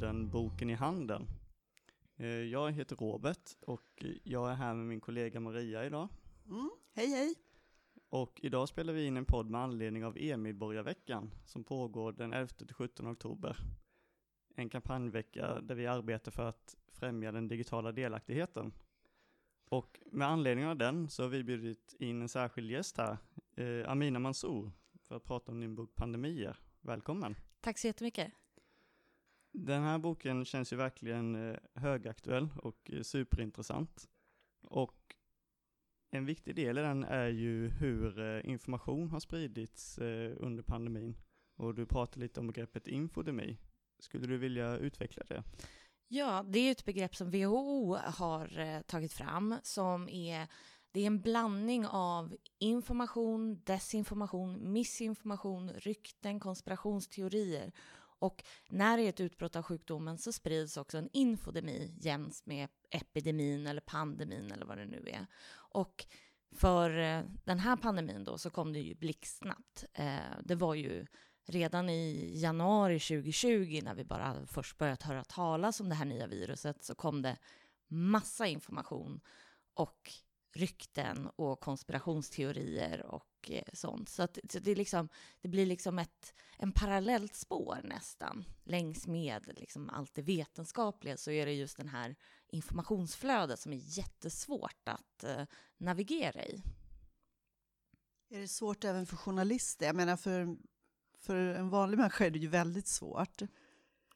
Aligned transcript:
podden 0.00 0.30
Boken 0.30 0.70
i 0.70 0.74
handen. 0.74 1.26
Eh, 2.16 2.26
Jag 2.26 2.72
heter 2.72 2.96
Robert 2.96 3.56
och 3.60 4.04
jag 4.22 4.50
är 4.50 4.54
här 4.54 4.74
med 4.74 4.86
min 4.86 5.00
kollega 5.00 5.40
Maria 5.40 5.86
idag. 5.86 6.08
Mm. 6.48 6.70
Hej 6.92 7.06
hej! 7.06 7.34
Och 8.08 8.40
idag 8.42 8.68
spelar 8.68 8.92
vi 8.92 9.06
in 9.06 9.16
en 9.16 9.24
podd 9.24 9.50
med 9.50 9.60
anledning 9.60 10.04
av 10.04 10.18
E-medborgarveckan 10.18 11.30
som 11.44 11.64
pågår 11.64 12.12
den 12.12 12.34
11-17 12.34 13.12
oktober. 13.12 13.56
En 14.56 14.68
kampanjvecka 14.68 15.60
där 15.60 15.74
vi 15.74 15.86
arbetar 15.86 16.30
för 16.32 16.48
att 16.48 16.76
främja 16.88 17.32
den 17.32 17.48
digitala 17.48 17.92
delaktigheten. 17.92 18.72
Och 19.64 20.00
med 20.12 20.28
anledning 20.28 20.66
av 20.66 20.76
den 20.76 21.08
så 21.08 21.22
har 21.22 21.28
vi 21.28 21.44
bjudit 21.44 21.96
in 21.98 22.22
en 22.22 22.28
särskild 22.28 22.70
gäst 22.70 22.96
här, 22.98 23.16
eh, 23.56 23.90
Amina 23.90 24.18
Mansour, 24.18 24.72
för 25.02 25.16
att 25.16 25.24
prata 25.24 25.52
om 25.52 25.60
din 25.60 25.74
bok 25.74 25.94
Pandemier. 25.94 26.56
Välkommen! 26.80 27.34
Tack 27.60 27.78
så 27.78 27.86
jättemycket. 27.86 28.32
Den 29.52 29.82
här 29.82 29.98
boken 29.98 30.44
känns 30.44 30.72
ju 30.72 30.76
verkligen 30.76 31.50
eh, 31.50 31.56
högaktuell 31.74 32.48
och 32.56 32.90
eh, 32.92 33.02
superintressant. 33.02 34.08
Och 34.66 35.14
en 36.10 36.26
viktig 36.26 36.54
del 36.54 36.78
i 36.78 36.80
den 36.80 37.04
är 37.04 37.28
ju 37.28 37.68
hur 37.68 38.18
eh, 38.18 38.50
information 38.50 39.08
har 39.08 39.20
spridits 39.20 39.98
under 40.36 40.62
pandemin. 40.62 41.16
Och 41.56 41.74
du 41.74 41.86
pratar 41.86 42.20
lite 42.20 42.40
om 42.40 42.46
begreppet 42.46 42.88
infodemi. 42.88 43.58
Skulle 43.98 44.26
du 44.26 44.38
vilja 44.38 44.76
utveckla 44.76 45.22
det? 45.28 45.42
Ja, 46.08 46.44
det 46.48 46.58
är 46.58 46.72
ett 46.72 46.84
begrepp 46.84 47.16
som 47.16 47.30
WHO 47.30 47.96
har 47.96 48.82
tagit 48.82 49.12
fram 49.12 49.54
som 49.62 50.08
är 50.08 50.48
det 50.92 51.00
är 51.00 51.06
en 51.06 51.20
blandning 51.20 51.86
av 51.86 52.36
information, 52.58 53.62
desinformation, 53.64 54.72
missinformation, 54.72 55.70
rykten, 55.70 56.40
konspirationsteorier. 56.40 57.72
Och 58.20 58.44
när 58.68 58.96
det 58.96 59.02
är 59.02 59.08
ett 59.08 59.20
utbrott 59.20 59.56
av 59.56 59.62
sjukdomen 59.62 60.18
så 60.18 60.32
sprids 60.32 60.76
också 60.76 60.98
en 60.98 61.08
infodemi 61.12 61.94
jäms 62.00 62.46
med 62.46 62.68
epidemin 62.90 63.66
eller 63.66 63.80
pandemin 63.80 64.52
eller 64.52 64.66
vad 64.66 64.78
det 64.78 64.86
nu 64.86 65.04
är. 65.06 65.26
Och 65.52 66.06
för 66.52 66.98
eh, 66.98 67.22
den 67.44 67.58
här 67.58 67.76
pandemin 67.76 68.24
då 68.24 68.38
så 68.38 68.50
kom 68.50 68.72
det 68.72 68.80
ju 68.80 68.94
blixtsnabbt. 68.94 69.84
Eh, 69.92 70.18
det 70.44 70.54
var 70.54 70.74
ju 70.74 71.06
redan 71.46 71.88
i 71.88 72.32
januari 72.40 73.00
2020 73.00 73.80
när 73.84 73.94
vi 73.94 74.04
bara 74.04 74.46
först 74.46 74.78
börjat 74.78 75.02
höra 75.02 75.24
talas 75.24 75.80
om 75.80 75.88
det 75.88 75.94
här 75.94 76.04
nya 76.04 76.26
viruset 76.26 76.84
så 76.84 76.94
kom 76.94 77.22
det 77.22 77.36
massa 77.88 78.46
information 78.46 79.20
och 79.74 80.12
rykten 80.54 81.28
och 81.36 81.60
konspirationsteorier 81.60 83.06
och 83.06 83.29
och 83.40 83.50
eh, 83.50 83.62
sånt. 83.72 84.08
Så, 84.08 84.22
att, 84.22 84.38
så 84.50 84.58
det, 84.58 84.70
är 84.70 84.76
liksom, 84.76 85.08
det 85.40 85.48
blir 85.48 85.66
liksom 85.66 85.98
ett 85.98 86.34
en 86.62 86.72
parallellt 86.72 87.34
spår 87.34 87.80
nästan. 87.84 88.44
Längs 88.64 89.06
med 89.06 89.52
liksom 89.56 89.90
allt 89.90 90.14
det 90.14 90.22
vetenskapliga 90.22 91.16
så 91.16 91.30
är 91.30 91.46
det 91.46 91.52
just 91.52 91.76
den 91.76 91.88
här 91.88 92.16
informationsflödet 92.48 93.60
som 93.60 93.72
är 93.72 93.80
jättesvårt 93.98 94.88
att 94.88 95.24
eh, 95.24 95.44
navigera 95.78 96.44
i. 96.44 96.62
Är 98.30 98.40
det 98.40 98.48
svårt 98.48 98.84
även 98.84 99.06
för 99.06 99.16
journalister? 99.16 99.86
Jag 99.86 99.96
menar 99.96 100.16
för, 100.16 100.56
för 101.18 101.36
en 101.36 101.70
vanlig 101.70 101.98
människa 101.98 102.26
är 102.26 102.30
det 102.30 102.38
ju 102.38 102.48
väldigt 102.48 102.88
svårt. 102.88 103.42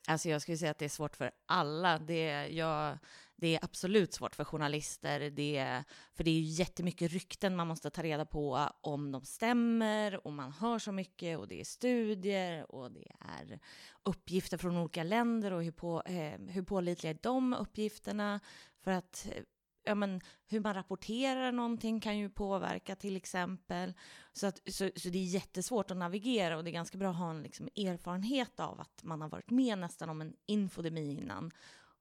Alltså 0.09 0.29
jag 0.29 0.43
skulle 0.43 0.59
säga 0.59 0.71
att 0.71 0.79
det 0.79 0.85
är 0.85 0.89
svårt 0.89 1.17
för 1.17 1.31
alla. 1.47 1.99
Det, 1.99 2.49
jag, 2.49 2.99
det 3.37 3.55
är 3.55 3.65
absolut 3.65 4.15
svårt 4.15 4.35
för 4.35 4.45
journalister. 4.45 5.31
Det, 5.31 5.85
för 6.15 6.25
det 6.25 6.31
är 6.31 6.35
ju 6.35 6.41
jättemycket 6.41 7.13
rykten 7.13 7.57
man 7.57 7.67
måste 7.67 7.91
ta 7.91 8.03
reda 8.03 8.27
på 8.27 8.69
om 8.81 9.13
de 9.13 9.25
stämmer 9.25 10.27
och 10.27 10.33
man 10.33 10.53
hör 10.53 10.79
så 10.79 10.93
mycket 10.93 11.39
och 11.39 11.49
det 11.49 11.61
är 11.61 11.65
studier 11.65 12.75
och 12.75 12.93
det 12.93 13.07
är 13.21 13.61
uppgifter 14.03 14.59
från 14.59 14.77
olika 14.77 15.03
länder 15.03 15.53
och 15.53 15.65
hur, 15.65 15.73
på, 15.73 16.03
eh, 16.07 16.41
hur 16.49 16.63
pålitliga 16.63 17.11
är 17.11 17.19
de 17.23 17.55
uppgifterna? 17.55 18.41
För 18.81 18.91
att 18.91 19.29
eh, 19.33 19.43
ja, 19.85 19.95
men, 19.95 20.21
hur 20.47 20.61
man 20.61 20.75
rapporterar 20.75 21.53
någonting 21.53 22.01
kan 22.01 22.19
ju 22.19 22.31
påverka 22.31 22.97
till 22.97 23.17
exempel. 23.17 23.95
Så, 24.33 24.47
att, 24.47 24.61
så, 24.67 24.91
så 24.97 25.09
det 25.09 25.19
är 25.19 25.25
jättesvårt 25.25 25.91
att 25.91 25.97
navigera 25.97 26.57
och 26.57 26.65
det 26.65 26.71
är 26.71 26.73
ganska 26.73 26.99
bra 26.99 27.11
att 27.11 27.17
ha 27.17 27.31
en 27.31 27.43
liksom, 27.43 27.69
erfarenhet 27.77 28.61
av 28.61 28.81
att 28.81 29.03
man 29.03 29.21
har 29.21 29.29
varit 29.29 29.51
med 29.51 29.79
nästan 29.79 30.09
om 30.09 30.21
en 30.21 30.35
infodemi 30.47 31.11
innan. 31.11 31.51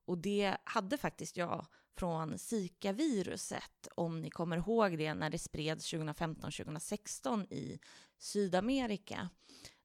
Och 0.05 0.17
det 0.17 0.57
hade 0.63 0.97
faktiskt 0.97 1.38
jag 1.38 1.66
från 1.97 2.38
Zika-viruset, 2.38 3.88
om 3.95 4.21
ni 4.21 4.29
kommer 4.29 4.57
ihåg 4.57 4.97
det, 4.97 5.13
när 5.13 5.29
det 5.29 5.39
spreds 5.39 5.94
2015-2016 5.94 7.53
i 7.53 7.79
Sydamerika. 8.17 9.29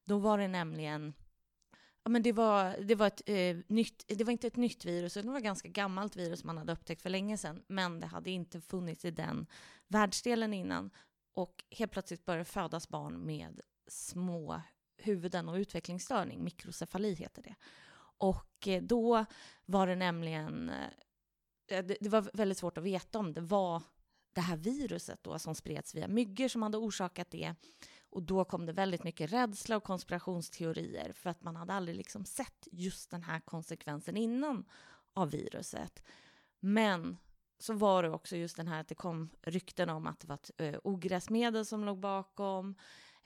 Då 0.05 0.17
var 0.19 0.37
det 0.37 0.47
nämligen 0.47 1.13
Ja, 2.03 2.09
men 2.09 2.23
det 2.23 2.31
var, 2.31 2.77
det, 2.81 2.95
var 2.95 3.07
ett, 3.07 3.21
eh, 3.25 3.57
nytt, 3.67 4.03
det 4.07 4.23
var 4.23 4.31
inte 4.31 4.47
ett 4.47 4.55
nytt 4.55 4.85
virus, 4.85 5.13
det 5.13 5.21
var 5.21 5.37
ett 5.37 5.43
ganska 5.43 5.69
gammalt 5.69 6.15
virus 6.15 6.43
man 6.43 6.57
hade 6.57 6.73
upptäckt 6.73 7.01
för 7.01 7.09
länge 7.09 7.37
sedan, 7.37 7.63
men 7.67 7.99
det 7.99 8.07
hade 8.07 8.31
inte 8.31 8.61
funnits 8.61 9.05
i 9.05 9.11
den 9.11 9.47
världsdelen 9.87 10.53
innan. 10.53 10.91
Och 11.33 11.63
helt 11.71 11.91
plötsligt 11.91 12.25
började 12.25 12.45
födas 12.45 12.89
barn 12.89 13.25
med 13.25 13.61
små 13.87 14.61
huvuden 14.97 15.49
och 15.49 15.55
utvecklingsstörning, 15.55 16.43
mikrocefali 16.43 17.13
heter 17.13 17.43
det. 17.43 17.55
Och 18.17 18.67
eh, 18.67 18.83
då 18.83 19.25
var 19.65 19.87
det 19.87 19.95
nämligen, 19.95 20.69
eh, 20.69 20.85
eh 21.77 21.85
det, 21.85 21.97
det 22.01 22.09
var 22.09 22.29
väldigt 22.33 22.57
svårt 22.57 22.77
att 22.77 22.83
veta 22.83 23.19
om 23.19 23.33
det 23.33 23.41
var 23.41 23.81
det 24.33 24.41
här 24.41 24.57
viruset 24.57 25.23
då 25.23 25.39
som 25.39 25.55
spreds 25.55 25.95
via 25.95 26.07
myggor 26.07 26.47
som 26.47 26.61
hade 26.61 26.77
orsakat 26.77 27.31
det. 27.31 27.55
Och 28.09 28.23
då 28.23 28.45
kom 28.45 28.65
det 28.65 28.73
väldigt 28.73 29.03
mycket 29.03 29.33
rädsla 29.33 29.77
och 29.77 29.83
konspirationsteorier 29.83 31.11
för 31.13 31.29
att 31.29 31.43
man 31.43 31.55
hade 31.55 31.73
aldrig 31.73 31.97
liksom 31.97 32.25
sett 32.25 32.67
just 32.71 33.11
den 33.11 33.23
här 33.23 33.39
konsekvensen 33.39 34.17
innan 34.17 34.65
av 35.13 35.31
viruset. 35.31 36.03
Men 36.59 37.17
så 37.59 37.73
var 37.73 38.03
det 38.03 38.09
också 38.09 38.35
just 38.35 38.57
den 38.57 38.67
här 38.67 38.81
att 38.81 38.87
det 38.87 38.95
kom 38.95 39.29
rykten 39.41 39.89
om 39.89 40.07
att 40.07 40.19
det 40.19 40.27
var 40.27 40.35
ett 40.35 40.51
eh, 40.57 40.79
ogräsmedel 40.83 41.65
som 41.65 41.85
låg 41.85 41.99
bakom. 41.99 42.75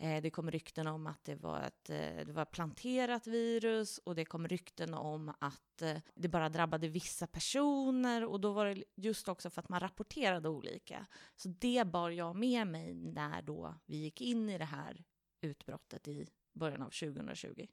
Eh, 0.03 0.21
det 0.21 0.29
kom 0.29 0.51
rykten 0.51 0.87
om 0.87 1.07
att 1.07 1.23
det 1.23 1.35
var 1.35 1.61
ett 1.61 1.89
eh, 1.89 2.25
det 2.25 2.33
var 2.33 2.45
planterat 2.45 3.27
virus 3.27 3.97
och 3.97 4.15
det 4.15 4.25
kom 4.25 4.47
rykten 4.47 4.93
om 4.93 5.33
att 5.39 5.81
eh, 5.81 5.97
det 6.15 6.27
bara 6.27 6.49
drabbade 6.49 6.87
vissa 6.87 7.27
personer 7.27 8.25
och 8.25 8.39
då 8.39 8.51
var 8.51 8.65
det 8.65 8.83
just 8.95 9.27
också 9.27 9.49
för 9.49 9.61
att 9.61 9.69
man 9.69 9.79
rapporterade 9.79 10.49
olika. 10.49 11.05
Så 11.35 11.49
det 11.49 11.87
bar 11.87 12.09
jag 12.09 12.35
med 12.35 12.67
mig 12.67 12.93
när 12.93 13.41
då 13.41 13.75
vi 13.85 13.97
gick 13.97 14.21
in 14.21 14.49
i 14.49 14.57
det 14.57 14.65
här 14.65 15.03
utbrottet 15.41 16.07
i 16.07 16.27
början 16.53 16.81
av 16.81 16.89
2020. 16.89 17.67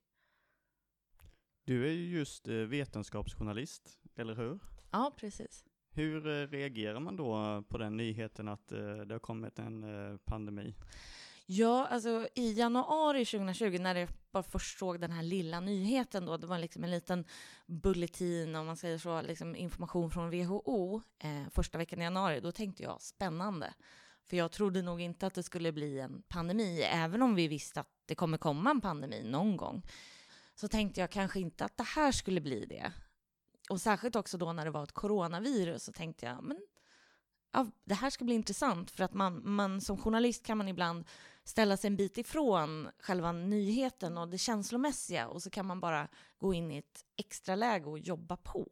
Du 1.65 1.87
är 1.87 1.93
ju 1.93 2.09
just 2.09 2.49
vetenskapsjournalist, 2.49 3.99
eller 4.17 4.35
hur? 4.35 4.59
Ja, 4.91 5.15
precis. 5.17 5.65
Hur 5.91 6.47
reagerar 6.47 7.01
man 7.01 7.17
då 7.17 7.63
på 7.69 7.79
den 7.79 7.97
nyheten 7.97 8.49
att 8.49 8.69
det 8.69 9.11
har 9.11 9.19
kommit 9.19 9.59
en 9.59 10.19
pandemi? 10.25 10.75
Ja, 11.53 11.87
alltså 11.87 12.29
i 12.35 12.53
januari 12.53 13.25
2020 13.25 13.79
när 13.81 13.95
jag 13.95 14.09
bara 14.33 14.43
först 14.43 14.79
såg 14.79 15.01
den 15.01 15.13
här 15.13 15.23
lilla 15.23 15.61
nyheten 15.61 16.27
då, 16.27 16.37
det 16.37 16.47
var 16.47 16.59
liksom 16.59 16.85
en 16.85 16.91
liten 16.91 17.25
bulletin, 17.67 18.57
om 18.57 18.67
man 18.67 18.77
säger 18.77 18.99
så, 18.99 19.23
liksom 19.23 19.57
information 19.57 20.11
från 20.11 20.31
WHO 20.31 21.03
eh, 21.19 21.49
första 21.51 21.79
veckan 21.79 22.01
i 22.01 22.05
januari, 22.05 22.41
då 22.41 22.53
tänkte 22.53 22.83
jag 22.83 23.03
spännande. 23.03 23.75
För 24.29 24.37
jag 24.37 24.53
trodde 24.53 24.83
nog 24.83 25.01
inte 25.01 25.27
att 25.27 25.35
det 25.35 25.43
skulle 25.43 25.73
bli 25.73 26.01
en 26.01 26.23
pandemi, 26.29 26.83
även 26.83 27.23
om 27.23 27.35
vi 27.35 27.49
visste 27.49 27.81
att 27.81 27.91
det 28.07 28.15
kommer 28.15 28.39
komma 28.39 28.71
en 28.71 28.81
pandemi 28.81 29.23
någon 29.23 29.57
gång. 29.57 29.83
Så 30.55 30.69
tänkte 30.69 31.01
jag 31.01 31.11
kanske 31.11 31.41
inte 31.41 31.65
att 31.65 31.77
det 31.77 31.87
här 31.97 32.13
skulle 32.13 32.41
bli 32.41 32.67
det. 32.67 32.93
Och 33.71 33.81
särskilt 33.81 34.17
också 34.17 34.39
då 34.39 34.53
när 34.53 34.65
det 34.65 34.71
var 34.71 34.85
ett 34.85 34.93
coronavirus 34.93 35.85
så 35.85 35.93
tänkte 35.93 36.27
jag, 36.27 36.45
men 36.45 36.61
ja, 37.53 37.67
det 37.85 37.95
här 37.95 38.11
ska 38.11 38.25
bli 38.25 38.35
intressant 38.35 38.91
för 38.91 39.05
att 39.05 39.15
man, 39.15 39.43
man 39.45 39.81
som 39.81 39.97
journalist 39.97 40.47
kan 40.47 40.59
man 40.59 40.69
ibland 40.69 41.05
ställa 41.51 41.77
sig 41.77 41.89
en 41.89 41.97
bit 41.97 42.19
ifrån 42.19 42.91
själva 42.99 43.33
nyheten 43.33 44.19
och 44.19 44.29
det 44.29 44.39
känslomässiga 44.39 45.29
och 45.29 45.43
så 45.43 45.51
kan 45.51 45.67
man 45.67 45.81
bara 45.81 46.09
gå 46.39 46.55
in 46.55 46.71
i 46.71 46.77
ett 46.77 47.05
extra 47.17 47.55
läge 47.55 47.87
och 47.91 47.99
jobba 47.99 48.37
på 48.37 48.69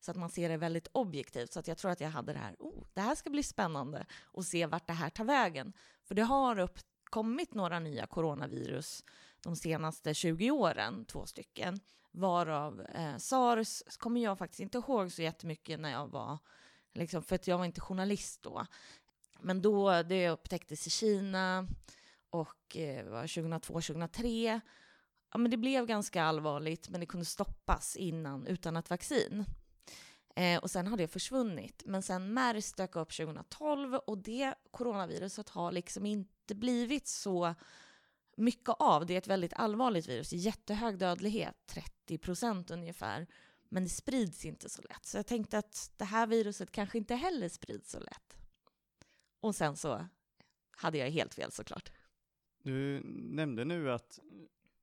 så 0.00 0.10
att 0.10 0.16
man 0.16 0.30
ser 0.30 0.48
det 0.48 0.56
väldigt 0.56 0.88
objektivt. 0.92 1.52
Så 1.52 1.60
att 1.60 1.68
jag 1.68 1.78
tror 1.78 1.90
att 1.90 2.00
jag 2.00 2.10
hade 2.10 2.32
det 2.32 2.38
här, 2.38 2.56
oh, 2.58 2.84
det 2.94 3.00
här 3.00 3.14
ska 3.14 3.30
bli 3.30 3.42
spännande 3.42 4.06
och 4.22 4.44
se 4.44 4.66
vart 4.66 4.86
det 4.86 4.92
här 4.92 5.10
tar 5.10 5.24
vägen. 5.24 5.72
För 6.04 6.14
det 6.14 6.22
har 6.22 6.58
uppkommit 6.58 7.54
några 7.54 7.78
nya 7.78 8.06
coronavirus 8.06 9.04
de 9.42 9.56
senaste 9.56 10.14
20 10.14 10.50
åren, 10.50 11.04
två 11.04 11.26
stycken, 11.26 11.80
varav 12.10 12.80
eh, 12.80 13.16
sars 13.16 13.82
kommer 13.98 14.20
jag 14.20 14.38
faktiskt 14.38 14.60
inte 14.60 14.78
ihåg 14.78 15.12
så 15.12 15.22
jättemycket 15.22 15.80
när 15.80 15.90
jag 15.90 16.06
var 16.06 16.38
Liksom, 16.94 17.22
för 17.22 17.34
att 17.34 17.46
jag 17.46 17.58
var 17.58 17.64
inte 17.64 17.80
journalist 17.80 18.42
då. 18.42 18.66
Men 19.40 19.62
då, 19.62 20.02
det 20.02 20.28
upptäcktes 20.28 20.86
i 20.86 20.90
Kina 20.90 21.68
och 22.32 22.76
eh, 22.76 23.04
2002, 23.04 23.74
2003. 23.74 24.60
Ja, 25.32 25.38
men 25.38 25.50
det 25.50 25.56
blev 25.56 25.86
ganska 25.86 26.22
allvarligt, 26.22 26.88
men 26.88 27.00
det 27.00 27.06
kunde 27.06 27.26
stoppas 27.26 27.96
innan 27.96 28.46
utan 28.46 28.76
ett 28.76 28.90
vaccin. 28.90 29.44
Eh, 30.36 30.58
och 30.58 30.70
sen 30.70 30.86
har 30.86 30.96
det 30.96 31.08
försvunnit. 31.08 31.82
Men 31.86 32.02
sen 32.02 32.34
MERS 32.34 32.72
dök 32.72 32.96
upp 32.96 33.12
2012 33.16 33.94
och 33.94 34.18
det 34.18 34.54
coronaviruset 34.70 35.48
har 35.48 35.72
liksom 35.72 36.06
inte 36.06 36.54
blivit 36.54 37.06
så 37.06 37.54
mycket 38.36 38.74
av. 38.78 39.06
Det 39.06 39.14
är 39.14 39.18
ett 39.18 39.26
väldigt 39.26 39.52
allvarligt 39.52 40.08
virus, 40.08 40.32
jättehög 40.32 40.98
dödlighet, 40.98 41.56
30 41.66 42.18
procent 42.18 42.70
ungefär. 42.70 43.26
Men 43.68 43.84
det 43.84 43.90
sprids 43.90 44.44
inte 44.44 44.68
så 44.68 44.82
lätt. 44.82 45.06
Så 45.06 45.16
jag 45.16 45.26
tänkte 45.26 45.58
att 45.58 45.90
det 45.96 46.04
här 46.04 46.26
viruset 46.26 46.72
kanske 46.72 46.98
inte 46.98 47.14
heller 47.14 47.48
sprids 47.48 47.90
så 47.90 48.00
lätt. 48.00 48.36
Och 49.40 49.54
sen 49.54 49.76
så 49.76 50.06
hade 50.70 50.98
jag 50.98 51.10
helt 51.10 51.34
fel 51.34 51.52
såklart. 51.52 51.92
Du 52.62 53.00
nämnde 53.14 53.64
nu 53.64 53.90
att 53.90 54.20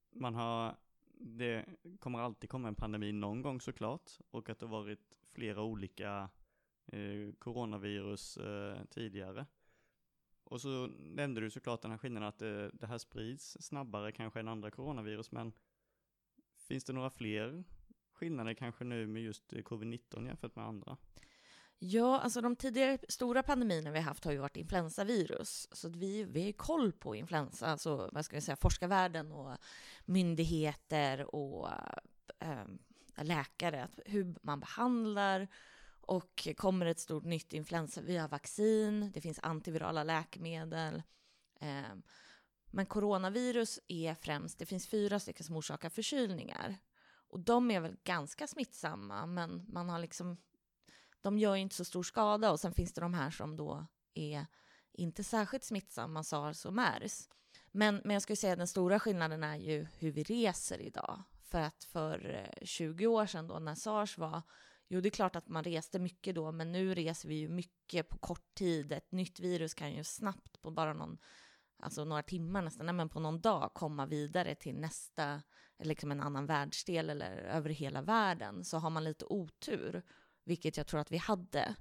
man 0.10 0.36
har, 0.36 0.76
det 1.14 1.66
kommer 2.00 2.20
alltid 2.20 2.50
komma 2.50 2.68
en 2.68 2.76
pandemi 2.76 3.12
någon 3.12 3.42
gång 3.42 3.62
såklart, 3.62 4.12
och 4.32 4.50
att 4.50 4.60
det 4.60 4.66
har 4.66 4.82
varit 4.82 5.18
flera 5.28 5.62
olika 5.62 6.30
eh, 6.86 7.34
coronavirus 7.40 8.38
eh, 8.38 8.84
tidigare. 8.90 9.46
Och 10.44 10.62
så 10.62 10.88
nämnde 10.88 11.42
du 11.42 11.50
såklart 11.50 11.82
den 11.82 11.92
här 11.92 11.98
skillnaden 11.98 12.30
att 12.30 12.40
det, 12.40 12.70
det 12.74 12.88
här 12.88 12.98
sprids 12.98 13.58
snabbare 13.60 14.12
kanske 14.12 14.40
än 14.40 14.48
andra 14.48 14.72
coronavirus, 14.72 15.32
men 15.32 15.54
finns 16.58 16.84
det 16.84 16.94
några 16.94 17.10
fler 17.10 17.64
skillnader 18.12 18.54
kanske 18.54 18.84
nu 18.84 19.08
med 19.08 19.24
just 19.24 19.54
eh, 19.54 19.60
covid-19 19.60 20.28
jämfört 20.28 20.56
med 20.56 20.66
andra? 20.66 20.98
Ja, 21.82 22.20
alltså 22.20 22.42
de 22.42 22.56
tidigare 22.56 22.98
stora 23.10 23.44
pandemierna 23.44 23.92
vi 23.92 24.00
haft 24.00 24.26
har 24.26 24.32
ju 24.32 24.38
varit 24.38 24.58
influensavirus. 24.58 25.68
Så 25.72 25.88
att 25.88 25.96
vi, 25.96 26.24
vi 26.24 26.46
har 26.46 26.52
koll 26.52 26.92
på 26.92 27.16
influensa, 27.16 27.68
alltså 27.68 28.10
vad 28.12 28.26
ska 28.26 28.36
jag 28.36 28.44
säga, 28.44 28.56
forskarvärlden 28.56 29.32
och 29.32 29.58
myndigheter 30.06 31.36
och 31.36 31.70
äh, 32.40 32.66
läkare, 33.24 33.88
hur 34.06 34.36
man 34.42 34.60
behandlar 34.60 35.48
och 36.02 36.48
kommer 36.58 36.86
ett 36.86 37.00
stort 37.00 37.24
nytt 37.24 37.54
influensa, 37.54 38.02
vi 38.02 38.18
har 38.18 38.28
vaccin, 38.28 39.12
det 39.14 39.22
finns 39.22 39.40
antivirala 39.40 40.04
läkemedel. 40.04 41.04
Äh, 41.60 41.96
men 42.72 42.86
coronavirus 42.86 43.80
är 43.88 44.14
främst, 44.16 44.60
det 44.60 44.66
finns 44.66 44.88
fyra 44.88 45.20
stycken 45.20 45.46
som 45.46 45.56
orsakar 45.56 45.90
förkylningar. 45.90 46.78
Och 47.30 47.40
de 47.40 47.72
är 47.72 47.80
väl 47.80 47.98
ganska 48.04 48.48
smittsamma, 48.48 49.26
men 49.26 49.66
man 49.68 49.90
har 49.90 50.00
liksom, 50.00 50.38
de 51.22 51.38
gör 51.38 51.56
inte 51.56 51.76
så 51.76 51.86
stor 51.86 52.04
skada. 52.04 52.52
Och 52.52 52.60
sen 52.60 52.74
finns 52.74 52.94
det 52.94 53.02
de 53.02 53.14
här 53.14 53.32
som 53.32 53.56
då 53.56 53.86
är 54.14 54.46
inte 54.94 55.24
särskilt 55.24 55.64
smittsamma, 55.64 56.24
sars 56.24 56.66
och 56.66 56.74
mers. 56.74 57.30
Men, 57.72 58.02
men 58.04 58.14
jag 58.14 58.22
skulle 58.22 58.38
säga 58.38 58.54
att 58.54 58.60
den 58.60 58.68
stora 58.68 59.00
skillnaden 59.00 59.44
är 59.44 59.56
ju 59.56 59.88
hur 59.98 60.12
vi 60.12 60.24
reser 60.24 60.82
idag. 60.82 61.24
För 61.44 61.62
att 61.62 61.84
för 61.84 62.46
eh, 62.60 62.66
20 62.66 63.08
år 63.08 63.26
sedan 63.26 63.48
då 63.48 63.60
när 63.60 63.76
sars 63.76 64.18
var 64.18 64.42
Jo, 64.92 65.02
det 65.02 65.10
är 65.10 65.12
klart 65.12 65.36
att 65.36 65.48
man 65.48 65.64
reste 65.64 66.00
mycket 66.00 66.36
då, 66.36 66.52
men 66.52 66.72
nu 66.72 66.94
reser 66.94 67.30
vi 67.30 67.36
ju 67.36 67.50
mycket 67.50 68.10
på 68.10 68.18
kort 68.18 68.54
tid. 68.54 68.92
Ett 68.92 69.12
nytt 69.12 69.40
virus 69.40 69.74
kan 69.74 69.94
ju 69.94 70.04
snabbt, 70.04 70.62
på 70.62 70.72
bara 70.72 70.94
någon, 70.94 71.18
alltså 71.80 72.06
några 72.06 72.24
timmar 72.24 72.62
nästan, 72.62 72.86
nej, 72.86 72.96
men 72.96 73.10
på 73.10 73.20
någon 73.20 73.42
dag 73.42 73.74
komma 73.74 74.06
vidare 74.06 74.56
till 74.56 74.80
nästa, 74.80 75.42
liksom 75.80 76.12
en 76.12 76.22
annan 76.22 76.46
världsdel 76.46 77.10
eller 77.10 77.38
över 77.38 77.70
hela 77.70 78.02
världen. 78.02 78.64
Så 78.64 78.78
har 78.78 78.90
man 78.90 79.04
lite 79.04 79.26
otur, 79.26 80.04
vilket 80.50 80.78
jag 80.78 80.88
tror 80.88 81.00
att 81.00 81.12
vi 81.12 81.18
hade, 81.18 81.76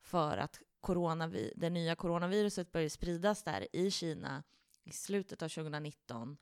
för 0.00 0.36
att 0.36 0.60
coronavi 0.80 1.52
det 1.56 1.70
nya 1.70 1.94
coronaviruset 1.94 2.72
började 2.72 2.90
spridas 2.90 3.42
där 3.42 3.76
i 3.76 3.90
Kina 3.90 4.42
i 4.84 4.92
slutet 4.92 5.42
av 5.42 5.48
2019 5.48 6.36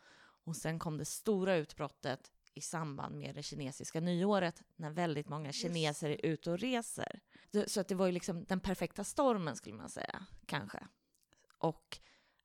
och 0.44 0.56
sen 0.56 0.78
kom 0.78 0.98
det 0.98 1.04
stora 1.04 1.56
utbrottet 1.56 2.32
i 2.54 2.60
samband 2.60 3.18
med 3.18 3.34
det 3.34 3.42
kinesiska 3.42 4.00
nyåret 4.00 4.62
när 4.76 4.90
väldigt 4.90 5.28
många 5.28 5.52
kineser 5.52 6.10
är 6.10 6.26
ute 6.26 6.50
och 6.50 6.58
reser. 6.58 7.20
Så 7.66 7.80
att 7.80 7.88
det 7.88 7.94
var 7.94 8.06
ju 8.06 8.12
liksom 8.12 8.44
den 8.44 8.60
perfekta 8.60 9.04
stormen 9.04 9.56
skulle 9.56 9.76
man 9.76 9.88
säga, 9.88 10.26
kanske. 10.46 10.86
Och 11.58 11.98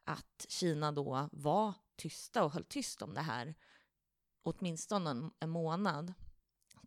att 0.03 0.45
Kina 0.49 0.91
då 0.91 1.29
var 1.31 1.73
tysta 1.95 2.43
och 2.43 2.51
höll 2.51 2.63
tyst 2.63 3.01
om 3.01 3.13
det 3.13 3.21
här 3.21 3.55
åtminstone 4.41 5.09
en, 5.09 5.31
en 5.39 5.49
månad. 5.49 6.13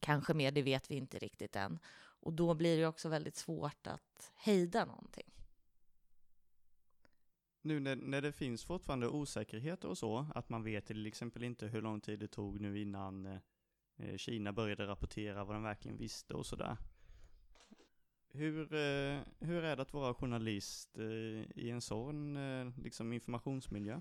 Kanske 0.00 0.34
mer, 0.34 0.50
det 0.50 0.62
vet 0.62 0.90
vi 0.90 0.94
inte 0.94 1.18
riktigt 1.18 1.56
än. 1.56 1.78
Och 2.20 2.32
då 2.32 2.54
blir 2.54 2.78
det 2.78 2.86
också 2.86 3.08
väldigt 3.08 3.36
svårt 3.36 3.86
att 3.86 4.32
hejda 4.36 4.84
någonting 4.84 5.30
nu 7.62 7.80
när, 7.80 7.96
när 7.96 8.22
det 8.22 8.32
finns 8.32 8.64
fortfarande 8.64 9.08
osäkerheter 9.08 9.88
och 9.88 9.98
så, 9.98 10.26
att 10.34 10.48
man 10.48 10.62
vet 10.62 10.86
till 10.86 11.06
exempel 11.06 11.44
inte 11.44 11.66
hur 11.66 11.82
lång 11.82 12.00
tid 12.00 12.18
det 12.20 12.28
tog 12.28 12.60
nu 12.60 12.80
innan 12.80 13.26
eh, 13.96 14.16
Kina 14.16 14.52
började 14.52 14.86
rapportera 14.86 15.44
vad 15.44 15.56
de 15.56 15.62
verkligen 15.62 15.96
visste 15.96 16.34
och 16.34 16.46
sådär. 16.46 16.76
Hur, 18.32 18.74
eh, 18.74 19.20
hur 19.40 19.64
är 19.64 19.76
det 19.76 19.82
att 19.82 19.92
vara 19.92 20.14
journalist 20.14 20.98
eh, 20.98 21.04
i 21.56 21.70
en 21.70 21.80
sån 21.80 22.36
eh, 22.36 22.78
liksom 22.78 23.12
informationsmiljö? 23.12 24.00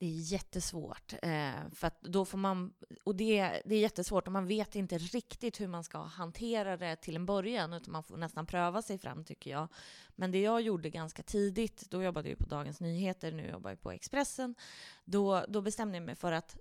Det 0.00 0.06
är 0.06 0.32
jättesvårt, 0.32 1.12
eh, 1.22 1.70
för 1.74 1.86
att 1.86 2.00
då 2.02 2.24
får 2.24 2.38
man, 2.38 2.72
och 3.04 3.16
det, 3.16 3.62
det 3.64 3.74
är 3.74 3.80
jättesvårt 3.80 4.26
och 4.26 4.32
man 4.32 4.46
vet 4.46 4.74
inte 4.74 4.98
riktigt 4.98 5.60
hur 5.60 5.68
man 5.68 5.84
ska 5.84 5.98
hantera 5.98 6.76
det 6.76 6.96
till 6.96 7.16
en 7.16 7.26
början, 7.26 7.72
utan 7.72 7.92
man 7.92 8.02
får 8.02 8.16
nästan 8.16 8.46
pröva 8.46 8.82
sig 8.82 8.98
fram 8.98 9.24
tycker 9.24 9.50
jag. 9.50 9.68
Men 10.16 10.30
det 10.30 10.40
jag 10.40 10.60
gjorde 10.60 10.90
ganska 10.90 11.22
tidigt, 11.22 11.90
då 11.90 12.02
jobbade 12.02 12.28
jag 12.28 12.38
på 12.38 12.46
Dagens 12.46 12.80
Nyheter, 12.80 13.32
nu 13.32 13.50
jobbar 13.50 13.70
jag 13.70 13.80
på 13.80 13.92
Expressen, 13.92 14.54
då, 15.04 15.44
då 15.48 15.60
bestämde 15.60 15.96
jag 15.96 16.06
mig 16.06 16.14
för 16.14 16.32
att 16.32 16.56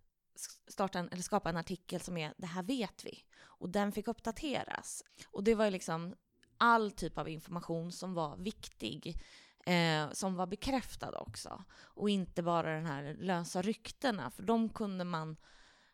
starta 0.68 1.00
en, 1.00 1.10
eller 1.10 1.24
skapa 1.24 1.50
en 1.50 1.58
artikel 1.58 2.02
som 2.02 2.18
är 2.18 2.34
”det 2.38 2.48
här 2.48 2.64
vet 2.64 3.06
vi” 3.06 3.24
och 3.42 3.70
den 3.70 3.92
fick 3.92 4.08
uppdateras. 4.08 5.04
Och 5.28 5.44
det 5.44 5.56
var 5.56 5.72
liksom 5.72 6.16
all 6.58 6.92
typ 6.92 7.18
av 7.18 7.30
information 7.30 7.92
som 7.92 8.14
var 8.14 8.38
viktig 8.38 9.22
eh, 9.70 10.12
som 10.12 10.36
var 10.36 10.48
bekräftad 10.48 11.20
också. 11.20 11.64
Och 11.72 12.10
inte 12.10 12.44
bara 12.44 12.76
den 12.76 12.86
här 12.86 13.16
lösa 13.20 13.62
ryktena, 13.62 14.32
för 14.32 14.44
de 14.44 14.70
kunde 14.70 15.04
man 15.04 15.38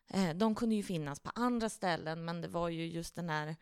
eh, 0.08 0.36
de 0.36 0.54
kunde 0.54 0.74
ju 0.74 0.82
finnas 0.82 1.20
på 1.20 1.30
andra 1.34 1.68
ställen, 1.68 2.24
men 2.24 2.40
det 2.40 2.48
var 2.48 2.68
ju 2.68 2.86
just 2.86 3.14
den 3.14 3.28
här 3.28 3.56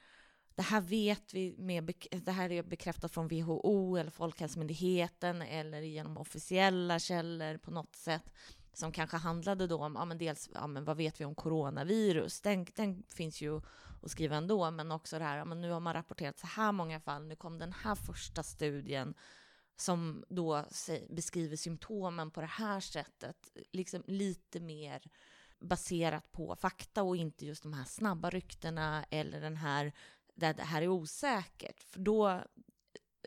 det 0.57 0.63
här 0.63 0.81
vet 0.81 1.35
vi, 1.35 1.55
med, 1.59 1.93
det 2.11 2.33
här 2.33 2.53
är 2.53 2.63
bekräftat 2.63 3.13
från 3.13 3.29
WHO 3.29 3.97
eller 3.97 4.11
Folkhälsomyndigheten 4.11 5.43
eller 5.43 5.81
genom 5.81 6.17
officiella 6.17 6.99
källor 6.99 7.57
på 7.57 7.71
något 7.71 7.97
sätt 7.97 8.33
som 8.73 8.93
kanske 8.93 9.17
handlade 9.17 9.67
då 9.67 9.85
om, 9.85 9.95
ja 9.95 10.05
men 10.05 10.19
dels, 10.19 10.51
ja 10.55 10.67
men 10.67 10.85
vad 10.85 10.97
vet 10.97 11.21
vi 11.21 11.25
om 11.25 11.35
coronavirus? 11.35 12.41
Den, 12.41 12.67
den 12.75 13.03
finns 13.09 13.43
ju 13.43 13.61
att 14.03 14.11
skriva 14.11 14.37
ändå, 14.37 14.71
men 14.71 14.93
också 14.93 15.19
det 15.19 15.25
här, 15.25 15.39
ja 15.39 15.45
men 15.45 15.61
nu 15.61 15.71
har 15.71 15.81
man 15.81 15.95
rapporterat 15.95 16.39
så 16.39 16.47
här 16.47 16.73
många 16.73 17.01
fall, 17.01 17.27
nu 17.27 17.37
kom 17.37 17.59
den 17.59 17.73
här 17.73 17.95
första 17.95 18.43
studien 18.43 19.15
som 19.77 20.25
då 20.29 20.65
beskriver 21.09 21.57
symptomen 21.57 22.31
på 22.31 22.41
det 22.41 22.47
här 22.47 22.81
sättet, 22.81 23.37
liksom 23.73 24.03
lite 24.07 24.61
mer 24.61 25.03
baserat 25.61 26.33
på 26.33 26.57
fakta 26.57 27.03
och 27.03 27.17
inte 27.17 27.47
just 27.47 27.63
de 27.63 27.73
här 27.73 27.85
snabba 27.85 28.31
ryktena 28.31 29.05
eller 29.11 29.41
den 29.41 29.57
här, 29.57 29.93
där 30.35 30.55
det 30.55 30.63
här 30.63 30.83
är 30.83 30.89
osäkert. 30.89 31.83
För 31.83 32.01
då, 32.01 32.43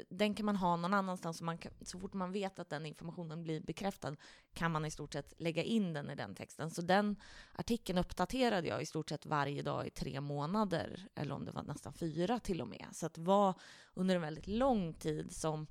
den 0.10 0.34
kan 0.36 0.46
man 0.46 0.56
ha 0.56 0.76
någon 0.76 0.94
annanstans, 0.94 1.42
man 1.42 1.58
kan, 1.58 1.72
så 1.82 2.00
fort 2.00 2.14
man 2.14 2.32
vet 2.32 2.60
att 2.60 2.70
den 2.70 2.86
informationen 2.86 3.44
blir 3.44 3.62
bekräftad 3.62 4.16
kan 4.54 4.72
man 4.72 4.86
i 4.86 4.92
stort 4.92 5.14
sett 5.14 5.34
lägga 5.38 5.64
in 5.64 5.94
den 5.94 6.10
i 6.10 6.16
den 6.16 6.36
texten. 6.36 6.70
Så 6.70 6.82
den 6.82 7.16
artikeln 7.54 7.98
uppdaterade 7.98 8.68
jag 8.68 8.82
i 8.82 8.86
stort 8.86 9.10
sett 9.10 9.26
varje 9.26 9.62
dag 9.62 9.88
i 9.88 9.90
tre 9.90 10.22
månader, 10.22 11.08
eller 11.16 11.36
om 11.36 11.46
det 11.46 11.52
var 11.52 11.64
nästan 11.64 11.94
fyra 11.94 12.40
till 12.40 12.62
och 12.62 12.68
med. 12.68 12.88
Så 12.92 13.08
det 13.08 13.22
var 13.22 13.54
under 13.94 14.16
en 14.16 14.22
väldigt 14.22 14.48
lång 14.48 14.94
tid 14.94 15.36
som 15.36 15.68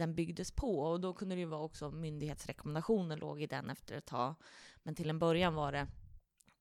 den 0.00 0.14
byggdes 0.14 0.52
på. 0.52 0.80
Och 0.80 1.00
då 1.00 1.14
kunde 1.14 1.34
det 1.34 1.38
ju 1.38 1.46
vara 1.46 1.62
också 1.62 1.90
myndighetsrekommendationer 1.90 3.16
låg 3.16 3.42
i 3.42 3.46
den 3.46 3.70
efter 3.70 3.94
ett 3.94 4.06
tag. 4.06 4.34
Men 4.82 4.94
till 4.94 5.10
en 5.10 5.18
början 5.18 5.54
var 5.54 5.72
det 5.72 5.86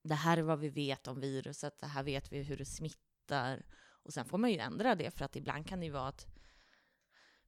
det 0.01 0.15
här 0.15 0.37
är 0.37 0.41
vad 0.41 0.59
vi 0.59 0.69
vet 0.69 1.07
om 1.07 1.19
viruset, 1.19 1.79
det 1.79 1.87
här 1.87 2.03
vet 2.03 2.31
vi 2.31 2.43
hur 2.43 2.57
det 2.57 2.65
smittar. 2.65 3.65
Och 3.81 4.13
sen 4.13 4.25
får 4.25 4.37
man 4.37 4.51
ju 4.51 4.57
ändra 4.57 4.95
det, 4.95 5.11
för 5.11 5.25
att 5.25 5.35
ibland 5.35 5.67
kan 5.67 5.79
det 5.79 5.85
ju 5.85 5.91
vara 5.91 6.07
att 6.07 6.27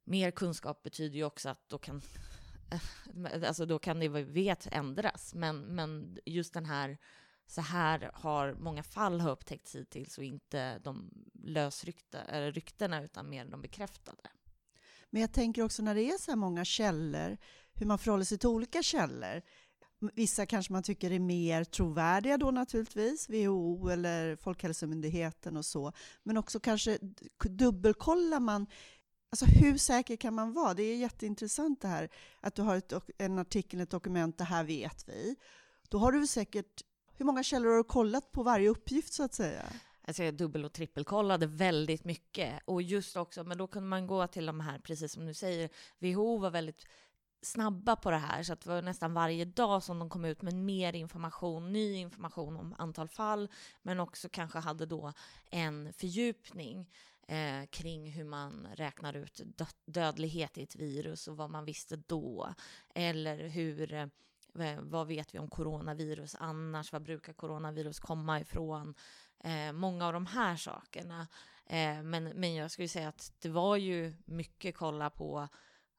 mer 0.04 0.30
kunskap 0.30 0.82
betyder 0.82 1.16
ju 1.16 1.24
också 1.24 1.48
att 1.48 1.68
då 1.68 1.78
kan, 1.78 2.02
alltså 3.46 3.66
då 3.66 3.78
kan 3.78 4.00
det 4.00 4.08
vi 4.08 4.22
vet 4.22 4.68
ändras. 4.72 5.34
Men, 5.34 5.60
men 5.60 6.18
just 6.26 6.54
den 6.54 6.66
här, 6.66 6.98
så 7.46 7.60
här 7.60 8.10
har 8.14 8.54
många 8.54 8.82
fall 8.82 9.20
har 9.20 9.30
upptäckts 9.30 9.74
hittills 9.74 10.18
och 10.18 10.24
inte 10.24 10.78
de 10.78 11.10
lösryckta 11.34 12.50
ryktena 12.50 13.02
utan 13.02 13.30
mer 13.30 13.44
de 13.44 13.62
bekräftade. 13.62 14.22
Men 15.12 15.20
jag 15.20 15.32
tänker 15.32 15.62
också 15.62 15.82
när 15.82 15.94
det 15.94 16.02
är 16.02 16.18
så 16.18 16.30
här 16.30 16.36
många 16.36 16.64
källor, 16.64 17.38
hur 17.74 17.86
man 17.86 17.98
förhåller 17.98 18.24
sig 18.24 18.38
till 18.38 18.48
olika 18.48 18.82
källor. 18.82 19.42
Vissa 20.14 20.46
kanske 20.46 20.72
man 20.72 20.82
tycker 20.82 21.10
är 21.10 21.18
mer 21.18 21.64
trovärdiga 21.64 22.38
då 22.38 22.50
naturligtvis, 22.50 23.28
WHO 23.28 23.88
eller 23.88 24.36
Folkhälsomyndigheten 24.36 25.56
och 25.56 25.64
så. 25.64 25.92
Men 26.22 26.36
också 26.36 26.60
kanske 26.60 26.98
dubbelkollar 27.44 28.40
man 28.40 28.66
Alltså 29.30 29.44
hur 29.46 29.78
säker 29.78 30.16
kan 30.16 30.34
man 30.34 30.52
vara? 30.52 30.74
Det 30.74 30.82
är 30.82 30.96
jätteintressant 30.96 31.80
det 31.80 31.88
här 31.88 32.08
att 32.40 32.54
du 32.54 32.62
har 32.62 32.76
ett, 32.76 32.92
en 33.18 33.38
artikel, 33.38 33.80
ett 33.80 33.90
dokument, 33.90 34.38
det 34.38 34.44
här 34.44 34.64
vet 34.64 35.08
vi. 35.08 35.36
Då 35.88 35.98
har 35.98 36.12
du 36.12 36.26
säkert, 36.26 36.82
hur 37.16 37.24
många 37.24 37.42
källor 37.42 37.70
har 37.70 37.76
du 37.76 37.84
kollat 37.84 38.32
på 38.32 38.42
varje 38.42 38.68
uppgift 38.68 39.12
så 39.12 39.22
att 39.22 39.34
säga? 39.34 39.64
Alltså 40.04 40.24
jag 40.24 40.34
dubbel 40.34 40.64
och 40.64 40.72
trippelkollade 40.72 41.46
väldigt 41.46 42.04
mycket. 42.04 42.60
Och 42.64 42.82
just 42.82 43.16
också, 43.16 43.44
men 43.44 43.58
då 43.58 43.66
kunde 43.66 43.88
man 43.88 44.06
gå 44.06 44.26
till 44.26 44.46
de 44.46 44.60
här, 44.60 44.78
precis 44.78 45.12
som 45.12 45.26
du 45.26 45.34
säger, 45.34 45.70
WHO 45.98 46.38
var 46.38 46.50
väldigt 46.50 46.86
snabba 47.42 47.96
på 47.96 48.10
det 48.10 48.16
här 48.16 48.42
så 48.42 48.52
att 48.52 48.60
det 48.60 48.70
var 48.70 48.82
nästan 48.82 49.14
varje 49.14 49.44
dag 49.44 49.82
som 49.82 49.98
de 49.98 50.10
kom 50.10 50.24
ut 50.24 50.42
med 50.42 50.54
mer 50.54 50.92
information, 50.92 51.72
ny 51.72 51.94
information 51.94 52.56
om 52.56 52.74
antal 52.78 53.08
fall, 53.08 53.48
men 53.82 54.00
också 54.00 54.28
kanske 54.28 54.58
hade 54.58 54.86
då 54.86 55.12
en 55.50 55.92
fördjupning 55.92 56.90
eh, 57.28 57.66
kring 57.70 58.10
hur 58.10 58.24
man 58.24 58.66
räknar 58.74 59.16
ut 59.16 59.40
dödlighet 59.84 60.58
i 60.58 60.62
ett 60.62 60.76
virus 60.76 61.28
och 61.28 61.36
vad 61.36 61.50
man 61.50 61.64
visste 61.64 61.96
då. 61.96 62.54
Eller 62.94 63.48
hur, 63.48 63.92
eh, 63.92 64.06
vad 64.80 65.06
vet 65.06 65.34
vi 65.34 65.38
om 65.38 65.48
coronavirus 65.48 66.36
annars? 66.38 66.92
Var 66.92 67.00
brukar 67.00 67.32
coronavirus 67.32 68.00
komma 68.00 68.40
ifrån? 68.40 68.94
Eh, 69.42 69.72
många 69.72 70.06
av 70.06 70.12
de 70.12 70.26
här 70.26 70.56
sakerna. 70.56 71.28
Eh, 71.66 72.02
men, 72.02 72.24
men 72.24 72.54
jag 72.54 72.70
skulle 72.70 72.88
säga 72.88 73.08
att 73.08 73.32
det 73.38 73.48
var 73.48 73.76
ju 73.76 74.14
mycket 74.24 74.76
kolla 74.76 75.10
på 75.10 75.48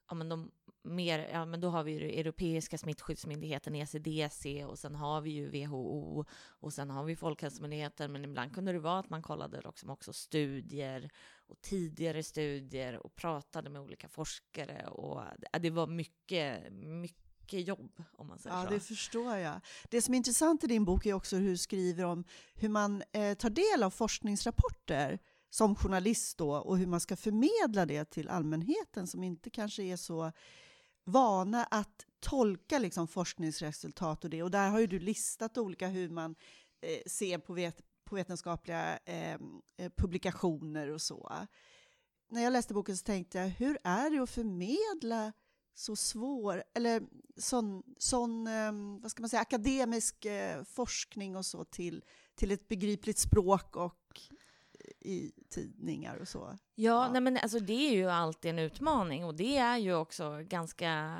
ja, 0.09 0.15
men 0.15 0.29
de 0.29 0.51
mer, 0.83 1.29
ja 1.31 1.45
men 1.45 1.61
då 1.61 1.69
har 1.69 1.83
vi 1.83 1.91
ju 1.91 2.19
Europeiska 2.19 2.77
smittskyddsmyndigheten 2.77 3.75
ECDC 3.75 4.65
och 4.65 4.79
sen 4.79 4.95
har 4.95 5.21
vi 5.21 5.29
ju 5.29 5.49
WHO 5.49 6.25
och 6.45 6.73
sen 6.73 6.89
har 6.89 7.03
vi 7.03 7.15
Folkhälsomyndigheten 7.15 8.11
men 8.11 8.25
ibland 8.25 8.53
kunde 8.53 8.71
det 8.71 8.79
vara 8.79 8.99
att 8.99 9.09
man 9.09 9.21
kollade 9.21 9.61
liksom 9.65 9.89
också 9.89 10.13
studier 10.13 11.09
och 11.47 11.61
tidigare 11.61 12.23
studier 12.23 13.05
och 13.05 13.15
pratade 13.15 13.69
med 13.69 13.81
olika 13.81 14.09
forskare 14.09 14.87
och 14.87 15.21
det 15.59 15.69
var 15.69 15.87
mycket, 15.87 16.73
mycket 16.73 17.22
jobb 17.51 18.03
om 18.11 18.27
man 18.27 18.39
säger 18.39 18.55
ja, 18.55 18.61
så. 18.61 18.67
Ja, 18.67 18.73
det 18.73 18.79
förstår 18.79 19.35
jag. 19.35 19.61
Det 19.89 20.01
som 20.01 20.13
är 20.13 20.17
intressant 20.17 20.63
i 20.63 20.67
din 20.67 20.85
bok 20.85 21.05
är 21.05 21.13
också 21.13 21.35
hur 21.35 21.49
du 21.49 21.57
skriver 21.57 22.05
om 22.05 22.23
hur 22.55 22.69
man 22.69 23.03
eh, 23.11 23.33
tar 23.33 23.49
del 23.49 23.83
av 23.83 23.89
forskningsrapporter 23.89 25.19
som 25.49 25.75
journalist 25.75 26.37
då 26.37 26.55
och 26.55 26.77
hur 26.77 26.87
man 26.87 26.99
ska 26.99 27.15
förmedla 27.15 27.85
det 27.85 28.05
till 28.05 28.29
allmänheten 28.29 29.07
som 29.07 29.23
inte 29.23 29.49
kanske 29.49 29.83
är 29.83 29.97
så 29.97 30.31
vana 31.05 31.63
att 31.63 32.05
tolka 32.19 32.79
liksom 32.79 33.07
forskningsresultat 33.07 34.23
och 34.23 34.29
det. 34.29 34.43
Och 34.43 34.51
där 34.51 34.69
har 34.69 34.79
ju 34.79 34.87
du 34.87 34.99
listat 34.99 35.57
olika 35.57 35.87
hur 35.87 36.09
man 36.09 36.35
eh, 36.81 37.01
ser 37.05 37.37
på, 37.37 37.53
vet, 37.53 37.81
på 38.05 38.15
vetenskapliga 38.15 38.99
eh, 39.05 39.33
eh, 39.77 39.91
publikationer 39.97 40.89
och 40.89 41.01
så. 41.01 41.31
När 42.29 42.43
jag 42.43 42.53
läste 42.53 42.73
boken 42.73 42.97
så 42.97 43.03
tänkte 43.03 43.37
jag, 43.37 43.47
hur 43.47 43.77
är 43.83 44.09
det 44.09 44.23
att 44.23 44.29
förmedla 44.29 45.33
så 45.73 45.95
svår, 45.95 46.63
eller 46.73 47.03
sån, 47.37 47.83
sån 47.97 48.47
eh, 48.47 48.71
vad 49.01 49.11
ska 49.11 49.21
man 49.21 49.29
säga, 49.29 49.41
akademisk 49.41 50.25
eh, 50.25 50.63
forskning 50.63 51.35
och 51.35 51.45
så 51.45 51.63
till, 51.63 52.03
till 52.35 52.51
ett 52.51 52.67
begripligt 52.67 53.17
språk 53.17 53.75
och 53.75 54.21
i 54.99 55.31
tidningar 55.49 56.17
och 56.17 56.27
så. 56.27 56.39
Ja, 56.39 56.57
ja. 56.75 57.09
Nej, 57.11 57.21
men 57.21 57.37
alltså 57.37 57.59
det 57.59 57.89
är 57.89 57.93
ju 57.93 58.09
alltid 58.09 58.49
en 58.49 58.59
utmaning 58.59 59.25
och 59.25 59.35
det 59.35 59.57
är 59.57 59.77
ju 59.77 59.95
också 59.95 60.39
ganska 60.43 61.19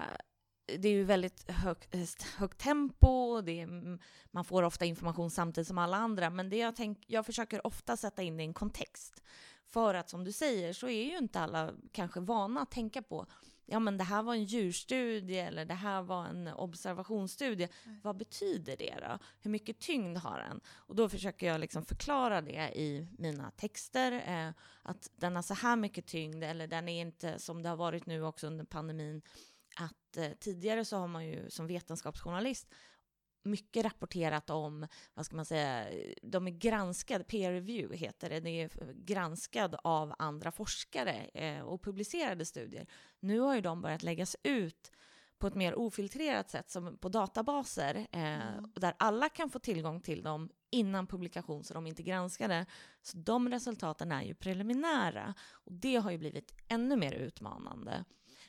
det 0.66 0.88
är 0.88 0.94
ju 0.94 1.04
väldigt 1.04 1.52
högt, 1.52 2.24
högt 2.24 2.58
tempo, 2.58 3.42
det 3.42 3.62
är, 3.62 4.00
man 4.32 4.46
får 4.46 4.64
ofta 4.64 4.86
information 4.86 5.32
samtidigt 5.32 5.68
som 5.68 5.78
alla 5.78 5.98
andra, 5.98 6.30
men 6.30 6.50
det 6.50 6.58
jag, 6.58 6.76
tänk, 6.76 7.06
jag 7.08 7.26
försöker 7.26 7.68
ofta 7.68 7.98
sätta 7.98 8.22
in 8.22 8.38
det 8.38 8.44
i 8.44 8.46
en 8.46 8.54
kontext. 8.54 9.24
För 9.66 9.94
att 9.94 10.10
som 10.10 10.24
du 10.24 10.32
säger 10.32 10.74
så 10.74 10.88
är 10.88 11.04
ju 11.04 11.18
inte 11.18 11.40
alla 11.40 11.74
kanske 11.92 12.20
vana 12.20 12.62
att 12.62 12.72
tänka 12.72 13.02
på 13.02 13.26
ja 13.66 13.80
men 13.80 13.98
det 13.98 14.04
här 14.04 14.24
var 14.24 14.34
en 14.34 14.44
djurstudie 14.44 15.40
eller 15.40 15.66
det 15.66 15.74
här 15.74 16.02
var 16.02 16.26
en 16.26 16.48
observationsstudie. 16.48 17.70
Mm. 17.86 18.00
Vad 18.04 18.18
betyder 18.18 18.78
det 18.78 18.96
då? 19.02 19.20
Hur 19.40 19.52
mycket 19.52 19.80
tyngd 19.80 20.18
har 20.18 20.40
den? 20.40 20.62
Och 20.68 20.96
då 20.96 21.10
försöker 21.10 21.48
jag 21.48 21.60
liksom 21.60 21.86
förklara 21.86 22.42
det 22.42 22.72
i 22.76 23.08
mina 23.18 23.52
texter. 23.52 24.12
Eh, 24.12 24.54
att 24.82 25.12
den 25.16 25.36
har 25.36 25.44
så 25.44 25.54
här 25.54 25.76
mycket 25.76 26.06
tyngd 26.06 26.44
eller 26.44 26.68
den 26.68 26.90
är 26.90 27.02
inte 27.02 27.40
som 27.40 27.64
det 27.64 27.70
har 27.70 27.78
varit 27.78 28.06
nu 28.06 28.24
också 28.24 28.48
under 28.48 28.66
pandemin. 28.66 29.22
Att 29.76 30.18
eh, 30.18 30.32
tidigare 30.40 30.86
så 30.86 30.98
har 30.98 31.08
man 31.08 31.26
ju 31.26 31.50
som 31.50 31.68
vetenskapsjournalist 31.68 32.68
mycket 33.44 33.86
rapporterat 33.86 34.50
om, 34.50 34.88
vad 35.14 35.26
ska 35.26 35.36
man 35.36 35.46
säga, 35.46 35.86
de 36.22 36.48
är 36.48 36.52
granskade, 36.52 37.24
peer 37.24 37.52
review 37.52 37.98
heter 37.98 38.30
det, 38.30 38.40
det 38.40 38.62
är 38.62 38.70
granskad 38.94 39.76
av 39.84 40.14
andra 40.20 40.52
forskare 40.52 41.30
eh, 41.34 41.60
och 41.60 41.84
publicerade 41.84 42.46
studier. 42.46 42.88
Nu 43.20 43.40
har 43.40 43.56
ju 43.56 43.62
de 43.62 43.82
börjat 43.82 44.04
läggas 44.04 44.36
ut 44.44 44.92
på 45.44 45.48
ett 45.48 45.56
mer 45.56 45.76
ofiltrerat 45.76 46.50
sätt, 46.50 46.70
som 46.70 46.98
på 46.98 47.10
databaser, 47.10 47.96
eh, 48.12 48.58
mm. 48.58 48.72
där 48.74 48.94
alla 49.00 49.30
kan 49.30 49.50
få 49.50 49.60
tillgång 49.60 50.02
till 50.02 50.24
dem 50.24 50.50
innan 50.70 51.08
publikation, 51.08 51.64
så 51.64 51.74
de 51.74 51.88
inte 51.88 52.04
granskade. 52.04 52.66
Så 53.02 53.18
de 53.18 53.50
resultaten 53.50 54.12
är 54.12 54.22
ju 54.22 54.36
preliminära, 54.36 55.34
och 55.52 55.74
det 55.74 55.96
har 55.96 56.12
ju 56.12 56.18
blivit 56.18 56.54
ännu 56.68 56.96
mer 56.96 57.12
utmanande. 57.12 58.06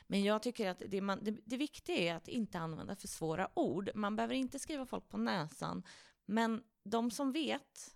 Men 0.07 0.23
jag 0.23 0.43
tycker 0.43 0.69
att 0.69 0.81
det, 0.87 1.01
man, 1.01 1.19
det, 1.21 1.37
det 1.45 1.57
viktiga 1.57 1.95
är 1.95 2.15
att 2.15 2.27
inte 2.27 2.59
använda 2.59 2.95
för 2.95 3.07
svåra 3.07 3.49
ord. 3.53 3.91
Man 3.95 4.15
behöver 4.15 4.35
inte 4.35 4.59
skriva 4.59 4.85
folk 4.85 5.09
på 5.09 5.17
näsan, 5.17 5.83
men 6.25 6.63
de 6.83 7.11
som 7.11 7.31
vet, 7.31 7.95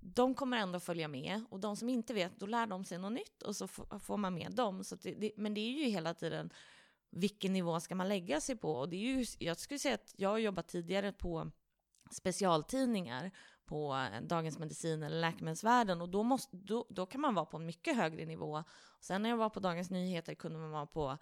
de 0.00 0.34
kommer 0.34 0.56
ändå 0.56 0.80
följa 0.80 1.08
med. 1.08 1.44
Och 1.48 1.60
de 1.60 1.76
som 1.76 1.88
inte 1.88 2.14
vet, 2.14 2.40
då 2.40 2.46
lär 2.46 2.66
de 2.66 2.84
sig 2.84 2.98
något 2.98 3.12
nytt 3.12 3.42
och 3.42 3.56
så 3.56 3.68
får 4.00 4.16
man 4.16 4.34
med 4.34 4.52
dem. 4.52 4.84
Så 4.84 4.96
det, 4.96 5.14
det, 5.14 5.32
men 5.36 5.54
det 5.54 5.60
är 5.60 5.70
ju 5.70 5.84
hela 5.84 6.14
tiden, 6.14 6.50
vilken 7.10 7.52
nivå 7.52 7.80
ska 7.80 7.94
man 7.94 8.08
lägga 8.08 8.40
sig 8.40 8.56
på? 8.56 8.72
Och 8.72 8.88
det 8.88 8.96
är 8.96 9.16
ju, 9.16 9.24
jag 9.38 9.58
skulle 9.58 9.78
säga 9.78 9.94
att 9.94 10.14
jag 10.16 10.28
har 10.28 10.38
jobbat 10.38 10.68
tidigare 10.68 11.12
på 11.12 11.50
specialtidningar 12.10 13.30
på 13.64 14.08
Dagens 14.22 14.58
Medicin 14.58 15.02
eller 15.02 15.20
Läkemedelsvärlden 15.20 16.00
och 16.00 16.08
då, 16.08 16.22
måste, 16.22 16.56
då, 16.56 16.86
då 16.90 17.06
kan 17.06 17.20
man 17.20 17.34
vara 17.34 17.46
på 17.46 17.56
en 17.56 17.66
mycket 17.66 17.96
högre 17.96 18.26
nivå. 18.26 18.64
Sen 19.00 19.22
när 19.22 19.30
jag 19.30 19.36
var 19.36 19.50
på 19.50 19.60
Dagens 19.60 19.90
Nyheter 19.90 20.34
kunde 20.34 20.58
man 20.58 20.70
vara 20.70 20.86
på 20.86 21.18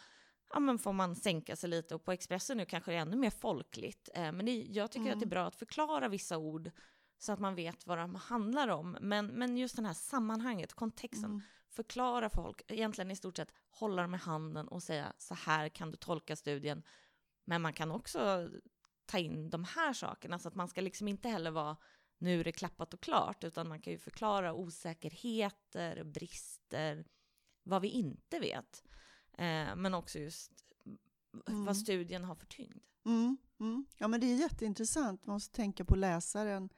ja 0.53 0.61
men 0.61 0.79
får 0.79 0.93
man 0.93 1.17
sänka 1.17 1.57
sig 1.57 1.71
lite 1.71 1.95
och 1.95 2.05
på 2.05 2.13
Expressen 2.13 2.57
nu 2.57 2.65
kanske 2.65 2.91
det 2.91 2.97
är 2.97 3.01
ännu 3.01 3.17
mer 3.17 3.31
folkligt. 3.31 4.09
Eh, 4.15 4.33
men 4.33 4.47
det, 4.47 4.53
jag 4.53 4.91
tycker 4.91 5.07
mm. 5.07 5.13
att 5.13 5.21
det 5.21 5.25
är 5.25 5.27
mm. 5.27 5.31
bra 5.31 5.47
att 5.47 5.57
förklara 5.57 6.09
vissa 6.09 6.39
ord 6.39 6.71
så 7.19 7.33
att 7.33 7.39
man 7.39 7.55
vet 7.55 7.87
vad 7.87 7.99
de 7.99 8.15
handlar 8.15 8.69
om. 8.69 8.97
Men, 9.01 9.27
men 9.27 9.57
just 9.57 9.77
det 9.77 9.87
här 9.87 9.95
sammanhanget, 9.95 10.73
kontexten, 10.73 11.25
mm. 11.25 11.43
Förklara 11.71 12.31
för 12.31 12.43
folk, 12.43 12.63
egentligen 12.69 13.11
i 13.11 13.17
stort 13.17 13.37
sett 13.37 13.53
hålla 13.71 14.03
dem 14.03 14.15
i 14.15 14.19
handen 14.19 14.69
och 14.69 14.83
säga 14.83 15.13
så 15.19 15.35
här 15.35 15.69
kan 15.69 15.91
du 15.91 15.97
tolka 15.97 16.37
studien. 16.37 16.83
Men 17.45 17.63
man 17.63 17.73
kan 17.73 17.91
också 17.91 18.51
ta 19.07 19.19
in 19.19 19.51
de 19.51 19.65
här 19.65 19.93
sakerna 19.93 20.39
så 20.39 20.49
att 20.49 20.55
man 20.55 20.69
ska 20.69 20.81
liksom 20.81 21.09
inte 21.09 21.29
heller 21.29 21.51
vara 21.51 21.77
nu 22.19 22.41
är 22.41 22.45
det 22.45 22.53
klappat 22.53 22.95
och 22.95 23.01
klart, 23.01 23.45
utan 23.45 23.69
man 23.69 23.81
kan 23.81 23.93
ju 23.93 23.99
förklara 23.99 24.55
osäkerheter, 24.55 26.05
brister, 26.05 27.07
vad 27.63 27.83
vi 27.83 27.89
inte 27.89 28.39
vet. 28.39 28.85
Eh, 29.33 29.77
men 29.77 29.95
också 29.95 30.19
just 30.19 30.53
mm. 31.47 31.65
vad 31.65 31.77
studien 31.77 32.25
har 32.25 32.35
för 32.35 32.47
tyngd. 32.47 32.83
Mm, 33.05 33.37
mm. 33.61 33.87
Ja, 33.97 34.09
men 34.09 34.21
det 34.21 34.27
är 34.27 34.37
jätteintressant. 34.37 35.27
Man 35.27 35.35
måste 35.35 35.57
tänka 35.57 35.85
på 35.85 35.97
läsaren 35.97 36.69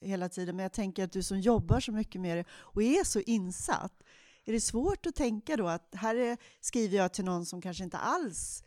hela 0.00 0.28
tiden. 0.28 0.56
Men 0.56 0.62
jag 0.62 0.72
tänker 0.72 1.04
att 1.04 1.12
du 1.12 1.22
som 1.22 1.40
jobbar 1.40 1.80
så 1.80 1.92
mycket 1.92 2.20
med 2.20 2.38
det 2.38 2.44
och 2.52 2.82
är 2.82 3.04
så 3.04 3.20
insatt, 3.20 4.02
är 4.44 4.52
det 4.52 4.60
svårt 4.60 5.06
att 5.06 5.14
tänka 5.14 5.56
då 5.56 5.68
att 5.68 5.94
här 5.94 6.14
är, 6.14 6.36
skriver 6.60 6.96
jag 6.96 7.12
till 7.12 7.24
någon 7.24 7.46
som 7.46 7.62
kanske 7.62 7.84
inte 7.84 7.98
alls 7.98 8.64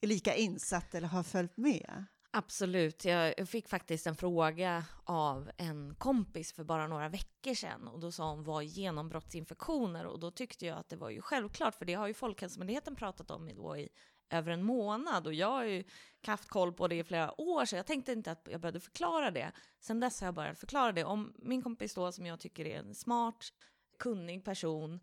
är 0.00 0.06
lika 0.06 0.34
insatt 0.34 0.94
eller 0.94 1.08
har 1.08 1.22
följt 1.22 1.56
med? 1.56 2.04
Absolut. 2.34 3.04
Jag 3.04 3.48
fick 3.48 3.68
faktiskt 3.68 4.06
en 4.06 4.16
fråga 4.16 4.84
av 5.04 5.50
en 5.56 5.94
kompis 5.94 6.52
för 6.52 6.64
bara 6.64 6.86
några 6.86 7.08
veckor 7.08 7.54
sedan 7.54 7.88
och 7.88 8.00
då 8.00 8.12
sa 8.12 8.30
hon 8.30 8.44
vad 8.44 8.64
genombrottsinfektioner 8.64 10.06
och 10.06 10.20
då 10.20 10.30
tyckte 10.30 10.66
jag 10.66 10.78
att 10.78 10.88
det 10.88 10.96
var 10.96 11.10
ju 11.10 11.20
självklart 11.20 11.74
för 11.74 11.84
det 11.84 11.94
har 11.94 12.06
ju 12.06 12.14
Folkhälsomyndigheten 12.14 12.96
pratat 12.96 13.30
om 13.30 13.50
då 13.56 13.76
i 13.76 13.88
över 14.32 14.52
en 14.52 14.62
månad 14.62 15.26
och 15.26 15.34
jag 15.34 15.50
har 15.50 15.64
ju 15.64 15.84
haft 16.26 16.48
koll 16.48 16.72
på 16.72 16.88
det 16.88 16.96
i 16.96 17.04
flera 17.04 17.40
år 17.40 17.64
så 17.64 17.76
jag 17.76 17.86
tänkte 17.86 18.12
inte 18.12 18.32
att 18.32 18.48
jag 18.50 18.60
behövde 18.60 18.80
förklara 18.80 19.30
det. 19.30 19.52
Sen 19.80 20.00
dess 20.00 20.20
har 20.20 20.26
jag 20.26 20.34
börjat 20.34 20.58
förklara 20.58 20.92
det. 20.92 21.04
Om 21.04 21.32
min 21.36 21.62
kompis 21.62 21.94
då 21.94 22.12
som 22.12 22.26
jag 22.26 22.40
tycker 22.40 22.66
är 22.66 22.78
en 22.78 22.94
smart, 22.94 23.52
kunnig 23.98 24.44
person 24.44 25.00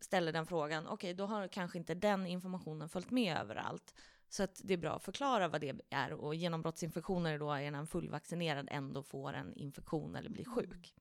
ställer 0.00 0.32
den 0.32 0.46
frågan, 0.46 0.86
okej 0.86 0.94
okay, 0.94 1.12
då 1.12 1.26
har 1.26 1.48
kanske 1.48 1.78
inte 1.78 1.94
den 1.94 2.26
informationen 2.26 2.88
följt 2.88 3.10
med 3.10 3.36
överallt. 3.36 3.94
Så 4.28 4.42
att 4.42 4.60
det 4.64 4.74
är 4.74 4.78
bra 4.78 4.96
att 4.96 5.04
förklara 5.04 5.48
vad 5.48 5.60
det 5.60 5.80
är 5.90 6.12
och 6.12 6.34
genombrottsinfektioner 6.34 7.38
då 7.38 7.52
är 7.52 7.70
när 7.70 7.78
en 7.78 7.86
fullvaccinerad 7.86 8.68
ändå 8.70 9.02
får 9.02 9.32
en 9.32 9.54
infektion 9.54 10.16
eller 10.16 10.30
blir 10.30 10.44
sjuk. 10.44 10.94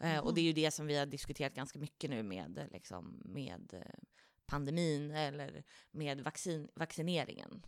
Mm. 0.00 0.24
och 0.24 0.34
det 0.34 0.40
är 0.40 0.44
ju 0.44 0.52
det 0.52 0.70
som 0.70 0.86
vi 0.86 0.98
har 0.98 1.06
diskuterat 1.06 1.54
ganska 1.54 1.78
mycket 1.78 2.10
nu 2.10 2.22
med, 2.22 2.68
liksom, 2.72 3.22
med 3.24 3.74
eh, 3.74 4.00
pandemin 4.48 5.10
eller 5.10 5.64
med 5.90 6.20
vaccin, 6.20 6.68
vaccineringen. 6.74 7.62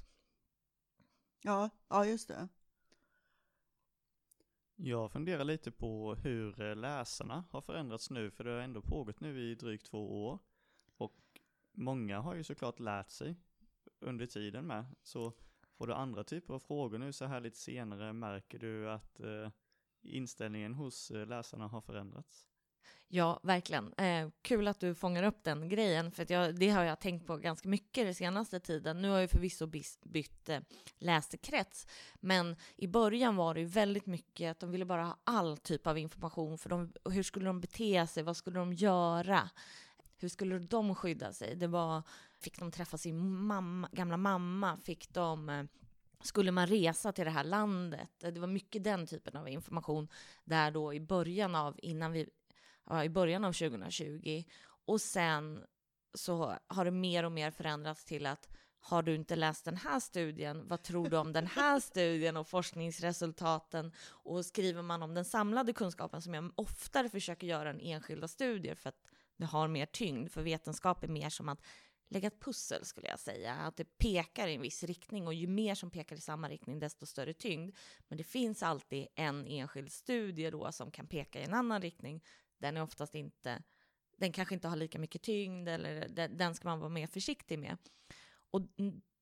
Ja, 1.42 1.70
ja, 1.88 2.06
just 2.06 2.28
det. 2.28 2.48
Jag 4.76 5.12
funderar 5.12 5.44
lite 5.44 5.70
på 5.70 6.14
hur 6.14 6.60
eh, 6.60 6.76
läsarna 6.76 7.44
har 7.50 7.60
förändrats 7.60 8.10
nu, 8.10 8.30
för 8.30 8.44
det 8.44 8.50
har 8.50 8.58
ändå 8.58 8.82
pågått 8.82 9.20
nu 9.20 9.50
i 9.50 9.54
drygt 9.54 9.86
två 9.86 10.26
år. 10.26 10.38
Och 10.96 11.40
många 11.72 12.20
har 12.20 12.34
ju 12.34 12.44
såklart 12.44 12.80
lärt 12.80 13.10
sig 13.10 13.36
under 13.98 14.26
tiden 14.26 14.66
med. 14.66 14.84
Så 15.02 15.32
får 15.72 15.86
du 15.86 15.94
andra 15.94 16.24
typer 16.24 16.54
av 16.54 16.58
frågor 16.58 16.98
nu 16.98 17.12
så 17.12 17.24
här 17.24 17.40
lite 17.40 17.58
senare, 17.58 18.12
märker 18.12 18.58
du 18.58 18.90
att 18.90 19.20
eh, 19.20 19.50
inställningen 20.02 20.74
hos 20.74 21.10
eh, 21.10 21.26
läsarna 21.26 21.68
har 21.68 21.80
förändrats? 21.80 22.49
Ja, 23.12 23.40
verkligen. 23.42 23.92
Eh, 23.92 24.28
kul 24.42 24.68
att 24.68 24.80
du 24.80 24.94
fångar 24.94 25.22
upp 25.22 25.44
den 25.44 25.68
grejen, 25.68 26.12
för 26.12 26.22
att 26.22 26.30
jag, 26.30 26.54
det 26.54 26.70
har 26.70 26.84
jag 26.84 27.00
tänkt 27.00 27.26
på 27.26 27.36
ganska 27.36 27.68
mycket 27.68 28.06
den 28.06 28.14
senaste 28.14 28.60
tiden. 28.60 29.02
Nu 29.02 29.10
har 29.10 29.18
jag 29.18 29.30
förvisso 29.30 29.66
bytt 30.02 30.48
eh, 30.48 30.60
läsekrets, 30.98 31.86
men 32.20 32.56
i 32.76 32.86
början 32.86 33.36
var 33.36 33.54
det 33.54 33.60
ju 33.60 33.66
väldigt 33.66 34.06
mycket 34.06 34.50
att 34.50 34.60
de 34.60 34.70
ville 34.70 34.84
bara 34.84 35.04
ha 35.04 35.18
all 35.24 35.58
typ 35.58 35.86
av 35.86 35.98
information, 35.98 36.58
för 36.58 36.70
de, 36.70 36.92
hur 37.10 37.22
skulle 37.22 37.46
de 37.46 37.60
bete 37.60 38.06
sig, 38.06 38.22
vad 38.22 38.36
skulle 38.36 38.58
de 38.58 38.72
göra? 38.72 39.50
Hur 40.18 40.28
skulle 40.28 40.58
de 40.58 40.94
skydda 40.94 41.32
sig? 41.32 41.56
Det 41.56 41.66
var, 41.66 42.02
fick 42.40 42.58
de 42.58 42.72
träffa 42.72 42.98
sin 42.98 43.36
mamma, 43.36 43.88
gamla 43.92 44.16
mamma? 44.16 44.76
Fick 44.76 45.08
de 45.14 45.48
eh, 45.48 45.64
skulle 46.22 46.50
man 46.50 46.66
resa 46.66 47.12
till 47.12 47.24
det 47.24 47.30
här 47.30 47.44
landet? 47.44 48.10
Det 48.18 48.40
var 48.40 48.46
mycket 48.46 48.84
den 48.84 49.06
typen 49.06 49.36
av 49.36 49.48
information 49.48 50.08
där 50.44 50.70
då 50.70 50.94
i 50.94 51.00
början 51.00 51.54
av, 51.54 51.78
innan 51.82 52.12
vi 52.12 52.28
i 53.04 53.08
början 53.08 53.44
av 53.44 53.52
2020. 53.52 54.44
Och 54.86 55.00
sen 55.00 55.64
så 56.14 56.54
har 56.66 56.84
det 56.84 56.90
mer 56.90 57.24
och 57.24 57.32
mer 57.32 57.50
förändrats 57.50 58.04
till 58.04 58.26
att 58.26 58.48
har 58.82 59.02
du 59.02 59.14
inte 59.14 59.36
läst 59.36 59.64
den 59.64 59.76
här 59.76 60.00
studien, 60.00 60.68
vad 60.68 60.82
tror 60.82 61.08
du 61.08 61.16
om 61.16 61.32
den 61.32 61.46
här 61.46 61.80
studien 61.90 62.36
och 62.36 62.48
forskningsresultaten? 62.48 63.92
Och 64.08 64.46
skriver 64.46 64.82
man 64.82 65.02
om 65.02 65.14
den 65.14 65.24
samlade 65.24 65.72
kunskapen, 65.72 66.22
som 66.22 66.34
jag 66.34 66.52
oftare 66.54 67.08
försöker 67.08 67.46
göra 67.46 67.70
än 67.70 67.80
enskilda 67.80 68.28
studier, 68.28 68.74
för 68.74 68.88
att 68.88 69.06
det 69.36 69.46
har 69.46 69.68
mer 69.68 69.86
tyngd, 69.86 70.30
för 70.30 70.42
vetenskap 70.42 71.04
är 71.04 71.08
mer 71.08 71.30
som 71.30 71.48
att 71.48 71.62
lägga 72.08 72.26
ett 72.26 72.40
pussel, 72.40 72.84
skulle 72.84 73.08
jag 73.08 73.18
säga. 73.18 73.54
Att 73.54 73.76
det 73.76 73.98
pekar 73.98 74.48
i 74.48 74.54
en 74.54 74.62
viss 74.62 74.82
riktning, 74.82 75.26
och 75.26 75.34
ju 75.34 75.46
mer 75.46 75.74
som 75.74 75.90
pekar 75.90 76.16
i 76.16 76.20
samma 76.20 76.48
riktning, 76.48 76.78
desto 76.78 77.06
större 77.06 77.32
tyngd. 77.32 77.76
Men 78.08 78.18
det 78.18 78.24
finns 78.24 78.62
alltid 78.62 79.06
en 79.14 79.46
enskild 79.46 79.92
studie 79.92 80.50
då 80.50 80.72
som 80.72 80.90
kan 80.90 81.06
peka 81.06 81.40
i 81.40 81.44
en 81.44 81.54
annan 81.54 81.82
riktning, 81.82 82.24
den 82.60 82.76
är 82.76 82.82
oftast 82.82 83.14
inte, 83.14 83.62
den 84.16 84.32
kanske 84.32 84.54
inte 84.54 84.68
har 84.68 84.76
lika 84.76 84.98
mycket 84.98 85.22
tyngd 85.22 85.68
eller 85.68 86.08
den 86.28 86.54
ska 86.54 86.68
man 86.68 86.80
vara 86.80 86.90
mer 86.90 87.06
försiktig 87.06 87.58
med. 87.58 87.76
Och 88.50 88.62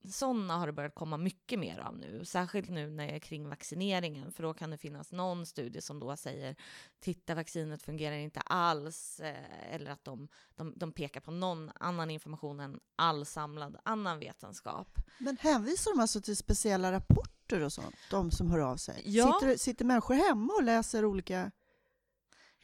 sådana 0.09 0.57
har 0.57 0.67
det 0.67 0.73
börjat 0.73 0.95
komma 0.95 1.17
mycket 1.17 1.59
mer 1.59 1.79
av 1.79 1.99
nu, 1.99 2.25
särskilt 2.25 2.71
nu 2.71 2.91
när 2.91 3.07
det 3.07 3.13
är 3.13 3.19
kring 3.19 3.49
vaccineringen, 3.49 4.33
för 4.33 4.43
då 4.43 4.55
kan 4.55 4.71
det 4.71 4.79
finnas 4.79 5.13
någon 5.13 5.47
studie 5.47 5.81
som 5.81 6.01
då 6.01 6.17
säger 6.17 6.57
titta, 7.01 7.35
vaccinet 7.35 7.83
fungerar 7.83 8.17
inte 8.17 8.41
alls, 8.41 9.21
eh, 9.21 9.75
eller 9.75 9.91
att 9.91 10.05
de, 10.05 10.29
de, 10.55 10.73
de 10.77 10.93
pekar 10.93 11.21
på 11.21 11.31
någon 11.31 11.71
annan 11.75 12.11
information 12.11 12.61
än 12.61 12.81
all 12.97 13.27
samlad 13.27 13.77
annan 13.85 14.19
vetenskap. 14.19 14.99
Men 15.19 15.37
hänvisar 15.37 15.91
de 15.91 16.01
alltså 16.01 16.21
till 16.21 16.37
speciella 16.37 16.93
rapporter 16.93 17.61
och 17.61 17.73
sånt, 17.73 17.95
de 18.11 18.31
som 18.31 18.51
hör 18.51 18.59
av 18.59 18.77
sig? 18.77 19.03
Ja. 19.05 19.39
Sitter, 19.41 19.57
sitter 19.57 19.85
människor 19.85 20.15
hemma 20.15 20.53
och 20.53 20.63
läser 20.63 21.05
olika 21.05 21.51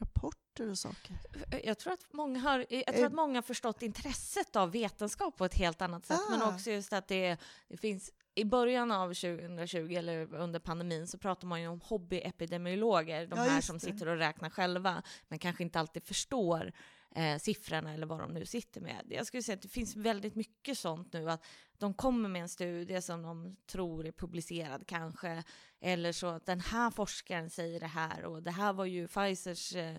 rapporter 0.00 0.70
och 0.70 0.78
saker? 0.78 1.16
Jag 1.64 1.78
tror 1.78 1.92
att 1.92 2.12
många 2.12 2.40
har, 2.40 2.66
jag 2.68 2.86
tror 2.86 3.06
att 3.06 3.12
eh. 3.12 3.16
många 3.16 3.36
har 3.36 3.42
förstått 3.42 3.82
intresset 3.82 4.56
av 4.56 4.70
vetenskap 4.70 5.36
på 5.36 5.44
ett 5.44 5.54
helt 5.54 5.82
annat 5.82 6.06
sätt, 6.06 6.20
ah. 6.28 6.30
men 6.30 6.42
också 6.42 6.70
just 6.70 6.92
att 6.92 7.08
det, 7.08 7.36
det 7.68 7.76
finns 7.76 8.10
i 8.34 8.44
början 8.44 8.92
av 8.92 9.08
2020, 9.08 9.94
eller 9.94 10.34
under 10.34 10.58
pandemin, 10.60 11.06
så 11.06 11.18
pratar 11.18 11.46
man 11.48 11.60
ju 11.60 11.68
om 11.68 11.80
hobbyepidemiologer, 11.80 13.26
de 13.26 13.38
ja, 13.38 13.44
här 13.44 13.60
som 13.60 13.80
sitter 13.80 14.08
och 14.08 14.16
räknar 14.16 14.50
själva, 14.50 15.02
men 15.28 15.38
kanske 15.38 15.62
inte 15.62 15.80
alltid 15.80 16.04
förstår 16.04 16.72
eh, 17.14 17.38
siffrorna 17.38 17.94
eller 17.94 18.06
vad 18.06 18.20
de 18.20 18.32
nu 18.32 18.46
sitter 18.46 18.80
med. 18.80 19.06
Jag 19.08 19.26
skulle 19.26 19.42
säga 19.42 19.56
att 19.56 19.62
det 19.62 19.68
finns 19.68 19.96
väldigt 19.96 20.34
mycket 20.34 20.78
sånt 20.78 21.12
nu, 21.12 21.30
att 21.30 21.44
de 21.78 21.94
kommer 21.94 22.28
med 22.28 22.42
en 22.42 22.48
studie 22.48 23.02
som 23.02 23.22
de 23.22 23.56
tror 23.66 24.06
är 24.06 24.12
publicerad 24.12 24.86
kanske, 24.86 25.42
eller 25.80 26.12
så 26.12 26.26
att 26.26 26.46
den 26.46 26.60
här 26.60 26.90
forskaren 26.90 27.50
säger 27.50 27.80
det 27.80 27.86
här 27.86 28.24
och 28.24 28.42
det 28.42 28.50
här 28.50 28.72
var 28.72 28.84
ju 28.84 29.08
Pfizers 29.08 29.74
eh, 29.74 29.96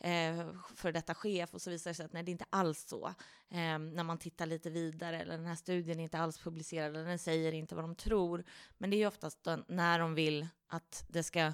eh 0.00 0.46
för 0.74 0.92
detta 0.92 1.14
chef 1.14 1.54
och 1.54 1.62
så 1.62 1.70
visar 1.70 1.90
det 1.90 1.94
sig 1.94 2.06
att 2.06 2.12
nej, 2.12 2.22
det 2.22 2.30
är 2.30 2.32
inte 2.32 2.46
alls 2.50 2.88
så. 2.88 3.06
Eh, 3.50 3.78
när 3.78 4.02
man 4.02 4.18
tittar 4.18 4.46
lite 4.46 4.70
vidare, 4.70 5.20
eller 5.20 5.36
den 5.36 5.46
här 5.46 5.54
studien 5.54 6.00
är 6.00 6.04
inte 6.04 6.18
alls 6.18 6.38
publicerad, 6.38 6.96
eller 6.96 7.08
den 7.08 7.18
säger 7.18 7.52
inte 7.52 7.74
vad 7.74 7.84
de 7.84 7.94
tror. 7.94 8.44
Men 8.78 8.90
det 8.90 8.96
är 8.96 8.98
ju 8.98 9.06
oftast 9.06 9.46
när 9.68 9.98
de 9.98 10.14
vill 10.14 10.48
att 10.66 11.04
det 11.08 11.22
ska 11.22 11.52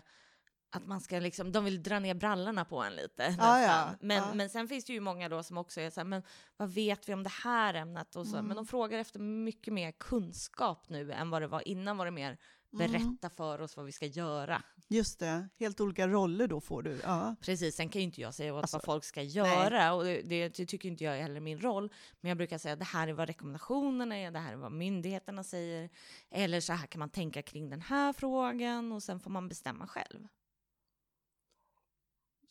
att 0.70 0.86
man 0.86 1.00
ska 1.00 1.18
liksom, 1.18 1.52
de 1.52 1.64
vill 1.64 1.82
dra 1.82 1.98
ner 1.98 2.14
brallorna 2.14 2.64
på 2.64 2.82
en 2.82 2.94
lite. 2.96 3.36
Ah, 3.38 3.60
ja. 3.60 3.90
Men, 4.00 4.22
ah. 4.22 4.34
men 4.34 4.50
sen 4.50 4.68
finns 4.68 4.84
det 4.84 4.92
ju 4.92 5.00
många 5.00 5.28
då 5.28 5.42
som 5.42 5.58
också 5.58 5.80
är 5.80 5.90
så 5.90 6.00
här, 6.00 6.04
men 6.04 6.22
vad 6.56 6.70
vet 6.70 7.08
vi 7.08 7.14
om 7.14 7.22
det 7.22 7.32
här 7.44 7.74
ämnet? 7.74 8.16
Och 8.16 8.26
så, 8.26 8.36
mm. 8.36 8.46
Men 8.46 8.56
de 8.56 8.66
frågar 8.66 8.98
efter 8.98 9.20
mycket 9.20 9.74
mer 9.74 9.92
kunskap 9.92 10.88
nu 10.88 11.12
än 11.12 11.30
vad 11.30 11.42
det 11.42 11.48
var 11.48 11.68
innan 11.68 11.96
var 11.96 12.04
det 12.04 12.10
mer 12.10 12.38
berätta 12.70 13.26
mm. 13.26 13.30
för 13.36 13.60
oss 13.60 13.76
vad 13.76 13.86
vi 13.86 13.92
ska 13.92 14.06
göra. 14.06 14.62
Just 14.88 15.18
det, 15.18 15.48
helt 15.58 15.80
olika 15.80 16.08
roller 16.08 16.46
då 16.46 16.60
får 16.60 16.82
du. 16.82 17.00
Ja. 17.02 17.36
Precis, 17.40 17.76
sen 17.76 17.88
kan 17.88 18.00
ju 18.00 18.04
inte 18.04 18.20
jag 18.20 18.34
säga 18.34 18.56
alltså, 18.56 18.76
vad 18.76 18.84
folk 18.84 19.04
ska 19.04 19.22
göra, 19.22 19.78
nej. 19.78 19.90
och 19.90 20.04
det, 20.04 20.22
det, 20.22 20.48
det, 20.48 20.66
tycker 20.66 20.88
inte 20.88 21.04
jag 21.04 21.18
är 21.18 21.22
heller 21.22 21.40
min 21.40 21.60
roll. 21.60 21.92
Men 22.20 22.28
jag 22.28 22.38
brukar 22.38 22.58
säga 22.58 22.76
det 22.76 22.84
här 22.84 23.08
är 23.08 23.12
vad 23.12 23.28
rekommendationerna 23.28 24.16
är, 24.16 24.30
det 24.30 24.38
här 24.38 24.52
är 24.52 24.56
vad 24.56 24.72
myndigheterna 24.72 25.44
säger, 25.44 25.90
eller 26.30 26.60
så 26.60 26.72
här 26.72 26.86
kan 26.86 26.98
man 26.98 27.10
tänka 27.10 27.42
kring 27.42 27.70
den 27.70 27.80
här 27.80 28.12
frågan, 28.12 28.92
och 28.92 29.02
sen 29.02 29.20
får 29.20 29.30
man 29.30 29.48
bestämma 29.48 29.86
själv. 29.86 30.28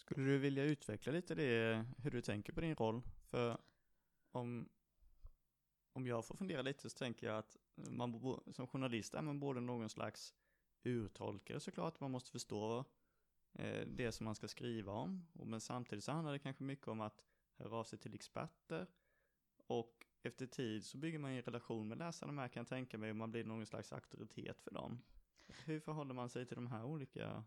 Skulle 0.09 0.29
du 0.29 0.37
vilja 0.37 0.63
utveckla 0.63 1.11
lite 1.11 1.35
det, 1.35 1.85
hur 1.97 2.11
du 2.11 2.21
tänker 2.21 2.53
på 2.53 2.61
din 2.61 2.75
roll? 2.75 3.01
För 3.23 3.57
om, 4.31 4.69
om 5.93 6.07
jag 6.07 6.25
får 6.25 6.35
fundera 6.35 6.61
lite 6.61 6.89
så 6.89 6.97
tänker 6.97 7.27
jag 7.27 7.37
att 7.37 7.57
man 7.75 8.41
som 8.51 8.67
journalist 8.67 9.13
är 9.13 9.21
man 9.21 9.39
både 9.39 9.61
någon 9.61 9.89
slags 9.89 10.35
urtolkare 10.83 11.59
såklart, 11.59 11.99
man 11.99 12.11
måste 12.11 12.31
förstå 12.31 12.85
eh, 13.53 13.87
det 13.87 14.11
som 14.11 14.25
man 14.25 14.35
ska 14.35 14.47
skriva 14.47 14.91
om. 14.91 15.27
Men 15.33 15.61
samtidigt 15.61 16.03
så 16.03 16.11
handlar 16.11 16.33
det 16.33 16.39
kanske 16.39 16.63
mycket 16.63 16.87
om 16.87 17.01
att 17.01 17.23
höra 17.55 17.75
av 17.75 17.83
sig 17.83 17.99
till 17.99 18.13
experter 18.13 18.87
och 19.57 20.05
efter 20.21 20.47
tid 20.47 20.85
så 20.85 20.97
bygger 20.97 21.19
man 21.19 21.31
en 21.31 21.41
relation 21.41 21.87
med 21.87 21.97
läsarna 21.97 22.31
med 22.31 22.51
kan 22.51 22.61
jag 22.61 22.67
tänka 22.67 22.97
mig 22.97 23.09
och 23.09 23.15
man 23.15 23.31
blir 23.31 23.43
någon 23.43 23.65
slags 23.65 23.93
auktoritet 23.93 24.61
för 24.61 24.71
dem. 24.71 25.01
Hur 25.65 25.79
förhåller 25.79 26.13
man 26.13 26.29
sig 26.29 26.45
till 26.45 26.55
de 26.55 26.67
här 26.67 26.83
olika 26.83 27.43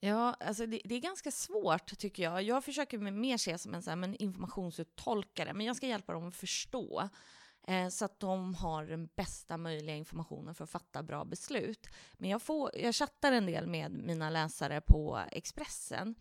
Ja, 0.00 0.36
alltså 0.40 0.66
det, 0.66 0.80
det, 0.84 0.94
är 0.94 1.00
ganska 1.00 1.30
svårt 1.30 1.98
tycker 1.98 2.22
jag. 2.22 2.42
Jag 2.42 2.64
försöker 2.64 2.98
mer 2.98 3.36
se 3.36 3.58
som 3.58 3.74
en, 3.74 3.82
så 3.82 3.90
här, 3.90 4.02
en 4.02 4.14
informationsuttolkare, 4.14 5.54
men 5.54 5.66
jag 5.66 5.76
ska 5.76 5.86
hjälpa 5.86 6.12
dem 6.12 6.28
att 6.28 6.36
förstå 6.36 7.08
eh, 7.66 7.88
så 7.88 8.04
att 8.04 8.20
de 8.20 8.54
har 8.54 8.84
den 8.84 9.08
bästa 9.16 9.56
möjliga 9.56 9.96
informationen 9.96 10.54
för 10.54 10.64
att 10.64 10.70
fatta 10.70 11.02
bra 11.02 11.24
beslut. 11.24 11.86
Men 12.12 12.30
jag, 12.30 12.42
får, 12.42 12.70
jag 12.74 12.94
chattar 12.94 13.32
en 13.32 13.46
del 13.46 13.66
med 13.66 13.90
mina 13.92 14.30
läsare 14.30 14.80
på 14.80 15.20
Expressen 15.32 16.14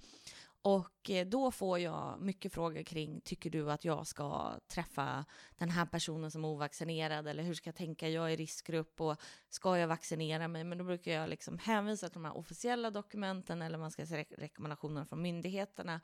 och 0.65 1.09
eh, 1.09 1.27
då 1.27 1.51
får 1.51 1.79
jag 1.79 2.21
mycket 2.21 2.53
frågor 2.53 2.83
kring, 2.83 3.21
tycker 3.21 3.49
du 3.49 3.71
att 3.71 3.85
jag 3.85 4.07
ska 4.07 4.59
träffa 4.67 5.25
den 5.57 5.69
här 5.69 5.85
personen 5.85 6.31
som 6.31 6.43
är 6.43 6.47
ovaccinerad? 6.47 7.27
Eller 7.27 7.43
hur 7.43 7.53
ska 7.53 7.67
jag 7.67 7.75
tänka, 7.75 8.09
jag 8.09 8.25
är 8.25 8.33
i 8.33 8.35
riskgrupp 8.35 9.01
och 9.01 9.15
ska 9.49 9.77
jag 9.77 9.87
vaccinera 9.87 10.47
mig? 10.47 10.63
Men 10.63 10.77
då 10.77 10.83
brukar 10.83 11.11
jag 11.11 11.29
liksom 11.29 11.57
hänvisa 11.57 12.07
till 12.07 12.13
de 12.13 12.25
här 12.25 12.37
officiella 12.37 12.91
dokumenten 12.91 13.61
eller 13.61 13.77
man 13.77 13.91
ska 13.91 14.05
säga 14.05 14.25
rekommendationer 14.37 15.05
från 15.05 15.21
myndigheterna. 15.21 16.01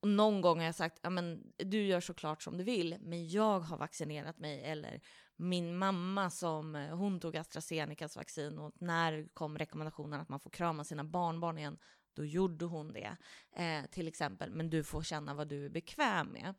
Och 0.00 0.08
någon 0.08 0.40
gång 0.40 0.58
har 0.58 0.66
jag 0.66 0.74
sagt, 0.74 0.98
ja 1.02 1.10
men 1.10 1.52
du 1.56 1.86
gör 1.86 2.00
såklart 2.00 2.42
som 2.42 2.58
du 2.58 2.64
vill, 2.64 2.96
men 3.00 3.28
jag 3.28 3.60
har 3.60 3.76
vaccinerat 3.76 4.38
mig. 4.38 4.64
Eller 4.64 5.00
min 5.36 5.78
mamma 5.78 6.30
som, 6.30 6.74
eh, 6.76 6.96
hon 6.96 7.20
tog 7.20 7.36
AstraZenecas 7.36 8.16
vaccin 8.16 8.58
och 8.58 8.72
när 8.78 9.28
kom 9.34 9.58
rekommendationen 9.58 10.20
att 10.20 10.28
man 10.28 10.40
får 10.40 10.50
krama 10.50 10.84
sina 10.84 11.04
barnbarn 11.04 11.58
igen, 11.58 11.78
då 12.16 12.24
gjorde 12.24 12.64
hon 12.64 12.92
det, 12.92 13.16
eh, 13.52 13.90
till 13.90 14.08
exempel. 14.08 14.50
Men 14.50 14.70
du 14.70 14.84
får 14.84 15.02
känna 15.02 15.34
vad 15.34 15.48
du 15.48 15.64
är 15.64 15.68
bekväm 15.68 16.26
med. 16.26 16.54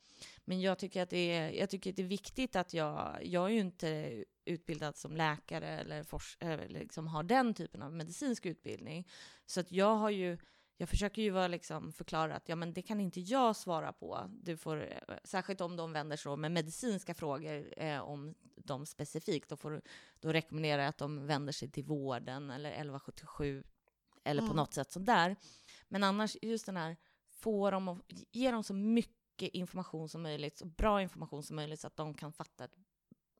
Men 0.46 0.62
jag 0.62 0.80
tycker 0.80 1.04
att 1.04 1.10
det 1.10 1.32
är, 1.34 1.52
jag 1.52 1.70
tycker 1.70 1.90
att 1.90 1.96
det 1.96 2.04
är 2.04 2.08
viktigt 2.08 2.56
att 2.56 2.74
jag, 2.74 3.20
jag 3.22 3.46
är 3.46 3.54
ju 3.54 3.60
inte 3.60 4.24
utbildad 4.46 4.98
som 4.98 5.16
läkare 5.16 5.68
eller, 5.68 6.04
fors, 6.04 6.38
eller 6.40 6.68
liksom 6.68 7.08
har 7.08 7.24
den 7.24 7.54
typen 7.54 7.82
av 7.82 7.94
medicinsk 7.94 8.46
utbildning. 8.46 9.08
Så 9.46 9.60
att 9.60 9.72
jag 9.72 9.96
har 9.96 10.10
ju, 10.10 10.38
jag 10.78 10.90
försöker 10.90 11.22
ju 11.22 11.30
vara 11.30 11.48
liksom 11.48 11.94
förklara 11.94 12.36
att 12.36 12.50
ja, 12.50 12.56
men 12.56 12.74
det 12.74 12.82
kan 12.82 13.00
inte 13.00 13.20
jag 13.20 13.56
svara 13.56 13.94
på. 13.94 14.26
Du 14.30 14.58
får, 14.58 14.94
särskilt 15.24 15.62
om 15.62 15.76
de 15.76 15.94
vänder 15.94 16.18
sig 16.18 16.38
med 16.38 16.52
medicinska 16.52 17.14
frågor 17.14 17.74
eh, 17.78 18.00
om 18.00 18.36
dem 18.56 18.86
specifikt, 18.86 19.50
då, 19.50 19.58
får, 19.58 19.82
då 20.20 20.34
rekommenderar 20.34 20.82
jag 20.82 20.90
att 20.90 20.98
de 20.98 21.28
vänder 21.28 21.54
sig 21.54 21.72
till 21.72 21.84
vården 21.84 22.50
eller 22.50 22.70
1177 22.70 23.64
eller 24.28 24.42
mm. 24.42 24.50
på 24.50 24.56
något 24.56 24.74
sätt 24.74 24.92
sådär. 24.92 25.36
Men 25.88 26.04
annars, 26.04 26.38
just 26.42 26.66
den 26.66 26.78
här, 26.78 26.98
få 27.30 27.72
dem 27.72 27.88
att, 27.88 28.00
ge 28.32 28.52
dem 28.52 28.64
så 28.64 28.74
mycket 28.74 29.54
information 29.54 30.10
som 30.10 30.22
möjligt, 30.22 30.58
så 30.58 30.66
bra 30.66 31.02
information 31.02 31.44
som 31.44 31.56
möjligt, 31.56 31.80
så 31.80 31.88
att 31.88 31.96
de 31.96 32.14
kan 32.14 32.34
fatta 32.34 32.66
ett 32.66 32.76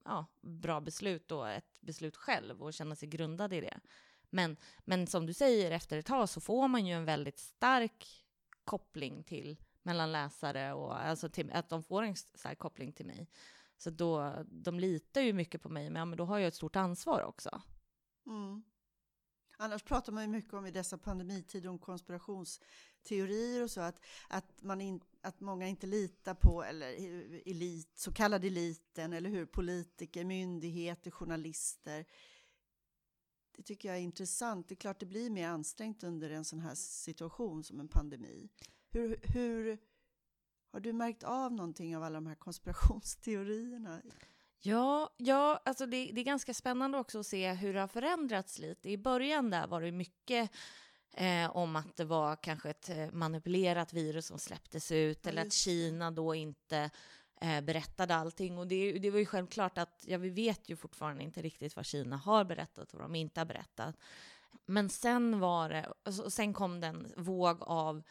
ja, 0.06 0.26
bra 0.42 0.82
beslut 0.82 1.32
och 1.32 1.50
ett 1.50 1.82
beslut 1.82 2.16
själv 2.16 2.64
och 2.64 2.74
känna 2.74 2.96
sig 2.96 3.10
grundade 3.10 3.56
i 3.56 3.62
det. 3.62 3.80
Men, 4.30 4.58
men 4.86 5.08
som 5.08 5.26
du 5.26 5.34
säger, 5.34 5.72
efter 5.72 5.98
ett 5.98 6.06
tag 6.06 6.30
så 6.30 6.42
får 6.42 6.68
man 6.68 6.86
ju 6.86 6.94
en 6.94 7.06
väldigt 7.06 7.40
stark 7.40 8.06
koppling 8.64 9.24
till 9.24 9.58
mellan 9.84 10.12
läsare 10.12 10.74
och 10.74 11.06
alltså 11.06 11.30
till, 11.30 11.52
att 11.52 11.70
de 11.70 11.84
får 11.84 12.04
en 12.04 12.16
stark 12.16 12.60
koppling 12.60 12.94
till 12.94 13.06
mig. 13.06 13.30
Så 13.78 13.90
då, 13.90 14.34
de 14.46 14.80
litar 14.80 15.22
ju 15.22 15.34
mycket 15.34 15.62
på 15.62 15.70
mig, 15.70 15.90
men, 15.90 16.00
ja, 16.00 16.06
men 16.06 16.18
då 16.18 16.26
har 16.26 16.38
jag 16.38 16.48
ett 16.48 16.56
stort 16.56 16.76
ansvar 16.76 17.22
också. 17.22 17.62
Mm. 18.26 18.64
Annars 19.60 19.84
pratar 19.84 20.14
man 20.14 20.24
ju 20.24 20.30
mycket 20.30 20.54
om 20.54 20.66
i 20.66 20.72
dessa 20.72 20.98
pandemitider 20.98 21.70
om 21.70 21.80
konspirationsteorier 21.80 23.64
och 23.64 23.72
så, 23.72 23.82
att, 23.82 24.02
att, 24.28 24.64
man 24.64 24.82
in, 24.82 25.02
att 25.22 25.40
många 25.40 25.68
inte 25.68 25.88
litar 25.88 26.34
på, 26.34 26.64
eller 26.64 26.88
elit, 27.50 27.98
så 27.98 28.12
kallad 28.12 28.46
eliten, 28.46 29.14
eller 29.14 29.30
hur, 29.30 29.46
politiker, 29.46 30.24
myndigheter, 30.24 31.12
journalister. 31.12 32.06
Det 33.56 33.64
tycker 33.64 33.90
jag 33.90 33.98
är 33.98 34.02
intressant. 34.02 34.68
Det 34.68 34.74
är 34.74 34.78
klart 34.78 35.00
det 35.00 35.06
blir 35.06 35.30
mer 35.30 35.48
ansträngt 35.48 36.04
under 36.04 36.30
en 36.30 36.46
sån 36.46 36.60
här 36.60 36.76
situation 36.76 37.64
som 37.64 37.80
en 37.80 37.88
pandemi. 37.88 38.50
Hur, 38.90 39.20
hur 39.24 39.78
har 40.72 40.80
du 40.80 40.94
märkt 40.94 41.24
av 41.24 41.54
någonting 41.54 41.98
av 41.98 42.04
alla 42.04 42.16
de 42.16 42.28
här 42.28 42.36
konspirationsteorierna? 42.36 44.02
Ja, 44.60 45.10
ja 45.18 45.62
alltså 45.66 45.86
det, 45.86 46.12
det, 46.14 46.22
är 46.22 46.26
ganska 46.26 46.54
spännande 46.54 46.98
också 46.98 47.20
att 47.20 47.26
se 47.26 47.54
hur 47.54 47.74
det 47.74 47.80
har 47.80 47.88
förändrats 47.88 48.60
lite. 48.60 48.90
I 48.90 48.98
början 48.98 49.50
där 49.50 49.68
var 49.68 49.82
det 49.82 49.92
mycket 49.92 50.52
eh, 51.14 51.58
om 51.58 51.76
att 51.76 51.98
det 51.98 52.06
var 52.06 52.36
kanske 52.36 52.70
ett 52.70 52.90
eh, 52.90 53.12
manipulerat 53.12 53.94
virus 53.94 54.26
som 54.26 54.40
släpptes 54.40 54.92
ut 54.92 55.20
ja, 55.24 55.30
eller 55.30 55.42
att 55.42 55.54
Kina 55.54 56.12
då 56.12 56.36
inte 56.36 56.90
eh, 57.42 57.62
berättade 57.62 58.16
allting. 58.16 58.58
Och 58.58 58.68
det, 58.68 59.00
det 59.00 59.12
var 59.12 59.20
ju 59.20 59.26
självklart 59.26 59.78
att, 59.78 60.04
ja 60.08 60.18
vi 60.18 60.30
vet 60.30 60.70
ju 60.70 60.76
fortfarande 60.76 61.24
inte 61.24 61.42
riktigt 61.42 61.76
vad 61.76 61.86
Kina 61.86 62.18
har 62.18 62.44
berättat 62.44 62.94
och 62.94 63.00
vad 63.00 63.10
de 63.10 63.16
inte 63.16 63.40
har 63.40 63.46
berättat. 63.46 63.96
Men 64.66 64.90
sen 64.90 65.40
var 65.40 65.70
det, 65.70 65.94
och 66.04 66.34
sen 66.34 66.54
kom 66.54 66.80
den 66.80 67.14
våg 67.18 67.64
av 67.64 68.04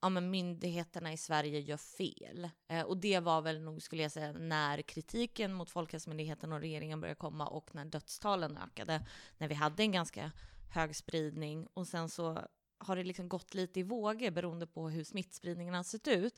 ja, 0.00 0.08
men 0.08 0.30
myndigheterna 0.30 1.12
i 1.12 1.16
Sverige 1.16 1.60
gör 1.60 1.76
fel. 1.76 2.50
Eh, 2.68 2.82
och 2.82 2.96
det 2.96 3.20
var 3.20 3.42
väl 3.42 3.60
nog, 3.60 3.82
skulle 3.82 4.02
jag 4.02 4.12
säga, 4.12 4.32
när 4.32 4.82
kritiken 4.82 5.52
mot 5.52 5.70
Folkhälsomyndigheten 5.70 6.52
och 6.52 6.60
regeringen 6.60 7.00
började 7.00 7.18
komma 7.18 7.46
och 7.46 7.74
när 7.74 7.84
dödstalen 7.84 8.58
ökade, 8.58 9.06
när 9.38 9.48
vi 9.48 9.54
hade 9.54 9.82
en 9.82 9.92
ganska 9.92 10.32
hög 10.70 10.96
spridning 10.96 11.66
och 11.74 11.86
sen 11.86 12.08
så 12.08 12.38
har 12.78 12.96
det 12.96 13.04
liksom 13.04 13.28
gått 13.28 13.54
lite 13.54 13.80
i 13.80 13.82
vågor 13.82 14.30
beroende 14.30 14.66
på 14.66 14.88
hur 14.88 15.04
smittspridningen 15.04 15.74
har 15.74 15.82
sett 15.82 16.08
ut. 16.08 16.34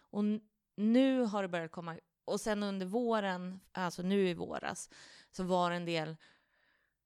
Och 0.00 0.24
nu 0.76 1.20
har 1.20 1.42
det 1.42 1.48
börjat 1.48 1.70
komma, 1.70 1.98
och 2.24 2.40
sen 2.40 2.62
under 2.62 2.86
våren, 2.86 3.60
alltså 3.72 4.02
nu 4.02 4.28
i 4.28 4.34
våras, 4.34 4.90
så 5.30 5.44
var 5.44 5.70
det 5.70 5.76
en 5.76 5.84
del 5.84 6.16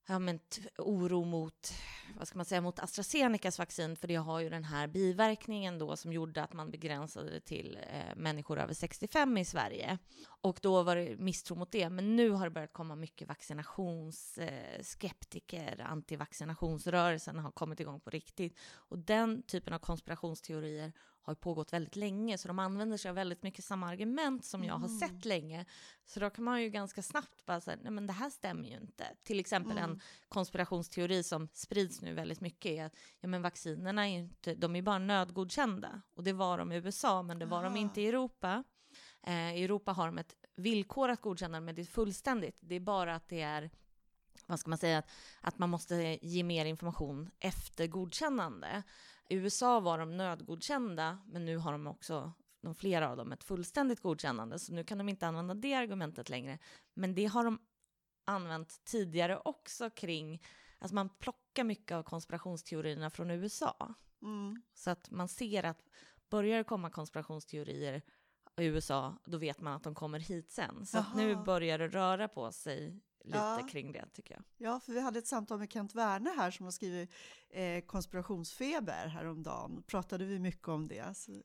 ja, 0.06 0.18
men, 0.18 0.40
oro 0.78 1.24
mot, 1.24 1.72
vad 2.18 2.28
ska 2.28 2.38
man 2.38 2.44
säga, 2.44 2.60
mot 2.60 2.78
AstraZenecas 2.78 3.58
vaccin, 3.58 3.96
för 3.96 4.08
det 4.08 4.14
har 4.14 4.40
ju 4.40 4.50
den 4.50 4.64
här 4.64 4.86
biverkningen 4.86 5.78
då 5.78 5.96
som 5.96 6.12
gjorde 6.12 6.42
att 6.42 6.52
man 6.52 6.70
begränsade 6.70 7.30
det 7.30 7.40
till 7.40 7.78
eh, 7.90 8.16
människor 8.16 8.58
över 8.58 8.74
65 8.74 9.38
i 9.38 9.44
Sverige. 9.44 9.98
Och 10.24 10.58
då 10.62 10.82
var 10.82 10.96
det 10.96 11.16
misstro 11.18 11.54
mot 11.54 11.72
det, 11.72 11.90
men 11.90 12.16
nu 12.16 12.30
har 12.30 12.44
det 12.44 12.50
börjat 12.50 12.72
komma 12.72 12.96
mycket 12.96 13.28
vaccinationsskeptiker, 13.28 15.76
eh, 15.78 15.90
antivaccinationsrörelsen 15.90 17.38
har 17.38 17.50
kommit 17.50 17.80
igång 17.80 18.00
på 18.00 18.10
riktigt. 18.10 18.58
Och 18.74 18.98
den 18.98 19.42
typen 19.42 19.74
av 19.74 19.78
konspirationsteorier 19.78 20.92
har 21.22 21.34
pågått 21.34 21.72
väldigt 21.72 21.96
länge, 21.96 22.38
så 22.38 22.48
de 22.48 22.58
använder 22.58 22.96
sig 22.96 23.08
av 23.08 23.14
väldigt 23.14 23.42
mycket 23.42 23.64
samma 23.64 23.88
argument 23.88 24.44
som 24.44 24.64
jag 24.64 24.74
har 24.74 24.88
mm. 24.88 24.98
sett 24.98 25.24
länge. 25.24 25.64
Så 26.04 26.20
då 26.20 26.30
kan 26.30 26.44
man 26.44 26.62
ju 26.62 26.70
ganska 26.70 27.02
snabbt 27.02 27.46
bara 27.46 27.60
säga, 27.60 27.78
nej 27.82 27.92
men 27.92 28.06
det 28.06 28.12
här 28.12 28.30
stämmer 28.30 28.68
ju 28.68 28.76
inte. 28.76 29.04
Till 29.22 29.40
exempel 29.40 29.78
mm. 29.78 29.90
en 29.90 30.00
konspirationsteori 30.28 31.22
som 31.22 31.48
sprids 31.52 32.00
nu 32.00 32.14
väldigt 32.14 32.40
mycket 32.40 32.70
är 32.72 32.84
att 32.84 32.96
ja, 33.20 33.28
men 33.28 33.42
vaccinerna 33.42 34.08
är 34.08 34.18
inte, 34.18 34.54
de 34.54 34.76
är 34.76 34.82
bara 34.82 34.98
nödgodkända. 34.98 36.02
Och 36.14 36.24
det 36.24 36.32
var 36.32 36.58
de 36.58 36.72
i 36.72 36.76
USA, 36.76 37.22
men 37.22 37.38
det 37.38 37.46
var 37.46 37.58
Aha. 37.58 37.68
de 37.68 37.76
inte 37.76 38.00
i 38.00 38.08
Europa. 38.08 38.64
Eh, 39.22 39.56
I 39.56 39.64
Europa 39.64 39.92
har 39.92 40.06
de 40.06 40.18
ett 40.18 40.34
villkorat 40.56 41.20
godkännande, 41.20 41.66
men 41.66 41.74
det 41.74 41.82
är 41.82 41.86
fullständigt. 41.86 42.58
Det 42.60 42.74
är 42.74 42.80
bara 42.80 43.14
att 43.14 43.28
det 43.28 43.40
är 43.40 43.70
vad 44.46 44.60
ska 44.60 44.70
man 44.70 44.78
säga, 44.78 44.98
att, 44.98 45.10
att 45.40 45.58
man 45.58 45.70
måste 45.70 46.18
ge 46.22 46.42
mer 46.42 46.64
information 46.64 47.30
efter 47.38 47.86
godkännande. 47.86 48.82
I 49.32 49.34
USA 49.34 49.80
var 49.80 49.98
de 49.98 50.16
nödgodkända, 50.16 51.18
men 51.26 51.44
nu 51.44 51.56
har 51.56 51.72
de 51.72 51.86
också, 51.86 52.32
de 52.62 52.74
flera 52.74 53.10
av 53.10 53.16
dem, 53.16 53.32
ett 53.32 53.44
fullständigt 53.44 54.00
godkännande, 54.00 54.58
så 54.58 54.72
nu 54.72 54.84
kan 54.84 54.98
de 54.98 55.08
inte 55.08 55.26
använda 55.26 55.54
det 55.54 55.74
argumentet 55.74 56.30
längre. 56.30 56.58
Men 56.94 57.14
det 57.14 57.26
har 57.26 57.44
de 57.44 57.58
använt 58.24 58.84
tidigare 58.84 59.38
också 59.44 59.90
kring, 59.90 60.42
alltså 60.78 60.94
man 60.94 61.08
plockar 61.08 61.64
mycket 61.64 61.94
av 61.94 62.02
konspirationsteorierna 62.02 63.10
från 63.10 63.30
USA. 63.30 63.94
Mm. 64.22 64.62
Så 64.74 64.90
att 64.90 65.10
man 65.10 65.28
ser 65.28 65.64
att 65.64 65.88
börjar 66.30 66.58
det 66.58 66.64
komma 66.64 66.90
konspirationsteorier 66.90 68.02
i 68.56 68.64
USA, 68.64 69.18
då 69.24 69.38
vet 69.38 69.60
man 69.60 69.72
att 69.72 69.84
de 69.84 69.94
kommer 69.94 70.20
hit 70.20 70.50
sen. 70.50 70.86
Så 70.86 71.04
nu 71.16 71.36
börjar 71.36 71.78
det 71.78 71.88
röra 71.88 72.28
på 72.28 72.52
sig 72.52 73.00
lite 73.24 73.38
ja. 73.38 73.68
kring 73.70 73.92
det 73.92 74.06
tycker 74.12 74.34
jag. 74.34 74.44
Ja, 74.56 74.80
för 74.80 74.92
vi 74.92 75.00
hade 75.00 75.18
ett 75.18 75.26
samtal 75.26 75.58
med 75.58 75.72
Kent 75.72 75.94
Werner 75.94 76.36
här 76.36 76.50
som 76.50 76.64
har 76.64 76.70
skrivit 76.70 77.10
eh, 77.50 77.84
konspirationsfeber 77.84 79.06
häromdagen. 79.06 79.74
Då 79.76 79.82
pratade 79.82 80.24
vi 80.24 80.38
mycket 80.38 80.68
om 80.68 80.88
det. 80.88 81.16
Så, 81.16 81.42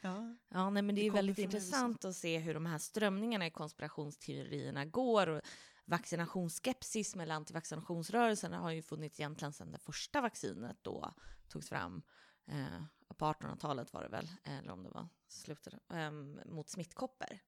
ja, 0.00 0.36
ja 0.48 0.70
nej, 0.70 0.82
men 0.82 0.94
det, 0.94 1.00
det 1.00 1.06
är 1.06 1.12
väldigt 1.12 1.38
intressant 1.38 2.04
att 2.04 2.16
se 2.16 2.38
hur 2.38 2.54
de 2.54 2.66
här 2.66 2.78
strömningarna 2.78 3.46
i 3.46 3.50
konspirationsteorierna 3.50 4.84
går. 4.84 5.26
Och 5.26 5.40
vaccinationsskepsis 5.84 7.16
med 7.16 7.30
antivaccinationsrörelsen 7.30 8.52
har 8.52 8.70
ju 8.70 8.82
funnits 8.82 9.20
egentligen 9.20 9.52
sedan 9.52 9.72
det 9.72 9.78
första 9.78 10.20
vaccinet 10.20 10.78
då 10.82 11.14
togs 11.48 11.68
fram. 11.68 12.02
Eh, 12.46 12.82
på 13.16 13.24
1800-talet 13.24 13.92
var 13.92 14.02
det 14.02 14.08
väl, 14.08 14.28
eller 14.44 14.72
om 14.72 14.82
det 14.82 14.90
var 14.90 15.08
slutet, 15.28 15.74
eh, 15.90 16.10
mot 16.46 16.68
smittkoppor. 16.68 17.38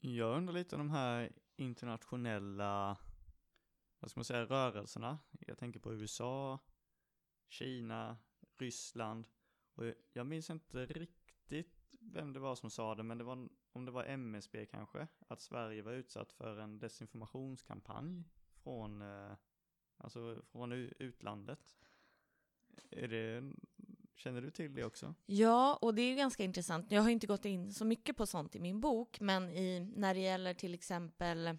Jag 0.00 0.36
undrar 0.36 0.54
lite 0.54 0.76
om 0.76 0.78
de 0.78 0.90
här 0.90 1.32
internationella, 1.62 2.98
vad 3.98 4.10
ska 4.10 4.18
man 4.18 4.24
säga, 4.24 4.44
rörelserna. 4.44 5.18
Jag 5.46 5.58
tänker 5.58 5.80
på 5.80 5.94
USA, 5.94 6.58
Kina, 7.48 8.16
Ryssland. 8.58 9.28
Och 9.74 9.84
jag 10.12 10.26
minns 10.26 10.50
inte 10.50 10.86
riktigt 10.86 11.82
vem 12.00 12.32
det 12.32 12.40
var 12.40 12.54
som 12.54 12.70
sa 12.70 12.94
det, 12.94 13.02
men 13.02 13.18
det 13.18 13.24
var, 13.24 13.48
om 13.72 13.84
det 13.84 13.90
var 13.90 14.04
MSB 14.04 14.66
kanske, 14.66 15.06
att 15.28 15.40
Sverige 15.40 15.82
var 15.82 15.92
utsatt 15.92 16.32
för 16.32 16.58
en 16.58 16.78
desinformationskampanj 16.78 18.24
från, 18.54 19.02
eh, 19.02 19.32
alltså 19.96 20.42
från 20.44 20.72
utlandet. 20.72 21.76
Är 22.90 23.08
det, 23.08 23.52
känner 24.16 24.40
du 24.40 24.50
till 24.50 24.74
det 24.74 24.84
också? 24.84 25.14
Ja, 25.26 25.78
och 25.80 25.94
det 25.94 26.02
är 26.02 26.16
ganska 26.16 26.44
intressant. 26.44 26.86
Jag 26.90 27.02
har 27.02 27.10
inte 27.10 27.26
gått 27.26 27.44
in 27.44 27.72
så 27.72 27.84
mycket 27.84 28.16
på 28.16 28.26
sånt 28.26 28.56
i 28.56 28.60
min 28.60 28.80
bok, 28.80 29.20
men 29.20 29.50
i, 29.50 29.80
när 29.96 30.14
det 30.14 30.20
gäller 30.20 30.54
till 30.54 30.74
exempel 30.74 31.58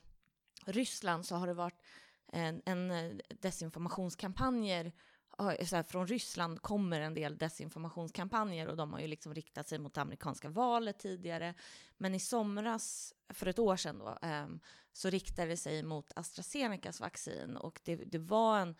Ryssland 0.65 1.25
så 1.25 1.35
har 1.35 1.47
det 1.47 1.53
varit 1.53 1.81
en, 2.27 2.61
en 2.65 3.21
desinformationskampanjer 3.41 4.91
så 5.37 5.75
här, 5.75 5.83
från 5.83 6.07
Ryssland 6.07 6.61
kommer 6.61 7.01
en 7.01 7.13
del 7.13 7.37
desinformationskampanjer 7.37 8.67
och 8.67 8.77
de 8.77 8.93
har 8.93 8.99
ju 8.99 9.07
liksom 9.07 9.33
riktat 9.33 9.67
sig 9.67 9.79
mot 9.79 9.97
amerikanska 9.97 10.49
valet 10.49 10.99
tidigare. 10.99 11.53
Men 11.97 12.15
i 12.15 12.19
somras, 12.19 13.13
för 13.29 13.47
ett 13.47 13.59
år 13.59 13.75
sedan 13.75 13.99
då, 13.99 14.17
ehm, 14.21 14.59
så 14.93 15.09
riktade 15.09 15.47
det 15.47 15.57
sig 15.57 15.83
mot 15.83 16.11
AstraZenecas 16.15 16.99
vaccin 16.99 17.57
och 17.57 17.79
det, 17.83 17.95
det 17.95 18.19
var 18.19 18.59
en 18.59 18.75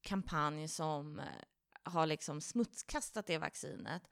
kampanj 0.00 0.68
som 0.68 1.20
har 1.88 2.06
liksom 2.06 2.40
smutskastat 2.40 3.26
det 3.26 3.38
vaccinet. 3.38 4.02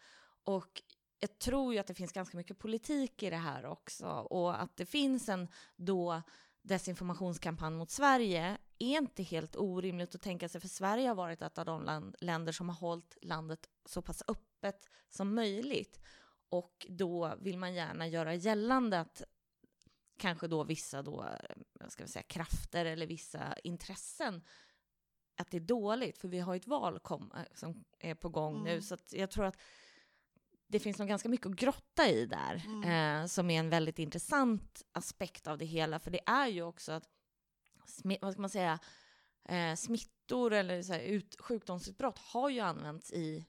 Och 0.44 0.82
jag 1.20 1.38
tror 1.38 1.74
ju 1.74 1.78
att 1.80 1.86
det 1.86 1.94
finns 1.94 2.12
ganska 2.12 2.36
mycket 2.36 2.58
politik 2.58 3.22
i 3.22 3.30
det 3.30 3.36
här 3.36 3.66
också 3.66 4.06
och 4.06 4.62
att 4.62 4.76
det 4.76 4.86
finns 4.86 5.28
en 5.28 5.48
då 5.76 6.22
desinformationskampanj 6.62 7.76
mot 7.76 7.90
Sverige 7.90 8.58
är 8.78 8.98
inte 8.98 9.22
helt 9.22 9.56
orimligt 9.56 10.14
att 10.14 10.22
tänka 10.22 10.48
sig, 10.48 10.60
för 10.60 10.68
Sverige 10.68 11.08
har 11.08 11.14
varit 11.14 11.42
ett 11.42 11.58
av 11.58 11.64
de 11.64 11.82
land, 11.82 12.14
länder 12.20 12.52
som 12.52 12.68
har 12.68 12.76
hållit 12.76 13.18
landet 13.22 13.68
så 13.84 14.02
pass 14.02 14.22
öppet 14.28 14.88
som 15.08 15.34
möjligt. 15.34 16.00
Och 16.48 16.86
då 16.88 17.34
vill 17.40 17.58
man 17.58 17.74
gärna 17.74 18.08
göra 18.08 18.34
gällande 18.34 19.00
att 19.00 19.22
kanske 20.18 20.48
då 20.48 20.64
vissa 20.64 21.02
då, 21.02 21.24
eh, 21.80 21.88
ska 21.88 22.04
vi 22.04 22.10
säga, 22.10 22.22
krafter 22.22 22.84
eller 22.84 23.06
vissa 23.06 23.54
intressen 23.64 24.42
att 25.36 25.50
det 25.50 25.56
är 25.56 25.60
dåligt, 25.60 26.18
för 26.18 26.28
vi 26.28 26.38
har 26.38 26.56
ett 26.56 26.66
val 26.66 26.98
kom, 26.98 27.32
eh, 27.36 27.42
som 27.54 27.84
är 27.98 28.14
på 28.14 28.28
gång 28.28 28.54
mm. 28.54 28.64
nu, 28.64 28.82
så 28.82 28.96
jag 29.10 29.30
tror 29.30 29.44
att 29.44 29.60
det 30.68 30.80
finns 30.80 30.98
nog 30.98 31.08
ganska 31.08 31.28
mycket 31.28 31.46
att 31.46 31.56
grotta 31.56 32.08
i 32.08 32.26
där, 32.26 32.62
mm. 32.66 33.22
eh, 33.22 33.26
som 33.26 33.50
är 33.50 33.58
en 33.58 33.70
väldigt 33.70 33.98
intressant 33.98 34.82
aspekt 34.92 35.46
av 35.46 35.58
det 35.58 35.64
hela, 35.64 35.98
för 35.98 36.10
det 36.10 36.20
är 36.26 36.46
ju 36.46 36.62
också 36.62 36.92
att, 36.92 37.08
vad 38.20 38.32
ska 38.32 38.40
man 38.40 38.50
säga, 38.50 38.78
eh, 39.44 39.74
smittor 39.74 40.52
eller 40.52 40.82
så 40.82 40.92
här, 40.92 41.00
ut, 41.00 41.36
sjukdomsutbrott 41.40 42.18
har 42.18 42.50
ju 42.50 42.60
använts 42.60 43.12
i 43.12 43.46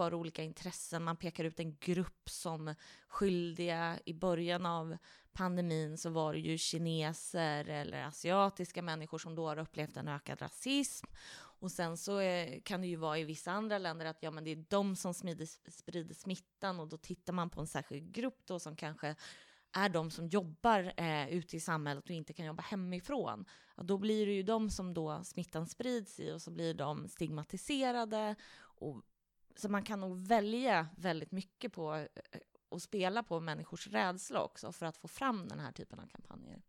för 0.00 0.14
olika 0.14 0.42
intressen. 0.42 1.04
Man 1.04 1.16
pekar 1.16 1.44
ut 1.44 1.60
en 1.60 1.76
grupp 1.80 2.30
som 2.30 2.74
skyldiga. 3.08 3.98
I 4.04 4.14
början 4.14 4.66
av 4.66 4.96
pandemin 5.32 5.98
så 5.98 6.10
var 6.10 6.32
det 6.32 6.38
ju 6.38 6.58
kineser 6.58 7.64
eller 7.68 8.04
asiatiska 8.04 8.82
människor 8.82 9.18
som 9.18 9.34
då 9.34 9.48
har 9.48 9.58
upplevt 9.58 9.96
en 9.96 10.08
ökad 10.08 10.42
rasism. 10.42 11.06
Och 11.32 11.72
sen 11.72 11.96
så 11.96 12.18
är, 12.18 12.60
kan 12.60 12.80
det 12.80 12.86
ju 12.86 12.96
vara 12.96 13.18
i 13.18 13.24
vissa 13.24 13.52
andra 13.52 13.78
länder 13.78 14.06
att 14.06 14.22
ja, 14.22 14.30
men 14.30 14.44
det 14.44 14.50
är 14.50 14.64
de 14.68 14.96
som 14.96 15.14
smider, 15.14 15.70
sprider 15.70 16.14
smittan 16.14 16.80
och 16.80 16.88
då 16.88 16.96
tittar 16.96 17.32
man 17.32 17.50
på 17.50 17.60
en 17.60 17.66
särskild 17.66 18.12
grupp 18.12 18.42
då 18.44 18.58
som 18.58 18.76
kanske 18.76 19.16
är 19.72 19.88
de 19.88 20.10
som 20.10 20.26
jobbar 20.26 20.92
eh, 20.96 21.28
ute 21.28 21.56
i 21.56 21.60
samhället 21.60 22.04
och 22.04 22.10
inte 22.10 22.32
kan 22.32 22.46
jobba 22.46 22.62
hemifrån. 22.62 23.44
ja, 23.76 23.82
då 23.82 23.98
blir 23.98 24.26
det 24.26 24.32
ju 24.32 24.42
de 24.42 24.70
som 24.70 24.94
då 24.94 25.24
smittan 25.24 25.66
sprids 25.66 26.20
i 26.20 26.32
och 26.32 26.42
så 26.42 26.50
blir 26.50 26.74
de 26.74 27.08
stigmatiserade. 27.08 28.36
Och, 28.80 29.02
så 29.60 29.68
man 29.68 29.82
kan 29.82 30.00
nog 30.00 30.16
välja 30.16 30.88
väldigt 30.96 31.32
mycket 31.32 31.72
på 31.72 31.94
eh, 31.94 32.06
och 32.68 32.82
spela 32.82 33.22
på 33.22 33.40
människors 33.40 33.86
rädsla 33.86 34.42
också 34.42 34.72
för 34.72 34.86
att 34.86 34.96
få 34.96 35.08
fram 35.08 35.48
den 35.48 35.60
här 35.60 35.72
typen 35.72 36.00
av 36.00 36.06
kampanjer. 36.06 36.62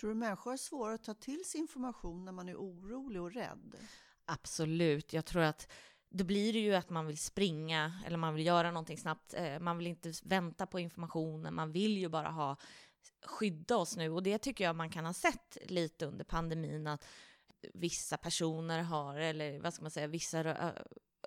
Tror 0.00 0.10
du 0.10 0.14
människor 0.14 0.50
har 0.50 0.56
svårare 0.56 0.94
att 0.94 1.04
ta 1.04 1.14
till 1.14 1.44
sig 1.44 1.60
information 1.60 2.24
när 2.24 2.32
man 2.32 2.48
är 2.48 2.56
orolig 2.56 3.22
och 3.22 3.32
rädd? 3.32 3.76
Absolut. 4.24 5.12
Jag 5.12 5.24
tror 5.24 5.42
att 5.42 5.72
då 6.08 6.24
blir 6.24 6.52
det 6.52 6.58
ju 6.58 6.74
att 6.74 6.90
man 6.90 7.06
vill 7.06 7.18
springa 7.18 8.00
eller 8.06 8.16
man 8.16 8.34
vill 8.34 8.46
göra 8.46 8.70
någonting 8.70 8.98
snabbt. 8.98 9.34
Eh, 9.34 9.58
man 9.58 9.78
vill 9.78 9.86
inte 9.86 10.12
vänta 10.22 10.66
på 10.66 10.80
informationen. 10.80 11.54
Man 11.54 11.72
vill 11.72 11.98
ju 11.98 12.08
bara 12.08 12.28
ha 12.28 12.56
skydda 13.26 13.76
oss 13.76 13.96
nu 13.96 14.10
och 14.10 14.22
det 14.22 14.38
tycker 14.38 14.64
jag 14.64 14.76
man 14.76 14.90
kan 14.90 15.04
ha 15.04 15.12
sett 15.12 15.58
lite 15.64 16.06
under 16.06 16.24
pandemin 16.24 16.86
att 16.86 17.04
vissa 17.74 18.16
personer 18.16 18.82
har, 18.82 19.16
eller 19.16 19.60
vad 19.60 19.74
ska 19.74 19.82
man 19.82 19.90
säga, 19.90 20.06
vissa 20.06 20.74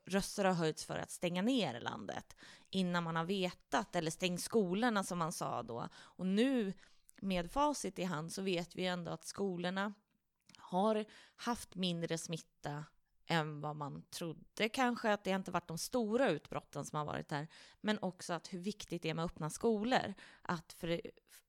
röster 0.06 0.46
har 0.46 0.54
höjts 0.54 0.86
för 0.86 0.98
att 0.98 1.12
stänga 1.12 1.42
ner 1.42 1.80
landet 1.80 2.36
innan 2.70 3.04
man 3.04 3.16
har 3.16 3.26
vetat, 3.26 3.96
eller 3.96 4.12
stäng 4.12 4.40
skolorna 4.40 5.04
som 5.04 5.18
man 5.18 5.32
sa 5.32 5.64
då. 5.64 5.90
Och 5.96 6.26
nu 6.26 6.74
med 7.22 7.52
facit 7.52 8.00
i 8.00 8.04
hand 8.04 8.34
så 8.34 8.42
vet 8.42 8.76
vi 8.76 8.86
ändå 8.86 9.12
att 9.12 9.26
skolorna 9.26 9.94
har 10.58 11.06
haft 11.36 11.76
mindre 11.76 12.18
smitta 12.18 12.86
än 13.28 13.62
vad 13.62 13.76
man 13.76 14.02
trodde. 14.02 14.70
Kanske 14.70 15.14
att 15.14 15.24
det 15.24 15.30
inte 15.30 15.52
varit 15.52 15.68
de 15.68 15.78
stora 15.78 16.30
utbrotten 16.30 16.86
som 16.86 16.98
har 16.98 17.06
varit 17.06 17.30
där, 17.30 17.48
men 17.82 18.00
också 18.02 18.34
att 18.34 18.54
hur 18.54 18.60
viktigt 18.60 19.02
det 19.02 19.10
är 19.10 19.14
med 19.14 19.26
öppna 19.26 19.50
skolor. 19.50 20.14
Att 20.42 20.74
för, 20.74 21.02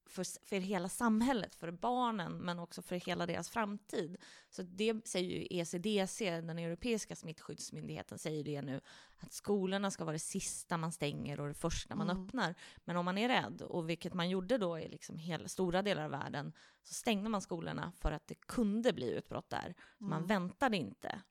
för, 0.09 0.47
för 0.47 0.57
hela 0.57 0.89
samhället, 0.89 1.55
för 1.55 1.71
barnen, 1.71 2.33
men 2.33 2.59
också 2.59 2.83
för 2.83 2.97
hela 2.97 3.27
deras 3.27 3.51
framtid. 3.51 4.17
Så 4.51 4.63
det 4.63 5.09
säger 5.09 5.31
ju 5.31 5.47
ECDC, 5.51 6.41
den 6.41 6.59
europeiska 6.59 7.17
smittskyddsmyndigheten, 7.17 8.19
säger 8.19 8.45
det 8.45 8.63
nu, 8.63 8.81
att 9.17 9.33
skolorna 9.33 9.91
ska 9.91 10.05
vara 10.05 10.13
det 10.13 10.19
sista 10.19 10.77
man 10.77 10.93
stänger 10.93 11.41
och 11.41 11.49
det 11.49 11.55
första 11.55 11.95
man 11.95 12.11
mm. 12.11 12.25
öppnar. 12.25 12.55
Men 12.85 12.97
om 12.97 13.05
man 13.05 13.19
är 13.19 13.29
rädd, 13.29 13.63
och 13.63 13.91
vilket 13.91 14.15
man 14.15 14.31
gjorde 14.31 14.59
då 14.59 14.79
i 14.79 14.89
liksom 14.89 15.19
hela, 15.19 15.49
stora 15.49 15.83
delar 15.83 16.05
av 16.05 16.11
världen, 16.11 16.53
så 16.83 16.95
stängde 16.95 17.31
man 17.31 17.41
skolorna 17.41 17.93
för 17.93 18.13
att 18.13 18.27
det 18.27 18.35
kunde 18.35 18.93
bli 18.93 19.11
utbrott 19.11 19.51
där. 19.51 19.75
Mm. 20.01 20.11
Man 20.11 20.27
väntade 20.27 20.77
inte. 20.77 21.23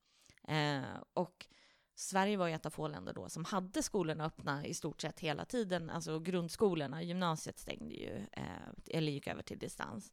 Eh, 0.47 1.01
och 1.13 1.47
Sverige 1.95 2.37
var 2.37 2.47
ju 2.47 2.53
ett 2.53 2.65
av 2.65 2.69
få 2.69 2.87
länder 2.87 3.13
då 3.13 3.29
som 3.29 3.45
hade 3.45 3.83
skolorna 3.83 4.25
öppna 4.25 4.65
i 4.65 4.73
stort 4.73 5.01
sett 5.01 5.19
hela 5.19 5.45
tiden. 5.45 5.89
Alltså 5.89 6.19
grundskolorna, 6.19 7.03
gymnasiet 7.03 7.59
stängde 7.59 7.93
ju, 7.93 8.25
eh, 8.31 8.43
eller 8.87 9.11
gick 9.11 9.27
över 9.27 9.41
till 9.41 9.59
distans. 9.59 10.11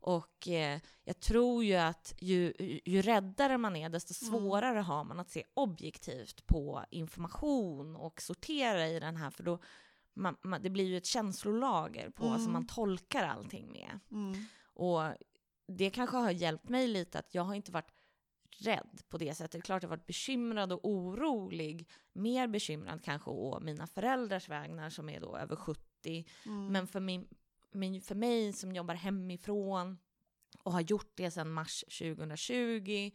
Och 0.00 0.48
eh, 0.48 0.80
jag 1.04 1.20
tror 1.20 1.64
ju 1.64 1.74
att 1.74 2.14
ju, 2.18 2.52
ju 2.84 3.02
räddare 3.02 3.58
man 3.58 3.76
är, 3.76 3.88
desto 3.88 4.26
mm. 4.26 4.40
svårare 4.40 4.70
mm. 4.70 4.84
har 4.84 5.04
man 5.04 5.20
att 5.20 5.30
se 5.30 5.44
objektivt 5.54 6.46
på 6.46 6.84
information 6.90 7.96
och 7.96 8.22
sortera 8.22 8.88
i 8.88 9.00
den 9.00 9.16
här, 9.16 9.30
för 9.30 9.42
då 9.42 9.58
man, 10.14 10.36
man, 10.42 10.62
det 10.62 10.70
blir 10.70 10.84
ju 10.84 10.96
ett 10.96 11.06
känslolager 11.06 12.10
på 12.10 12.26
mm. 12.26 12.38
som 12.38 12.52
man 12.52 12.66
tolkar 12.66 13.24
allting 13.24 13.72
med. 13.72 14.00
Mm. 14.10 14.44
Och 14.64 15.02
det 15.68 15.90
kanske 15.90 16.16
har 16.16 16.30
hjälpt 16.30 16.68
mig 16.68 16.86
lite 16.86 17.18
att 17.18 17.34
jag 17.34 17.42
har 17.42 17.54
inte 17.54 17.72
varit 17.72 17.92
rädd 18.58 19.02
på 19.08 19.18
det 19.18 19.34
sättet. 19.34 19.64
Klart 19.64 19.82
jag 19.82 19.90
varit 19.90 20.06
bekymrad 20.06 20.72
och 20.72 20.88
orolig. 20.88 21.88
Mer 22.12 22.46
bekymrad 22.46 23.04
kanske 23.04 23.30
å 23.30 23.60
mina 23.60 23.86
föräldrars 23.86 24.48
vägnar 24.48 24.90
som 24.90 25.08
är 25.08 25.20
då 25.20 25.36
över 25.36 25.56
70. 25.56 26.26
Mm. 26.46 26.66
Men 26.66 26.86
för, 26.86 27.00
min, 27.00 27.28
min, 27.72 28.02
för 28.02 28.14
mig 28.14 28.52
som 28.52 28.72
jobbar 28.72 28.94
hemifrån 28.94 29.98
och 30.62 30.72
har 30.72 30.80
gjort 30.80 31.12
det 31.14 31.30
sedan 31.30 31.52
mars 31.52 31.84
2020 31.98 33.10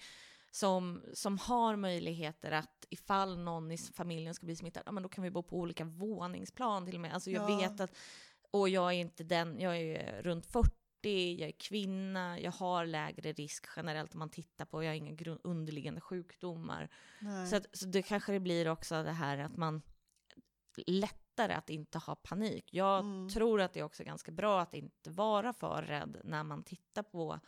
som, 0.51 1.01
som 1.13 1.37
har 1.37 1.75
möjligheter 1.75 2.51
att 2.51 2.85
ifall 2.89 3.37
någon 3.37 3.71
i 3.71 3.77
familjen 3.77 4.33
ska 4.33 4.45
bli 4.45 4.55
smittad, 4.55 4.83
ja, 4.85 4.91
men 4.91 5.03
då 5.03 5.09
kan 5.09 5.23
vi 5.23 5.31
bo 5.31 5.43
på 5.43 5.57
olika 5.57 5.83
våningsplan 5.83 6.85
till 6.85 6.95
och 6.95 7.01
med. 7.01 7.13
Alltså 7.13 7.31
jag 7.31 7.51
ja. 7.51 7.57
vet 7.57 7.79
att, 7.79 7.97
och 8.51 8.69
jag 8.69 8.87
är 8.87 8.97
inte 8.97 9.23
den, 9.23 9.59
jag 9.59 9.77
är 9.77 10.23
runt 10.23 10.45
40 10.45 10.80
jag 11.09 11.49
är 11.49 11.51
kvinna, 11.57 12.39
jag 12.39 12.51
har 12.51 12.85
lägre 12.85 13.33
risk 13.33 13.65
generellt 13.75 14.13
om 14.13 14.19
man 14.19 14.29
tittar 14.29 14.65
på, 14.65 14.83
jag 14.83 14.89
har 14.89 14.95
inga 14.95 15.37
underliggande 15.43 16.01
sjukdomar. 16.01 16.89
Så, 17.49 17.55
att, 17.55 17.65
så 17.73 17.85
det 17.85 18.01
kanske 18.01 18.31
det 18.31 18.39
blir 18.39 18.67
också 18.67 19.03
det 19.03 19.11
här 19.11 19.37
att 19.37 19.57
man 19.57 19.81
lättare 20.87 21.53
att 21.53 21.69
inte 21.69 21.97
ha 21.97 22.15
panik. 22.15 22.73
Jag 22.73 22.99
mm. 22.99 23.29
tror 23.29 23.61
att 23.61 23.73
det 23.73 23.79
är 23.79 23.83
också 23.83 24.03
ganska 24.03 24.31
bra 24.31 24.61
att 24.61 24.73
inte 24.73 25.09
vara 25.09 25.53
för 25.53 25.81
rädd 25.81 26.21
när 26.23 26.43
man 26.43 26.63
tittar 26.63 27.03
på 27.03 27.39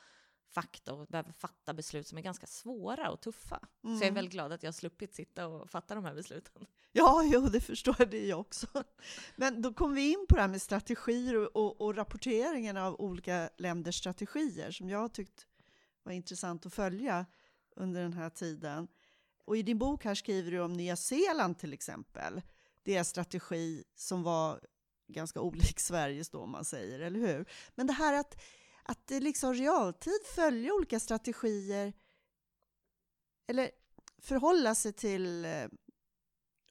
fakta 0.54 0.94
och 0.94 1.08
behöver 1.08 1.32
fatta 1.32 1.74
beslut 1.74 2.08
som 2.08 2.18
är 2.18 2.22
ganska 2.22 2.48
svåra 2.48 3.12
och 3.12 3.22
tuffa. 3.22 3.60
Mm. 3.84 3.98
Så 3.98 4.04
jag 4.04 4.08
är 4.08 4.12
mm. 4.12 4.16
väldigt 4.16 4.34
glad 4.34 4.52
att 4.52 4.64
jag 4.64 4.68
har 4.68 4.74
sluppit 4.74 5.16
sitta 5.16 5.48
och 5.48 5.70
fatta 5.70 5.96
de 5.96 6.06
här 6.06 6.16
besluten. 6.16 6.66
Ja, 6.96 7.24
jo, 7.26 7.42
det 7.42 7.62
förstår 7.62 7.96
jag 8.00 8.10
det 8.10 8.26
jag 8.26 8.40
också. 8.40 8.68
Men 9.36 9.62
då 9.62 9.74
kom 9.74 9.94
vi 9.94 10.12
in 10.12 10.26
på 10.30 10.36
det 10.36 10.42
här 10.42 10.48
med 10.48 10.62
strategier 10.62 11.36
och, 11.36 11.56
och, 11.56 11.82
och 11.82 11.96
rapporteringen 11.96 12.78
av 12.78 13.02
olika 13.02 13.50
länders 13.58 13.96
strategier 13.96 14.72
som 14.72 14.90
jag 14.90 15.14
tyckt 15.14 15.48
var 16.04 16.14
intressant 16.14 16.66
att 16.66 16.74
följa 16.74 17.26
under 17.76 18.02
den 18.02 18.14
här 18.14 18.30
tiden. 18.30 18.88
Och 19.46 19.58
i 19.58 19.64
din 19.64 19.78
bok 19.78 20.06
här 20.06 20.16
skriver 20.16 20.52
du 20.52 20.60
om 20.60 20.74
Nya 20.74 20.96
Zeeland 20.96 21.60
till 21.60 21.74
exempel. 21.74 22.42
Deras 22.84 23.10
strategi 23.10 23.84
som 23.96 24.24
var 24.24 24.60
ganska 25.08 25.42
olik 25.42 25.80
Sveriges 25.80 26.30
då, 26.30 26.40
om 26.40 26.52
man 26.52 26.66
säger, 26.66 27.00
eller 27.00 27.20
hur? 27.20 27.46
Men 27.76 27.88
det 27.88 27.94
här 27.94 28.14
att 28.14 28.42
att 28.84 29.12
i 29.12 29.20
liksom 29.20 29.54
realtid 29.54 30.20
följa 30.36 30.74
olika 30.74 31.00
strategier 31.00 31.94
eller 33.48 33.72
förhålla 34.22 34.76
sig 34.76 34.94
till 34.94 35.46
eh, 35.46 35.68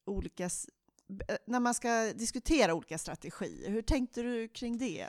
olika 0.05 0.44
eh, 0.44 1.37
när 1.46 1.61
man 1.61 1.75
ska 1.75 2.12
diskutera 2.12 2.75
olika 2.75 2.98
strategier. 2.98 3.70
Hur 3.70 3.83
tänkte 3.83 4.22
du 4.22 4.48
kring 4.48 4.79
det? 4.79 5.09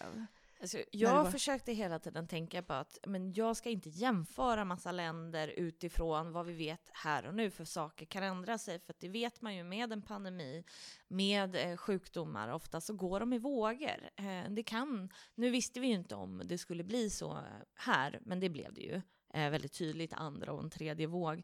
Alltså, 0.63 0.83
jag 0.91 1.31
försökte 1.31 1.73
hela 1.73 1.99
tiden 1.99 2.27
tänka 2.27 2.61
på 2.61 2.73
att 2.73 2.97
men 3.07 3.33
jag 3.33 3.57
ska 3.57 3.69
inte 3.69 3.89
jämföra 3.89 4.65
massa 4.65 4.91
länder 4.91 5.47
utifrån 5.47 6.31
vad 6.31 6.45
vi 6.45 6.53
vet 6.53 6.89
här 6.93 7.25
och 7.25 7.35
nu, 7.35 7.51
för 7.51 7.65
saker 7.65 8.05
kan 8.05 8.23
ändra 8.23 8.57
sig. 8.57 8.79
För 8.79 8.95
det 8.99 9.09
vet 9.09 9.41
man 9.41 9.55
ju 9.55 9.63
med 9.63 9.91
en 9.91 10.01
pandemi, 10.01 10.63
med 11.07 11.55
eh, 11.55 11.77
sjukdomar, 11.77 12.49
ofta 12.49 12.81
så 12.81 12.93
går 12.93 13.19
de 13.19 13.33
i 13.33 13.37
vågor. 13.37 14.09
Eh, 14.15 14.49
det 14.49 14.63
kan, 14.63 15.09
nu 15.35 15.49
visste 15.49 15.79
vi 15.79 15.87
ju 15.87 15.93
inte 15.93 16.15
om 16.15 16.41
det 16.45 16.57
skulle 16.57 16.83
bli 16.83 17.09
så 17.09 17.39
här, 17.75 18.19
men 18.21 18.39
det 18.39 18.49
blev 18.49 18.73
det 18.73 18.81
ju 18.81 19.01
eh, 19.33 19.49
väldigt 19.49 19.73
tydligt, 19.73 20.13
andra 20.13 20.53
och 20.53 20.63
en 20.63 20.69
tredje 20.69 21.07
våg. 21.07 21.43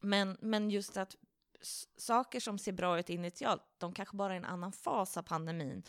Men, 0.00 0.36
men 0.40 0.70
just 0.70 0.96
att 0.96 1.16
saker 1.96 2.40
som 2.40 2.58
ser 2.58 2.72
bra 2.72 2.98
ut 2.98 3.10
initialt, 3.10 3.62
de 3.78 3.92
kanske 3.92 4.16
bara 4.16 4.32
är 4.32 4.36
en 4.36 4.44
annan 4.44 4.72
fas 4.72 5.16
av 5.16 5.22
pandemin. 5.22 5.82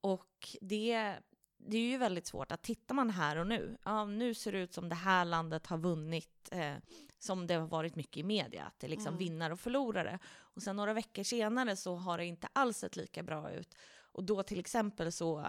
Och 0.00 0.56
det 0.60 1.18
det 1.66 1.76
är 1.76 1.90
ju 1.90 1.98
väldigt 1.98 2.26
svårt 2.26 2.52
att 2.52 2.62
tittar 2.62 2.94
man 2.94 3.10
här 3.10 3.36
och 3.36 3.46
nu, 3.46 3.76
ja 3.84 4.04
nu 4.04 4.34
ser 4.34 4.52
det 4.52 4.58
ut 4.58 4.74
som 4.74 4.88
det 4.88 4.94
här 4.94 5.24
landet 5.24 5.66
har 5.66 5.78
vunnit, 5.78 6.48
eh, 6.52 6.74
som 7.18 7.46
det 7.46 7.54
har 7.54 7.66
varit 7.66 7.96
mycket 7.96 8.16
i 8.16 8.22
media, 8.22 8.64
att 8.64 8.78
det 8.78 8.86
är 8.86 8.88
liksom 8.88 9.08
mm. 9.08 9.18
vinnare 9.18 9.52
och 9.52 9.60
förlorare. 9.60 10.18
Och 10.26 10.62
sen 10.62 10.76
några 10.76 10.92
veckor 10.92 11.22
senare 11.22 11.76
så 11.76 11.96
har 11.96 12.18
det 12.18 12.24
inte 12.24 12.48
alls 12.52 12.76
sett 12.76 12.96
lika 12.96 13.22
bra 13.22 13.52
ut. 13.52 13.76
Och 14.12 14.24
då 14.24 14.42
till 14.42 14.60
exempel 14.60 15.12
så 15.12 15.46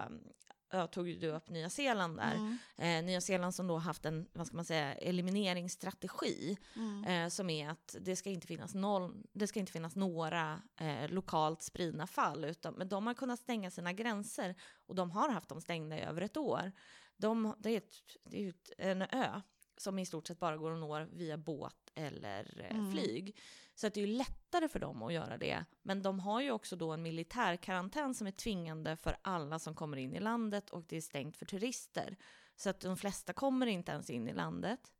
jag 0.71 0.91
tog 0.91 1.19
du 1.19 1.27
upp 1.27 1.49
Nya 1.49 1.69
Zeeland 1.69 2.17
där. 2.17 2.33
Mm. 2.33 2.57
Eh, 2.77 3.05
Nya 3.05 3.21
Zeeland 3.21 3.55
som 3.55 3.67
då 3.67 3.77
haft 3.77 4.05
en, 4.05 4.27
vad 4.33 4.47
ska 4.47 4.55
man 4.55 4.65
säga, 4.65 4.93
elimineringsstrategi. 4.93 6.57
Mm. 6.75 7.03
Eh, 7.03 7.29
som 7.29 7.49
är 7.49 7.69
att 7.69 7.95
det 8.01 8.15
ska 8.15 8.29
inte 8.29 8.47
finnas, 8.47 8.73
noll, 8.73 9.23
det 9.33 9.47
ska 9.47 9.59
inte 9.59 9.71
finnas 9.71 9.95
några 9.95 10.61
eh, 10.79 11.09
lokalt 11.09 11.61
spridna 11.61 12.07
fall. 12.07 12.45
Utan, 12.45 12.73
men 12.73 12.89
de 12.89 13.07
har 13.07 13.13
kunnat 13.13 13.39
stänga 13.39 13.71
sina 13.71 13.93
gränser 13.93 14.55
och 14.87 14.95
de 14.95 15.11
har 15.11 15.29
haft 15.29 15.49
dem 15.49 15.61
stängda 15.61 15.97
i 15.97 16.01
över 16.01 16.21
ett 16.21 16.37
år. 16.37 16.71
De, 17.17 17.55
det 17.59 17.69
är, 17.69 17.77
ett, 17.77 17.93
det 18.23 18.45
är 18.45 18.49
ett, 18.49 18.71
en 18.77 19.01
ö 19.01 19.41
som 19.81 19.99
i 19.99 20.05
stort 20.05 20.27
sett 20.27 20.39
bara 20.39 20.57
går 20.57 20.71
att 20.71 20.79
nå 20.79 21.05
via 21.11 21.37
båt 21.37 21.91
eller 21.95 22.67
eh, 22.69 22.77
mm. 22.77 22.91
flyg. 22.91 23.37
Så 23.75 23.87
att 23.87 23.93
det 23.93 24.01
är 24.01 24.07
lättare 24.07 24.67
för 24.67 24.79
dem 24.79 25.03
att 25.03 25.13
göra 25.13 25.37
det. 25.37 25.65
Men 25.81 26.01
de 26.01 26.19
har 26.19 26.41
ju 26.41 26.51
också 26.51 26.75
då 26.75 26.91
en 26.91 27.01
militärkarantän 27.01 28.15
som 28.15 28.27
är 28.27 28.31
tvingande 28.31 28.97
för 28.97 29.17
alla 29.21 29.59
som 29.59 29.75
kommer 29.75 29.97
in 29.97 30.15
i 30.15 30.19
landet 30.19 30.69
och 30.69 30.83
det 30.87 30.97
är 30.97 31.01
stängt 31.01 31.37
för 31.37 31.45
turister. 31.45 32.17
Så 32.55 32.69
att 32.69 32.79
de 32.79 32.97
flesta 32.97 33.33
kommer 33.33 33.67
inte 33.67 33.91
ens 33.91 34.09
in 34.09 34.27
i 34.27 34.33
landet. 34.33 34.91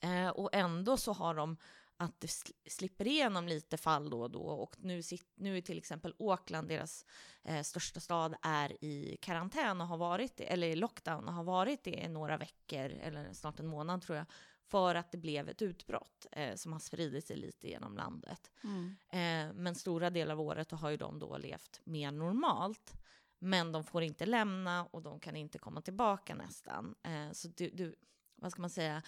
Eh, 0.00 0.28
och 0.28 0.50
ändå 0.52 0.96
så 0.96 1.12
har 1.12 1.34
de 1.34 1.56
att 2.00 2.20
det 2.20 2.28
slipper 2.70 3.06
igenom 3.06 3.48
lite 3.48 3.76
fall 3.76 4.10
då 4.10 4.22
och 4.22 4.30
då. 4.30 4.42
Och 4.42 4.76
nu, 4.78 5.02
nu 5.34 5.56
är 5.56 5.60
till 5.60 5.78
exempel 5.78 6.14
Auckland, 6.18 6.68
deras 6.68 7.04
eh, 7.44 7.62
största 7.62 8.00
stad, 8.00 8.34
är 8.42 8.84
i 8.84 9.18
karantän 9.20 9.80
och 9.80 9.86
har 9.86 9.96
varit 9.98 10.36
det, 10.36 10.44
eller 10.44 10.66
i 10.66 10.76
lockdown 10.76 11.28
och 11.28 11.34
har 11.34 11.44
varit 11.44 11.84
det 11.84 12.04
i 12.04 12.08
några 12.08 12.36
veckor, 12.36 12.90
eller 12.90 13.32
snart 13.32 13.60
en 13.60 13.66
månad 13.66 14.02
tror 14.02 14.18
jag, 14.18 14.26
för 14.64 14.94
att 14.94 15.12
det 15.12 15.18
blev 15.18 15.48
ett 15.48 15.62
utbrott 15.62 16.26
eh, 16.32 16.54
som 16.54 16.72
har 16.72 16.80
spridit 16.80 17.26
sig 17.26 17.36
lite 17.36 17.68
genom 17.68 17.96
landet. 17.96 18.50
Mm. 18.64 18.96
Eh, 19.10 19.54
men 19.54 19.74
stora 19.74 20.10
delar 20.10 20.34
av 20.34 20.40
året 20.40 20.70
har 20.70 20.90
ju 20.90 20.96
de 20.96 21.18
då 21.18 21.38
levt 21.38 21.80
mer 21.84 22.10
normalt. 22.10 22.94
men 23.40 23.72
de 23.72 23.84
får 23.84 24.02
inte 24.02 24.26
lämna 24.26 24.84
och 24.84 25.02
de 25.02 25.20
kan 25.20 25.36
inte 25.36 25.58
komma 25.58 25.80
tillbaka 25.80 26.34
nästan. 26.34 26.94
Eh, 27.02 27.32
så 27.32 27.48
du, 27.48 27.70
du, 27.70 27.94
vad 28.34 28.52
ska 28.52 28.60
man 28.60 28.70
säga, 28.70 29.02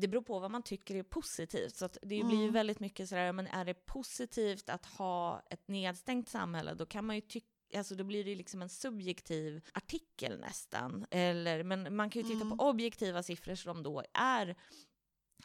det 0.00 0.08
beror 0.08 0.22
på 0.22 0.38
vad 0.38 0.50
man 0.50 0.62
tycker 0.62 0.94
är 0.94 1.02
positivt. 1.02 1.76
Så 1.76 1.88
det 2.02 2.06
blir 2.06 2.36
ju 2.36 2.42
mm. 2.42 2.52
väldigt 2.52 2.80
mycket 2.80 3.08
sådär, 3.08 3.32
men 3.32 3.46
är 3.46 3.64
det 3.64 3.74
positivt 3.74 4.68
att 4.68 4.86
ha 4.86 5.42
ett 5.50 5.68
nedstängt 5.68 6.28
samhälle, 6.28 6.74
då 6.74 6.86
kan 6.86 7.04
man 7.04 7.16
ju 7.16 7.22
tycka 7.22 7.46
Alltså 7.76 7.94
då 7.94 8.04
blir 8.04 8.24
det 8.24 8.34
liksom 8.34 8.62
en 8.62 8.68
subjektiv 8.68 9.64
artikel 9.72 10.40
nästan. 10.40 11.06
Eller, 11.10 11.62
men 11.62 11.96
man 11.96 12.10
kan 12.10 12.22
ju 12.22 12.28
titta 12.28 12.44
mm. 12.44 12.58
på 12.58 12.64
objektiva 12.64 13.22
siffror 13.22 13.54
som 13.54 13.82
då 13.82 14.02
är 14.12 14.56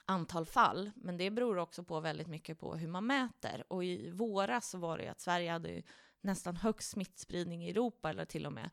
antal 0.05 0.45
fall, 0.45 0.91
men 0.95 1.17
det 1.17 1.31
beror 1.31 1.57
också 1.57 1.83
på 1.83 1.99
väldigt 1.99 2.27
mycket 2.27 2.59
på 2.59 2.75
hur 2.75 2.87
man 2.87 3.07
mäter. 3.07 3.63
Och 3.67 3.83
i 3.83 4.11
våras 4.11 4.69
så 4.69 4.77
var 4.77 4.97
det 4.97 5.03
ju 5.03 5.09
att 5.09 5.21
Sverige 5.21 5.51
hade 5.51 5.83
nästan 6.21 6.55
högst 6.55 6.89
smittspridning 6.89 7.65
i 7.65 7.69
Europa, 7.69 8.09
eller 8.09 8.25
till 8.25 8.45
och 8.45 8.53
med. 8.53 8.69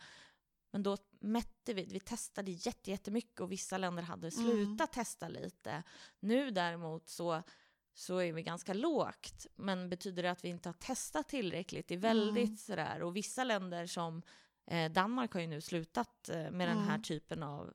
Men 0.72 0.82
då 0.82 0.96
mätte 1.20 1.74
vi, 1.74 1.84
vi 1.84 2.00
testade 2.00 2.50
jättemycket 2.50 3.40
och 3.40 3.52
vissa 3.52 3.78
länder 3.78 4.02
hade 4.02 4.28
mm. 4.28 4.30
slutat 4.30 4.96
mm. 4.96 5.04
testa 5.04 5.28
lite. 5.28 5.82
Nu 6.20 6.50
däremot 6.50 7.08
så, 7.08 7.42
så 7.94 8.18
är 8.18 8.32
vi 8.32 8.42
ganska 8.42 8.74
lågt, 8.74 9.46
men 9.54 9.90
betyder 9.90 10.22
det 10.22 10.30
att 10.30 10.44
vi 10.44 10.48
inte 10.48 10.68
har 10.68 10.74
testat 10.74 11.28
tillräckligt? 11.28 11.88
Det 11.88 11.94
är 11.94 11.98
väldigt 11.98 12.44
mm. 12.44 12.56
sådär, 12.56 13.02
och 13.02 13.16
vissa 13.16 13.44
länder 13.44 13.86
som 13.86 14.22
eh, 14.66 14.92
Danmark 14.92 15.32
har 15.32 15.40
ju 15.40 15.46
nu 15.46 15.60
slutat 15.60 16.28
eh, 16.28 16.36
med 16.36 16.46
mm. 16.46 16.68
den 16.68 16.78
här 16.78 16.94
mm. 16.94 17.02
typen 17.02 17.42
av 17.42 17.72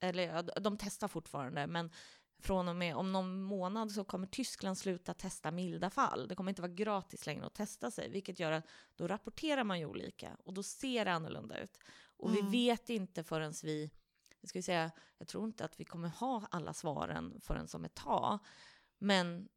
eller 0.00 0.60
de 0.60 0.76
testar 0.78 1.08
fortfarande, 1.08 1.66
men 1.66 1.90
från 2.38 2.68
och 2.68 2.76
med 2.76 2.96
om 2.96 3.12
någon 3.12 3.42
månad 3.42 3.90
så 3.92 4.04
kommer 4.04 4.26
Tyskland 4.26 4.78
sluta 4.78 5.14
testa 5.14 5.50
milda 5.50 5.90
fall. 5.90 6.28
Det 6.28 6.34
kommer 6.34 6.50
inte 6.50 6.62
vara 6.62 6.72
gratis 6.72 7.26
längre 7.26 7.46
att 7.46 7.54
testa 7.54 7.90
sig, 7.90 8.10
vilket 8.10 8.40
gör 8.40 8.52
att 8.52 8.66
då 8.96 9.06
rapporterar 9.06 9.64
man 9.64 9.78
ju 9.78 9.86
olika 9.86 10.36
och 10.44 10.54
då 10.54 10.62
ser 10.62 11.04
det 11.04 11.12
annorlunda 11.12 11.58
ut. 11.58 11.78
Och 12.16 12.30
mm. 12.30 12.50
vi 12.50 12.66
vet 12.66 12.90
inte 12.90 13.24
förrän 13.24 13.52
vi, 13.62 13.90
jag 14.40 14.48
ska 14.48 14.62
säga, 14.62 14.90
jag 15.18 15.28
tror 15.28 15.44
inte 15.44 15.64
att 15.64 15.80
vi 15.80 15.84
kommer 15.84 16.08
ha 16.08 16.46
alla 16.50 16.72
svaren 16.72 17.40
förrän 17.40 17.68
som 17.68 17.84
ett 17.84 17.94
tag. 17.94 18.38
Men, 18.98 19.48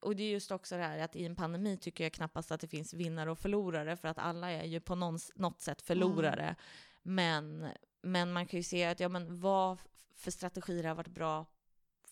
och 0.00 0.16
det 0.16 0.22
är 0.22 0.30
just 0.30 0.50
också 0.50 0.76
det 0.76 0.82
här 0.82 0.98
att 0.98 1.16
i 1.16 1.24
en 1.24 1.36
pandemi 1.36 1.76
tycker 1.76 2.04
jag 2.04 2.12
knappast 2.12 2.52
att 2.52 2.60
det 2.60 2.68
finns 2.68 2.94
vinnare 2.94 3.30
och 3.30 3.38
förlorare, 3.38 3.96
för 3.96 4.08
att 4.08 4.18
alla 4.18 4.50
är 4.50 4.64
ju 4.64 4.80
på 4.80 4.94
någon, 4.94 5.18
något 5.34 5.60
sätt 5.60 5.82
förlorare. 5.82 6.42
Mm. 6.42 6.56
Men, 7.02 7.68
men 8.02 8.32
man 8.32 8.46
kan 8.46 8.58
ju 8.58 8.64
se 8.64 8.84
att, 8.84 9.00
ja 9.00 9.08
men 9.08 9.40
vad 9.40 9.78
för 10.16 10.30
strategier 10.30 10.84
har 10.84 10.94
varit 10.94 11.08
bra 11.08 11.46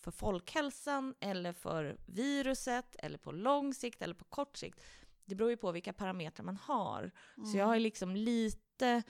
för 0.03 0.11
folkhälsan 0.11 1.15
eller 1.21 1.53
för 1.53 1.97
viruset 2.07 2.97
eller 2.99 3.19
på 3.19 3.33
lång 3.33 3.75
sikt 3.75 4.03
eller 4.03 4.15
på 4.15 4.25
kort 4.25 4.57
sikt. 4.57 4.81
Det 5.25 5.35
beror 5.35 5.51
ju 5.51 5.57
på 5.57 5.73
vilka 5.73 5.93
parametrar 5.93 6.45
man 6.45 6.57
har. 6.57 7.11
Mm. 7.37 7.51
Så 7.51 7.59
jag 7.59 7.67
har 7.67 7.79
liksom 7.79 8.17
lite 8.17 9.03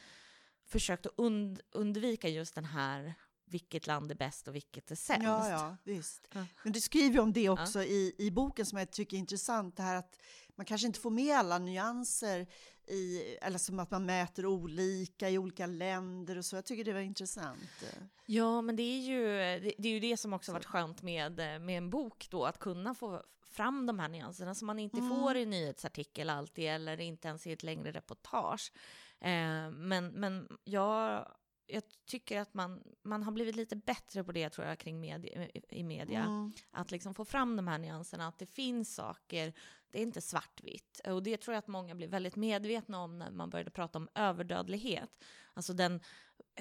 försökt 0.64 1.06
att 1.06 1.12
und 1.18 1.60
undvika 1.70 2.28
just 2.28 2.54
den 2.54 2.64
här 2.64 3.14
vilket 3.44 3.86
land 3.86 4.10
är 4.10 4.14
bäst 4.14 4.48
och 4.48 4.54
vilket 4.54 4.90
är 4.90 4.94
sämst. 4.94 5.24
Ja, 5.24 5.50
ja 5.50 5.76
visst. 5.84 6.28
Men 6.62 6.72
du 6.72 6.80
skriver 6.80 7.20
om 7.20 7.32
det 7.32 7.48
också 7.48 7.78
ja. 7.78 7.84
i, 7.84 8.14
i 8.18 8.30
boken 8.30 8.66
som 8.66 8.78
jag 8.78 8.90
tycker 8.90 9.16
är 9.16 9.18
intressant, 9.18 9.76
det 9.76 9.82
här 9.82 9.96
att 9.96 10.18
man 10.56 10.66
kanske 10.66 10.86
inte 10.86 11.00
får 11.00 11.10
med 11.10 11.36
alla 11.36 11.58
nyanser 11.58 12.46
i, 12.86 13.20
eller 13.42 13.58
som 13.58 13.78
att 13.78 13.90
man 13.90 14.06
mäter 14.06 14.46
olika 14.46 15.30
i 15.30 15.38
olika 15.38 15.66
länder 15.66 16.38
och 16.38 16.44
så. 16.44 16.56
Jag 16.56 16.64
tycker 16.64 16.84
det 16.84 16.92
var 16.92 17.00
intressant. 17.00 17.84
Ja, 18.26 18.62
men 18.62 18.76
det 18.76 18.82
är 18.82 19.00
ju 19.00 19.26
det, 19.60 19.74
det 19.78 19.88
är 19.88 19.92
ju 19.92 20.00
det 20.00 20.16
som 20.16 20.32
också 20.32 20.46
så. 20.46 20.52
varit 20.52 20.64
skönt 20.64 21.02
med, 21.02 21.36
med 21.36 21.78
en 21.78 21.90
bok 21.90 22.26
då, 22.30 22.44
att 22.44 22.58
kunna 22.58 22.94
få 22.94 23.22
fram 23.52 23.86
de 23.86 23.98
här 23.98 24.08
nyanserna 24.08 24.54
som 24.54 24.66
man 24.66 24.78
inte 24.78 24.98
mm. 24.98 25.10
får 25.10 25.36
i 25.36 25.46
nyhetsartikel 25.46 26.30
alltid, 26.30 26.64
eller 26.64 27.00
inte 27.00 27.28
ens 27.28 27.46
i 27.46 27.52
ett 27.52 27.62
längre 27.62 27.92
reportage. 27.92 28.72
Eh, 29.20 29.70
men, 29.70 30.06
men 30.08 30.48
jag 30.64 31.26
jag 31.66 31.82
tycker 32.06 32.40
att 32.40 32.54
man, 32.54 32.82
man 33.02 33.22
har 33.22 33.32
blivit 33.32 33.56
lite 33.56 33.76
bättre 33.76 34.24
på 34.24 34.32
det 34.32 34.50
tror 34.50 34.66
jag 34.66 34.78
kring 34.78 35.00
media, 35.00 35.48
i 35.68 35.84
media. 35.84 36.20
Mm. 36.20 36.52
Att 36.70 36.90
liksom 36.90 37.14
få 37.14 37.24
fram 37.24 37.56
de 37.56 37.68
här 37.68 37.78
nyanserna, 37.78 38.28
att 38.28 38.38
det 38.38 38.46
finns 38.46 38.94
saker, 38.94 39.52
det 39.92 39.98
är 39.98 40.02
inte 40.02 40.20
svartvitt. 40.20 41.00
Och 41.04 41.22
det 41.22 41.36
tror 41.36 41.54
jag 41.54 41.58
att 41.58 41.68
många 41.68 41.94
blev 41.94 42.10
väldigt 42.10 42.36
medvetna 42.36 43.00
om 43.00 43.18
när 43.18 43.30
man 43.30 43.50
började 43.50 43.70
prata 43.70 43.98
om 43.98 44.08
överdödlighet. 44.14 45.18
Alltså, 45.54 45.72
den, 45.72 46.00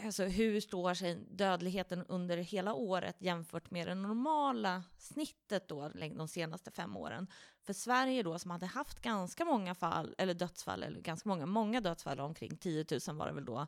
alltså 0.03 0.23
hur 0.23 0.61
står 0.61 0.93
sig 0.93 1.15
dödligheten 1.15 2.05
under 2.05 2.37
hela 2.37 2.73
året 2.73 3.15
jämfört 3.19 3.71
med 3.71 3.87
det 3.87 3.95
normala 3.95 4.83
snittet 4.97 5.67
då 5.67 5.89
de 5.89 6.27
senaste 6.27 6.71
fem 6.71 6.97
åren. 6.97 7.27
För 7.63 7.73
Sverige 7.73 8.23
då 8.23 8.39
som 8.39 8.51
hade 8.51 8.65
haft 8.65 9.01
ganska 9.01 9.45
många 9.45 9.75
fall, 9.75 10.15
eller 10.17 10.33
dödsfall, 10.33 10.83
eller 10.83 11.01
ganska 11.01 11.29
många, 11.29 11.45
många 11.45 11.81
dödsfall, 11.81 12.19
omkring 12.19 12.57
10 12.57 12.85
000 13.07 13.17
var 13.17 13.27
det 13.27 13.33
väl 13.33 13.45
då, 13.45 13.67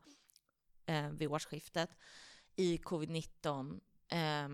eh, 0.85 1.09
vid 1.09 1.27
årsskiftet 1.27 1.89
i 2.55 2.77
covid-19 2.77 3.79
eh, 4.07 4.49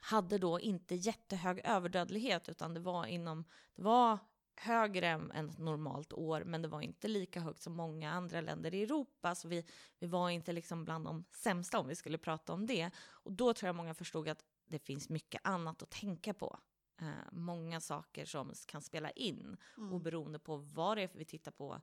hade 0.00 0.38
då 0.38 0.60
inte 0.60 0.94
jättehög 0.94 1.60
överdödlighet 1.64 2.48
utan 2.48 2.74
det 2.74 2.80
var 2.80 3.06
inom, 3.06 3.44
det 3.74 3.82
var 3.82 4.18
högre 4.56 5.06
än 5.06 5.30
ett 5.30 5.58
normalt 5.58 6.12
år, 6.12 6.44
men 6.44 6.62
det 6.62 6.68
var 6.68 6.80
inte 6.80 7.08
lika 7.08 7.40
högt 7.40 7.62
som 7.62 7.72
många 7.72 8.10
andra 8.10 8.40
länder 8.40 8.74
i 8.74 8.82
Europa, 8.82 9.34
så 9.34 9.48
vi, 9.48 9.66
vi 9.98 10.06
var 10.06 10.30
inte 10.30 10.52
liksom 10.52 10.84
bland 10.84 11.04
de 11.04 11.24
sämsta 11.30 11.78
om 11.78 11.88
vi 11.88 11.94
skulle 11.94 12.18
prata 12.18 12.52
om 12.52 12.66
det. 12.66 12.90
Och 12.98 13.32
då 13.32 13.54
tror 13.54 13.68
jag 13.68 13.76
många 13.76 13.94
förstod 13.94 14.28
att 14.28 14.44
det 14.66 14.78
finns 14.78 15.08
mycket 15.08 15.40
annat 15.44 15.82
att 15.82 15.90
tänka 15.90 16.34
på. 16.34 16.58
Eh, 17.00 17.32
många 17.32 17.80
saker 17.80 18.24
som 18.24 18.52
kan 18.66 18.82
spela 18.82 19.10
in, 19.10 19.56
mm. 19.76 19.92
och 19.92 20.00
beroende 20.00 20.38
på 20.38 20.56
vad 20.56 20.96
det 20.96 21.02
är 21.02 21.10
vi 21.14 21.24
tittar 21.24 21.50
på 21.50 21.80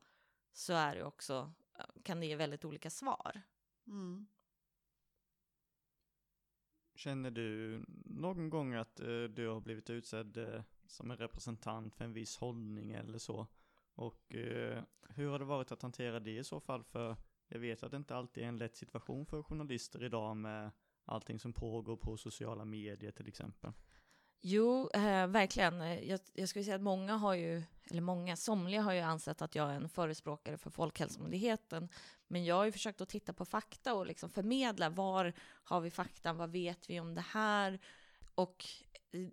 så 0.53 0.73
är 0.73 0.95
det 0.95 1.03
också 1.03 1.53
kan 2.03 2.19
det 2.19 2.25
ge 2.25 2.36
väldigt 2.36 2.65
olika 2.65 2.89
svar. 2.89 3.41
Mm. 3.88 4.27
Känner 6.98 7.32
du 7.32 7.82
någon 8.06 8.50
gång 8.50 8.74
att 8.74 9.00
uh, 9.00 9.24
du 9.30 9.48
har 9.48 9.62
blivit 9.62 9.90
utsedd 9.90 10.38
uh, 10.38 10.62
som 10.88 11.12
en 11.12 11.18
representant 11.18 11.96
för 11.96 12.06
en 12.06 12.14
viss 12.14 12.38
hållning 12.38 12.92
eller 12.92 13.18
så? 13.18 13.48
Och 13.96 14.36
uh, 14.36 14.80
hur 15.10 15.30
har 15.30 15.40
det 15.40 15.46
varit 15.46 15.72
att 15.72 15.82
hantera 15.82 16.20
det 16.20 16.38
i 16.38 16.44
så 16.44 16.60
fall? 16.60 16.84
För 16.84 17.16
jag 17.48 17.60
vet 17.60 17.84
att 17.84 17.92
det 17.92 17.98
inte 17.98 18.16
alltid 18.16 18.44
är 18.44 18.48
en 18.48 18.58
lätt 18.58 18.76
situation 18.76 19.26
för 19.26 19.44
journalister 19.44 20.04
idag 20.04 20.38
med 20.38 20.72
allting 21.06 21.40
som 21.40 21.54
pågår 21.54 21.98
på 21.98 22.18
sociala 22.18 22.66
medier 22.66 23.12
till 23.12 23.28
exempel. 23.28 23.72
Jo, 24.42 24.90
eh, 24.94 25.28
verkligen. 25.28 26.08
Jag, 26.08 26.20
jag 26.34 26.50
skulle 26.50 26.66
säga 26.66 26.76
att 26.76 26.82
många 26.82 27.18
har 27.18 27.34
ju, 27.34 27.64
eller 27.92 28.02
många, 28.02 28.36
somliga 28.36 28.82
har 28.82 28.94
ju 28.94 29.00
ansett 29.00 29.42
att 29.42 29.56
jag 29.56 29.72
är 29.72 29.76
en 29.76 29.90
förespråkare 29.90 30.58
för 30.58 30.70
Folkhälsomyndigheten. 30.70 31.90
Men 32.28 32.46
jag 32.46 32.56
har 32.56 32.66
ju 32.66 32.72
försökt 32.72 33.02
att 33.02 33.10
titta 33.10 33.34
på 33.34 33.46
fakta 33.46 33.94
och 33.94 34.06
liksom 34.06 34.30
förmedla 34.30 34.90
var 34.90 35.34
har 35.63 35.82
vi 35.82 35.92
faktan, 35.92 36.38
vad 36.38 36.52
vet 36.52 36.90
vi 36.90 37.00
om 37.00 37.16
det 37.16 37.22
här? 37.22 37.80
Och 38.36 38.66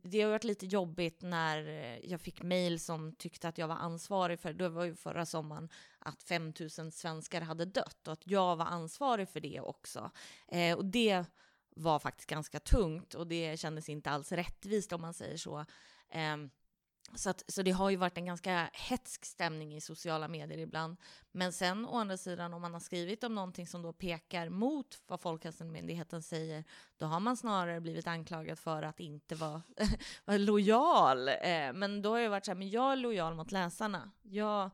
det 0.03 0.21
har 0.21 0.31
varit 0.31 0.45
lite 0.45 0.67
jobbigt 0.67 1.23
när 1.23 1.59
jag 2.05 2.21
fick 2.21 2.43
mejl 2.43 2.81
som 2.81 3.15
tyckte 3.15 3.49
att 3.49 3.59
jag 3.59 3.69
var 3.69 3.77
ansvarig 3.77 4.41
för, 4.41 4.53
det 4.53 4.69
var 4.69 4.85
ju 4.85 4.95
förra 4.95 5.27
sommaren, 5.27 5.69
att 5.99 6.23
5000 6.23 6.93
svenskar 6.93 7.41
hade 7.41 7.65
dött 7.65 8.07
och 8.07 8.13
att 8.13 8.27
jag 8.27 8.57
var 8.57 8.65
ansvarig 8.65 9.29
för 9.29 9.41
det 9.41 9.61
också. 9.61 10.11
Eh, 10.49 10.77
och 10.77 10.85
det 10.85 11.25
var 11.77 11.99
faktiskt 11.99 12.31
ganska 12.31 12.61
tungt 12.61 13.15
och 13.15 13.27
det 13.27 13.61
kändes 13.61 13.89
inte 13.89 14.11
alls 14.11 14.33
rättvist 14.33 14.93
om 14.93 15.01
man 15.01 15.15
säger 15.15 15.37
så. 15.37 15.65
Eh, 16.11 16.37
så, 17.15 17.31
att, 17.31 17.45
så 17.49 17.63
det 17.63 17.71
har 17.71 17.91
ju 17.91 17.97
varit 17.97 18.19
en 18.19 18.27
ganska 18.27 18.71
hetsk 18.73 19.25
stämning 19.25 19.77
i 19.77 19.81
sociala 19.81 20.29
medier 20.29 20.59
ibland. 20.59 20.97
Men 21.33 21.53
sen 21.53 21.87
å 21.87 21.99
andra 21.99 22.17
sidan, 22.17 22.55
om 22.55 22.63
man 22.63 22.73
har 22.73 22.81
skrivit 22.81 23.25
om 23.25 23.35
någonting 23.35 23.67
som 23.67 23.83
då 23.83 23.93
pekar 23.93 24.49
mot 24.49 25.03
vad 25.07 25.21
Folkhälsomyndigheten 25.21 26.23
säger, 26.23 26.65
då 26.97 27.07
har 27.07 27.21
man 27.21 27.37
snarare 27.37 27.81
blivit 27.81 28.07
anklagad 28.07 28.59
för 28.59 28.83
att 28.83 29.01
inte 29.01 29.35
vara, 29.35 29.63
vara 30.25 30.39
lojal. 30.39 31.29
Eh, 31.29 31.73
men 31.75 32.03
då 32.03 32.11
har 32.11 32.19
jag 32.19 32.31
varit 32.31 32.45
så 32.45 32.51
här, 32.51 32.59
men 32.59 32.71
jag 32.71 32.93
är 32.93 32.97
lojal 32.97 33.35
mot 33.35 33.53
läsarna. 33.53 34.11
Jag 34.23 34.71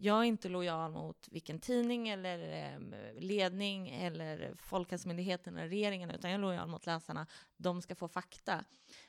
jag 0.00 0.18
är 0.18 0.24
inte 0.24 0.48
lojal 0.48 0.92
mot 0.92 1.28
vilken 1.30 1.60
tidning 1.60 2.08
eller 2.08 2.64
eh, 2.64 2.80
ledning 3.20 3.88
eller 3.88 4.54
Folkhälsomyndigheten 4.56 5.56
eller 5.56 5.68
regeringen, 5.68 6.10
utan 6.10 6.30
jag 6.30 6.38
är 6.38 6.42
lojal 6.42 6.68
mot 6.68 6.86
läsarna. 6.86 7.26
De 7.56 7.82
ska 7.82 7.94
få 7.94 8.08
fakta. 8.08 8.64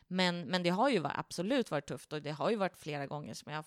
Men, 0.08 0.42
men 0.42 0.64
det 0.64 0.70
har 0.70 0.90
ju 0.90 1.00
varit, 1.00 1.18
absolut 1.18 1.72
varit 1.72 1.88
tufft 1.88 2.14
och 2.14 2.22
det 2.22 2.32
har 2.32 2.50
ju 2.50 2.56
varit 2.56 2.78
flera 2.78 3.08
gånger 3.08 3.34
som 3.34 3.52
jag 3.52 3.58
har 3.58 3.66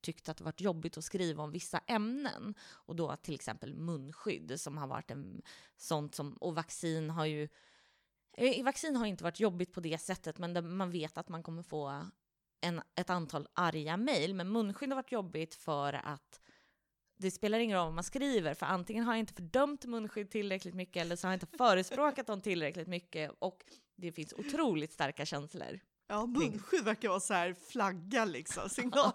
tyckt 0.00 0.28
att 0.28 0.36
det 0.36 0.44
varit 0.44 0.60
jobbigt 0.60 0.98
att 0.98 1.04
skriva 1.04 1.42
om 1.42 1.50
vissa 1.50 1.78
ämnen. 1.86 2.54
Och 2.60 2.96
då 2.96 3.16
till 3.16 3.34
exempel 3.34 3.74
munskydd 3.74 4.60
som 4.60 4.78
har 4.78 4.86
varit 4.86 5.10
en 5.10 5.42
sånt 5.76 6.14
som, 6.14 6.32
och 6.32 6.54
vaccin 6.54 7.10
har 7.10 7.26
ju 7.26 7.48
eh, 8.32 8.64
vaccin 8.64 8.96
har 8.96 9.06
inte 9.06 9.24
varit 9.24 9.40
jobbigt 9.40 9.72
på 9.72 9.80
det 9.80 9.98
sättet, 9.98 10.38
men 10.38 10.76
man 10.76 10.90
vet 10.90 11.18
att 11.18 11.28
man 11.28 11.42
kommer 11.42 11.62
få 11.62 12.04
en, 12.60 12.80
ett 12.94 13.10
antal 13.10 13.48
arga 13.52 13.96
mejl. 13.96 14.34
Men 14.34 14.52
munskydd 14.52 14.88
har 14.88 14.96
varit 14.96 15.12
jobbigt 15.12 15.54
för 15.54 15.92
att 15.92 16.40
det 17.18 17.30
spelar 17.30 17.58
ingen 17.58 17.76
roll 17.78 17.84
vad 17.86 17.94
man 17.94 18.04
skriver, 18.04 18.54
för 18.54 18.66
antingen 18.66 19.04
har 19.04 19.12
jag 19.12 19.18
inte 19.20 19.34
fördömt 19.34 19.84
munskydd 19.84 20.30
tillräckligt 20.30 20.74
mycket 20.74 21.00
eller 21.02 21.16
så 21.16 21.26
har 21.26 21.32
jag 21.32 21.36
inte 21.36 21.56
förespråkat 21.58 22.26
dem 22.26 22.40
tillräckligt 22.40 22.88
mycket 22.88 23.30
och 23.38 23.58
det 23.96 24.12
finns 24.12 24.32
otroligt 24.32 24.92
starka 24.92 25.26
känslor. 25.26 25.80
Ja, 26.10 26.26
munskydd 26.26 26.84
verkar 26.84 27.08
vara 27.08 27.20
så 27.20 27.34
här 27.34 27.54
flagga 27.70 28.24
liksom, 28.24 28.68
signal. 28.70 29.12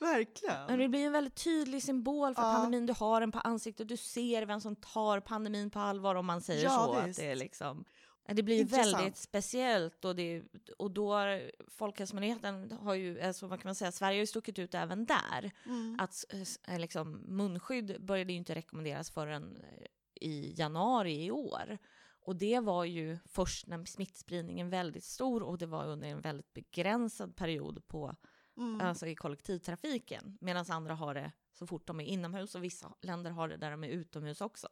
Verkligen. 0.00 0.66
Men 0.66 0.78
det 0.78 0.88
blir 0.88 1.06
en 1.06 1.12
väldigt 1.12 1.44
tydlig 1.44 1.82
symbol 1.82 2.34
för 2.34 2.42
Ja. 2.42 2.52
pandemin. 2.54 2.86
Du 2.86 2.92
har 2.92 3.20
den 3.20 3.32
på 3.32 3.38
ansiktet, 3.38 3.88
du 3.88 3.96
ser 3.96 4.46
vem 4.46 4.60
som 4.60 4.76
tar 4.76 5.20
pandemin 5.20 5.70
på 5.70 5.78
allvar 5.78 6.14
om 6.14 6.26
man 6.26 6.40
säger 6.40 6.64
Ja, 6.64 6.70
så. 6.86 6.92
Att 6.92 7.16
det, 7.16 7.26
är 7.30 7.36
liksom, 7.36 7.84
det 8.26 8.42
blir 8.42 8.60
Intressant. 8.60 8.94
väldigt 8.96 9.16
speciellt 9.16 10.04
och, 10.04 10.16
det, 10.16 10.42
och 10.78 10.90
då 10.90 11.12
har 11.12 11.50
Folkhälsomyndigheten 11.68 12.72
har 12.72 12.94
ju, 12.94 13.20
alltså 13.20 13.46
vad 13.46 13.60
kan 13.60 13.68
man 13.68 13.74
säga, 13.74 13.92
Sverige 13.92 14.16
har 14.16 14.20
ju 14.20 14.26
stuckit 14.26 14.58
ut 14.58 14.74
även 14.74 15.04
där. 15.06 15.50
Mm. 15.66 15.96
Att 16.00 16.10
s- 16.32 16.58
eh, 16.68 16.78
liksom, 16.78 17.12
munskydd 17.12 17.96
började 18.00 18.32
ju 18.32 18.38
inte 18.38 18.54
rekommenderas 18.54 19.10
förrän 19.10 19.56
eh, 19.56 19.86
i 20.14 20.54
januari 20.56 21.24
i 21.24 21.30
år. 21.30 21.78
Och 22.26 22.36
det 22.36 22.60
var 22.60 22.84
ju 22.84 23.18
först 23.26 23.66
när 23.66 23.84
smittspridningen 23.84 24.70
väldigt 24.70 25.04
stor 25.04 25.42
och 25.42 25.58
det 25.58 25.66
var 25.66 25.86
under 25.86 26.08
en 26.08 26.20
väldigt 26.20 26.52
begränsad 26.52 27.36
period 27.36 27.86
på 27.86 28.16
Mm. 28.56 28.80
alltså 28.80 29.06
i 29.06 29.14
kollektivtrafiken. 29.14 30.38
Medan 30.40 30.64
andra 30.68 30.94
har 30.94 31.14
det 31.14 31.32
så 31.52 31.66
fort 31.66 31.86
de 31.86 32.00
är 32.00 32.04
inomhus 32.04 32.54
och 32.54 32.64
vissa 32.64 32.94
länder 33.00 33.30
har 33.30 33.48
det 33.48 33.56
där 33.56 33.70
de 33.70 33.84
är 33.84 33.88
utomhus 33.88 34.40
också. 34.40 34.68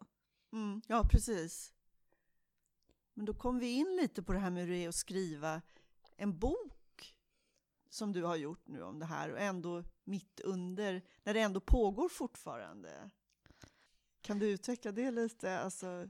Mm. 0.53 0.83
Ja, 0.89 1.09
precis. 1.11 1.73
Men 3.15 3.25
då 3.25 3.35
kom 3.35 3.59
vi 3.59 3.71
in 3.71 3.99
lite 4.01 4.23
på 4.23 4.33
det 4.33 4.39
här 4.39 4.51
med 4.51 4.67
hur 4.67 4.73
det 4.73 4.85
är 4.85 4.89
att 4.89 4.95
skriva 4.95 5.63
en 6.17 6.39
bok 6.39 7.15
som 7.89 8.13
du 8.13 8.25
har 8.25 8.37
gjort 8.37 8.69
nu 8.69 8.83
om 8.83 8.99
det 8.99 9.07
här 9.07 9.33
och 9.33 9.41
ändå 9.41 9.85
mitt 10.05 10.41
under, 10.41 11.03
när 11.23 11.35
det 11.35 11.41
ändå 11.41 11.61
pågår 11.61 12.09
fortfarande. 12.09 13.11
Kan 14.21 14.39
du 14.39 14.51
utveckla 14.51 14.93
det 14.93 15.11
lite? 15.11 15.59
Alltså, 15.59 16.09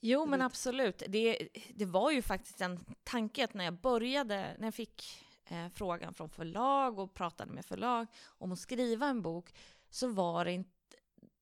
Jo, 0.00 0.26
men 0.26 0.42
absolut. 0.42 1.02
Det, 1.08 1.48
det 1.74 1.84
var 1.84 2.10
ju 2.10 2.22
faktiskt 2.22 2.60
en 2.60 2.84
tanke 3.02 3.44
att 3.44 3.54
när 3.54 3.64
jag 3.64 3.80
började, 3.80 4.56
när 4.58 4.66
jag 4.66 4.74
fick 4.74 5.24
eh, 5.44 5.68
frågan 5.68 6.14
från 6.14 6.30
förlag 6.30 6.98
och 6.98 7.14
pratade 7.14 7.52
med 7.52 7.64
förlag 7.64 8.06
om 8.24 8.52
att 8.52 8.58
skriva 8.58 9.06
en 9.06 9.22
bok, 9.22 9.54
så 9.90 10.08
var 10.08 10.44
det 10.44 10.52
inte 10.52 10.79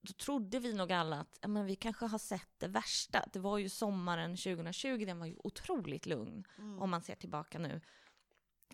då 0.00 0.12
trodde 0.12 0.58
vi 0.58 0.74
nog 0.74 0.92
alla 0.92 1.20
att 1.20 1.38
men 1.48 1.66
vi 1.66 1.76
kanske 1.76 2.06
har 2.06 2.18
sett 2.18 2.50
det 2.58 2.68
värsta. 2.68 3.24
Det 3.32 3.38
var 3.38 3.58
ju 3.58 3.68
sommaren 3.68 4.36
2020, 4.36 5.04
den 5.06 5.18
var 5.18 5.26
ju 5.26 5.36
otroligt 5.38 6.06
lugn 6.06 6.44
mm. 6.58 6.82
om 6.82 6.90
man 6.90 7.02
ser 7.02 7.14
tillbaka 7.14 7.58
nu. 7.58 7.80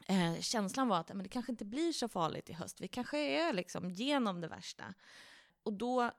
Eh, 0.06 0.40
känslan 0.40 0.88
var 0.88 1.00
att 1.00 1.08
men 1.08 1.22
det 1.22 1.28
kanske 1.28 1.52
inte 1.52 1.64
blir 1.64 1.92
så 1.92 2.08
farligt 2.08 2.50
i 2.50 2.52
höst. 2.52 2.80
Vi 2.80 2.88
kanske 2.88 3.18
är 3.18 3.52
liksom 3.52 3.90
genom 3.90 4.40
det 4.40 4.48
värsta. 4.48 4.94
Och 5.62 5.72
då, 5.72 6.10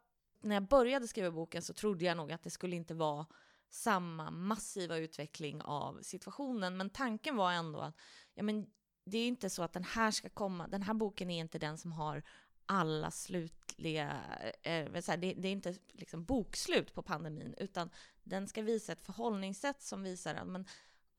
när 0.41 0.55
jag 0.55 0.67
började 0.67 1.07
skriva 1.07 1.31
boken 1.31 1.61
så 1.61 1.73
trodde 1.73 2.05
jag 2.05 2.17
nog 2.17 2.31
att 2.31 2.43
det 2.43 2.49
skulle 2.49 2.75
inte 2.75 2.93
vara 2.93 3.25
samma 3.69 4.31
massiva 4.31 4.97
utveckling 4.97 5.61
av 5.61 5.99
situationen. 6.01 6.77
Men 6.77 6.89
tanken 6.89 7.35
var 7.35 7.51
ändå 7.51 7.79
att 7.79 7.95
ja, 8.33 8.43
men 8.43 8.67
det 9.05 9.17
är 9.17 9.27
inte 9.27 9.49
så 9.49 9.63
att 9.63 9.73
den 9.73 9.83
här 9.83 10.11
ska 10.11 10.29
komma. 10.29 10.67
Den 10.67 10.81
här 10.81 10.93
boken 10.93 11.29
är 11.29 11.39
inte 11.39 11.59
den 11.59 11.77
som 11.77 11.91
har 11.91 12.23
alla 12.66 13.11
slutliga... 13.11 14.22
Eh, 14.63 14.99
så 15.01 15.11
här, 15.11 15.18
det, 15.18 15.34
det 15.34 15.47
är 15.47 15.51
inte 15.51 15.76
liksom 15.93 16.24
bokslut 16.24 16.93
på 16.93 17.01
pandemin, 17.01 17.55
utan 17.57 17.89
den 18.24 18.47
ska 18.47 18.61
visa 18.61 18.91
ett 18.91 19.05
förhållningssätt 19.05 19.82
som 19.82 20.03
visar 20.03 20.36
att 20.36 20.47
men, 20.47 20.66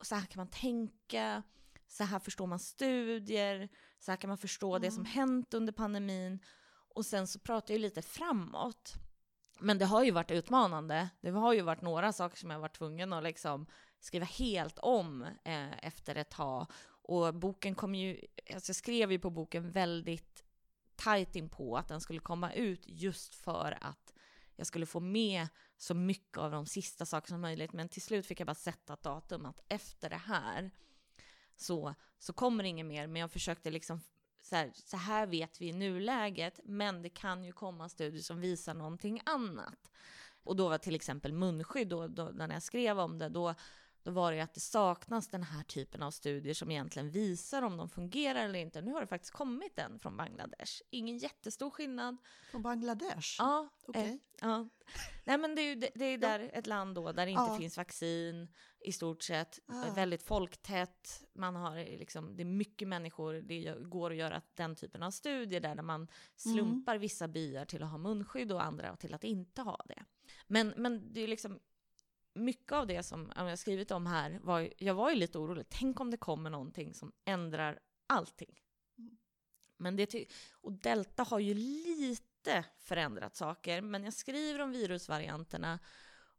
så 0.01 0.15
här 0.15 0.27
kan 0.27 0.41
man 0.41 0.51
tänka, 0.51 1.43
så 1.87 2.05
här 2.05 2.19
förstår 2.19 2.47
man 2.47 2.59
studier, 2.59 3.69
så 3.99 4.13
här 4.13 4.17
kan 4.17 4.29
man 4.29 4.39
förstå 4.39 4.79
det 4.79 4.91
som 4.91 5.05
hänt 5.05 5.55
under 5.55 5.73
pandemin. 5.73 6.41
Och 6.95 7.07
sen 7.07 7.27
så 7.27 7.39
pratar 7.39 7.75
jag 7.75 7.79
ju 7.79 7.83
lite 7.83 8.03
framåt. 8.03 8.95
Men 9.61 9.79
det 9.79 9.85
har 9.85 10.05
ju 10.05 10.11
varit 10.11 10.31
utmanande. 10.31 11.09
Det 11.21 11.31
har 11.31 11.53
ju 11.53 11.61
varit 11.61 11.83
några 11.83 12.13
saker 12.13 12.37
som 12.37 12.51
jag 12.51 12.59
varit 12.59 12.77
tvungen 12.77 13.13
att 13.13 13.25
liksom 13.25 13.67
skriva 14.01 14.25
helt 14.25 14.79
om 14.79 15.23
eh, 15.23 15.87
efter 15.87 16.15
ett 16.15 16.31
tag. 16.31 16.67
Och 16.87 17.35
boken 17.35 17.75
kom 17.75 17.95
ju, 17.95 18.21
alltså 18.55 18.71
jag 18.71 18.77
skrev 18.77 19.13
ju 19.13 19.19
på 19.19 19.31
boken 19.31 19.71
väldigt 19.71 20.36
tajt 20.97 21.37
in 21.37 21.49
på 21.49 21.77
att 21.77 21.89
den 21.89 22.01
skulle 22.01 22.21
komma 22.21 22.53
ut 22.53 22.83
just 22.87 23.35
för 23.35 23.79
att 23.81 24.13
jag 24.57 24.67
skulle 24.67 24.87
få 24.87 25.01
med 25.01 25.49
så 25.77 25.95
mycket 25.95 26.39
av 26.39 26.51
de 26.51 26.67
sista 26.67 27.07
sakerna 27.07 27.35
som 27.35 27.41
möjligt. 27.41 27.73
Men 27.73 27.89
till 27.89 28.03
slut 28.03 28.27
fick 28.27 28.41
jag 28.41 28.47
bara 28.47 28.55
sätta 28.55 28.95
ett 28.95 29.03
datum 29.03 29.47
att 29.47 29.61
efter 29.69 30.11
det 30.11 30.17
här 30.17 30.71
så, 31.57 31.95
så 32.19 32.33
kommer 32.33 32.63
det 32.63 32.69
inget 32.69 32.87
mer. 32.87 33.07
Men 33.07 33.21
jag 33.21 33.31
försökte 33.31 33.71
liksom 33.71 34.01
så 34.43 34.57
här, 34.57 34.73
så 34.75 34.97
här 34.97 35.27
vet 35.27 35.61
vi 35.61 35.69
i 35.69 35.73
nuläget, 35.73 36.61
men 36.65 37.03
det 37.03 37.09
kan 37.09 37.45
ju 37.45 37.53
komma 37.53 37.89
studier 37.89 38.23
som 38.23 38.41
visar 38.41 38.75
någonting 38.75 39.21
annat. 39.25 39.93
Och 40.43 40.57
då 40.57 40.69
var 40.69 40.79
till 40.79 40.95
exempel 40.95 41.33
munskydd, 41.33 41.89
då, 41.89 42.09
då, 42.09 42.25
när 42.25 42.53
jag 42.53 42.63
skrev 42.63 42.99
om 42.99 43.19
det, 43.19 43.29
då, 43.29 43.55
då 44.07 44.13
var 44.13 44.31
det 44.31 44.37
ju 44.37 44.43
att 44.43 44.55
det 44.55 44.61
saknas 44.61 45.29
den 45.29 45.43
här 45.43 45.63
typen 45.63 46.03
av 46.03 46.11
studier 46.11 46.55
som 46.55 46.71
egentligen 46.71 47.11
visar 47.11 47.63
om 47.63 47.77
de 47.77 47.89
fungerar 47.89 48.45
eller 48.45 48.59
inte. 48.59 48.83
Nu 48.83 48.93
har 48.93 49.01
det 49.01 49.07
faktiskt 49.07 49.33
kommit 49.33 49.79
en 49.79 49.99
från 49.99 50.17
Bangladesh. 50.17 50.73
Ingen 50.91 51.19
jättestor 51.19 51.71
skillnad. 51.71 52.17
Från 52.51 52.63
Bangladesh? 52.63 53.37
Ja, 53.39 53.69
Okej. 53.87 54.09
eh, 54.11 54.17
ja. 54.41 54.69
Nej 55.25 55.39
men 55.39 55.55
det 55.55 55.63
är 55.63 55.77
det, 55.77 55.91
det 55.95 56.05
är 56.05 56.19
där 56.19 56.51
ett 56.53 56.67
land 56.67 56.95
då 56.95 57.13
där 57.13 57.27
det 57.27 57.31
inte 57.33 57.43
Ja. 57.49 57.57
finns 57.59 57.77
vaccin 57.77 58.49
i 58.81 58.93
stort 58.93 59.23
sett. 59.23 59.59
Ah. 59.67 59.95
Väldigt 59.95 60.23
folktätt. 60.23 61.25
Man 61.35 61.57
har 61.57 61.77
liksom, 61.99 62.37
det 62.37 62.43
är 62.43 62.45
mycket 62.45 62.89
människor. 62.89 63.35
Det 63.35 63.75
går 63.81 64.11
att 64.11 64.17
göra 64.17 64.43
den 64.55 64.77
typen 64.77 65.03
av 65.03 65.11
studier 65.11 65.61
där 65.61 65.83
man 65.83 66.09
slumpar 66.37 66.99
vissa 66.99 67.29
byar 67.29 67.65
till 67.65 67.83
att 67.83 67.91
ha 67.91 67.99
munskydd 67.99 68.53
och 68.53 68.65
andra 68.65 68.97
till 68.97 69.15
att 69.15 69.25
inte 69.25 69.63
ha 69.63 69.81
det. 69.89 70.05
Men, 70.47 70.75
men 70.77 71.13
det 71.13 71.21
är 71.21 71.29
liksom 71.29 71.61
mycket 72.37 72.73
av 72.73 72.87
det 72.87 73.03
som 73.03 73.33
jag 73.37 73.45
har 73.45 73.57
skrivit 73.57 73.91
om 73.91 74.07
här, 74.07 74.39
var, 74.43 74.73
jag 74.79 74.95
var 74.95 75.11
ju 75.11 75.17
lite 75.17 75.39
orolig. 75.39 75.67
Tänk 75.69 76.01
om 76.01 76.11
det 76.11 76.17
kommer 76.17 76.51
någonting 76.51 76.95
som 76.95 77.13
ändrar 77.25 77.79
allting. 78.07 78.61
Men 79.79 79.97
det 79.97 80.27
och 80.53 80.73
delta 80.73 81.23
har 81.23 81.39
ju 81.39 81.55
lite 81.55 82.65
förändrat 82.79 83.37
saker, 83.37 83.81
men 83.81 84.05
jag 84.05 84.13
skriver 84.13 84.61
om 84.61 84.73
virusvarianterna 84.73 85.79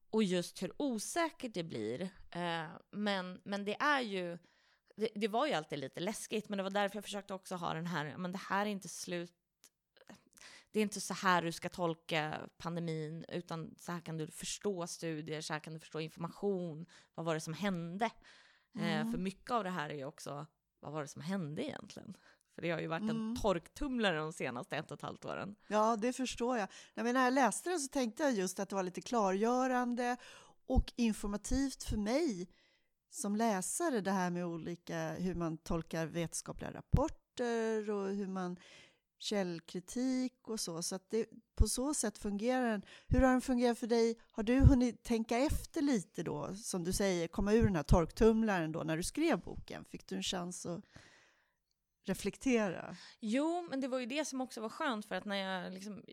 och 0.09 0.23
just 0.23 0.63
hur 0.63 0.73
osäkert 0.77 1.53
det 1.53 1.63
blir. 1.63 2.01
Eh, 2.31 2.67
men, 2.91 3.41
men 3.43 3.65
det 3.65 3.75
är 3.79 4.01
ju, 4.01 4.37
det, 4.95 5.09
det 5.15 5.27
var 5.27 5.47
ju 5.47 5.53
alltid 5.53 5.79
lite 5.79 5.99
läskigt, 5.99 6.49
men 6.49 6.57
det 6.57 6.63
var 6.63 6.69
därför 6.69 6.97
jag 6.97 7.03
försökte 7.03 7.33
också 7.33 7.55
ha 7.55 7.73
den 7.73 7.87
här, 7.87 8.17
men 8.17 8.31
det 8.31 8.37
här 8.37 8.65
är 8.65 8.69
inte 8.69 8.89
slut, 8.89 9.33
det 10.77 10.81
är 10.81 10.83
inte 10.83 11.01
så 11.01 11.13
här 11.13 11.41
du 11.41 11.51
ska 11.51 11.69
tolka 11.69 12.39
pandemin, 12.57 13.25
utan 13.29 13.75
så 13.77 13.91
här 13.91 13.99
kan 13.99 14.17
du 14.17 14.27
förstå 14.27 14.87
studier, 14.87 15.41
så 15.41 15.53
här 15.53 15.59
kan 15.59 15.73
du 15.73 15.79
förstå 15.79 15.99
information, 15.99 16.85
vad 17.15 17.25
var 17.25 17.33
det 17.33 17.39
som 17.41 17.53
hände? 17.53 18.05
Eh, 18.79 18.99
Mm. 18.99 19.11
för 19.11 19.17
mycket 19.17 19.51
av 19.51 19.63
det 19.63 19.69
här 19.69 19.89
är 19.89 19.93
ju 19.93 20.05
också, 20.05 20.45
vad 20.79 20.93
var 20.93 21.01
det 21.01 21.07
som 21.07 21.21
hände 21.21 21.63
egentligen? 21.65 22.17
För 22.55 22.61
det 22.61 22.71
har 22.71 22.79
ju 22.79 22.87
varit 22.87 23.01
Mm. 23.01 23.29
en 23.29 23.35
torktumlare 23.41 24.17
de 24.17 24.33
senaste 24.33 24.77
ett 24.77 24.91
och 24.91 24.97
ett 24.97 25.01
halvt 25.01 25.25
åren. 25.25 25.55
Ja, 25.67 25.95
det 25.95 26.13
förstår 26.13 26.57
jag. 26.57 26.67
Nej, 26.93 27.03
men 27.03 27.13
när 27.13 27.23
jag 27.23 27.33
läste 27.33 27.69
den 27.69 27.79
så 27.79 27.87
tänkte 27.87 28.23
jag 28.23 28.33
just 28.33 28.59
att 28.59 28.69
det 28.69 28.75
var 28.75 28.83
lite 28.83 29.01
klargörande 29.01 30.17
och 30.67 30.93
informativt 30.95 31.83
för 31.83 31.97
mig 31.97 32.47
som 33.09 33.35
läsare, 33.35 34.01
det 34.01 34.11
här 34.11 34.29
med 34.29 34.45
olika, 34.45 35.13
hur 35.13 35.35
man 35.35 35.57
tolkar 35.57 36.05
vetenskapliga 36.07 36.71
rapporter 36.71 37.89
och 37.89 38.09
hur 38.09 38.27
man 38.27 38.57
källkritik 39.19 40.47
och 40.47 40.59
så. 40.59 40.83
Så 40.83 40.95
att 40.95 41.09
det, 41.09 41.25
på 41.55 41.67
så 41.67 41.93
sätt 41.93 42.17
fungerar 42.17 42.71
den. 42.71 42.81
Hur 43.07 43.21
har 43.21 43.31
den 43.31 43.41
fungerat 43.41 43.77
för 43.77 43.87
dig? 43.87 44.19
Har 44.31 44.43
du 44.43 44.59
hunnit 44.59 45.03
tänka 45.03 45.37
efter 45.37 45.81
lite 45.81 46.23
då, 46.23 46.55
som 46.55 46.83
du 46.83 46.93
säger, 46.93 47.27
komma 47.27 47.53
ur 47.53 47.63
den 47.63 47.75
här 47.75 47.83
torktumlaren 47.83 48.71
då 48.71 48.83
när 48.83 48.97
du 48.97 49.03
skrev 49.03 49.39
boken? 49.39 49.85
Fick 49.85 50.07
du 50.07 50.15
en 50.15 50.23
chans 50.23 50.65
att 50.65 50.83
reflektera? 52.07 52.95
Jo, 53.19 53.67
men 53.69 53.81
det 53.81 53.87
var 53.87 53.99
ju 53.99 54.05
det 54.05 54.25
som 54.25 54.41
också 54.41 54.61
var 54.61 54.69
skönt 54.69 55.05
för 55.05 55.15
att 55.15 55.25
när 55.25 55.35
jag, 55.35 55.73
liksom, 55.73 56.03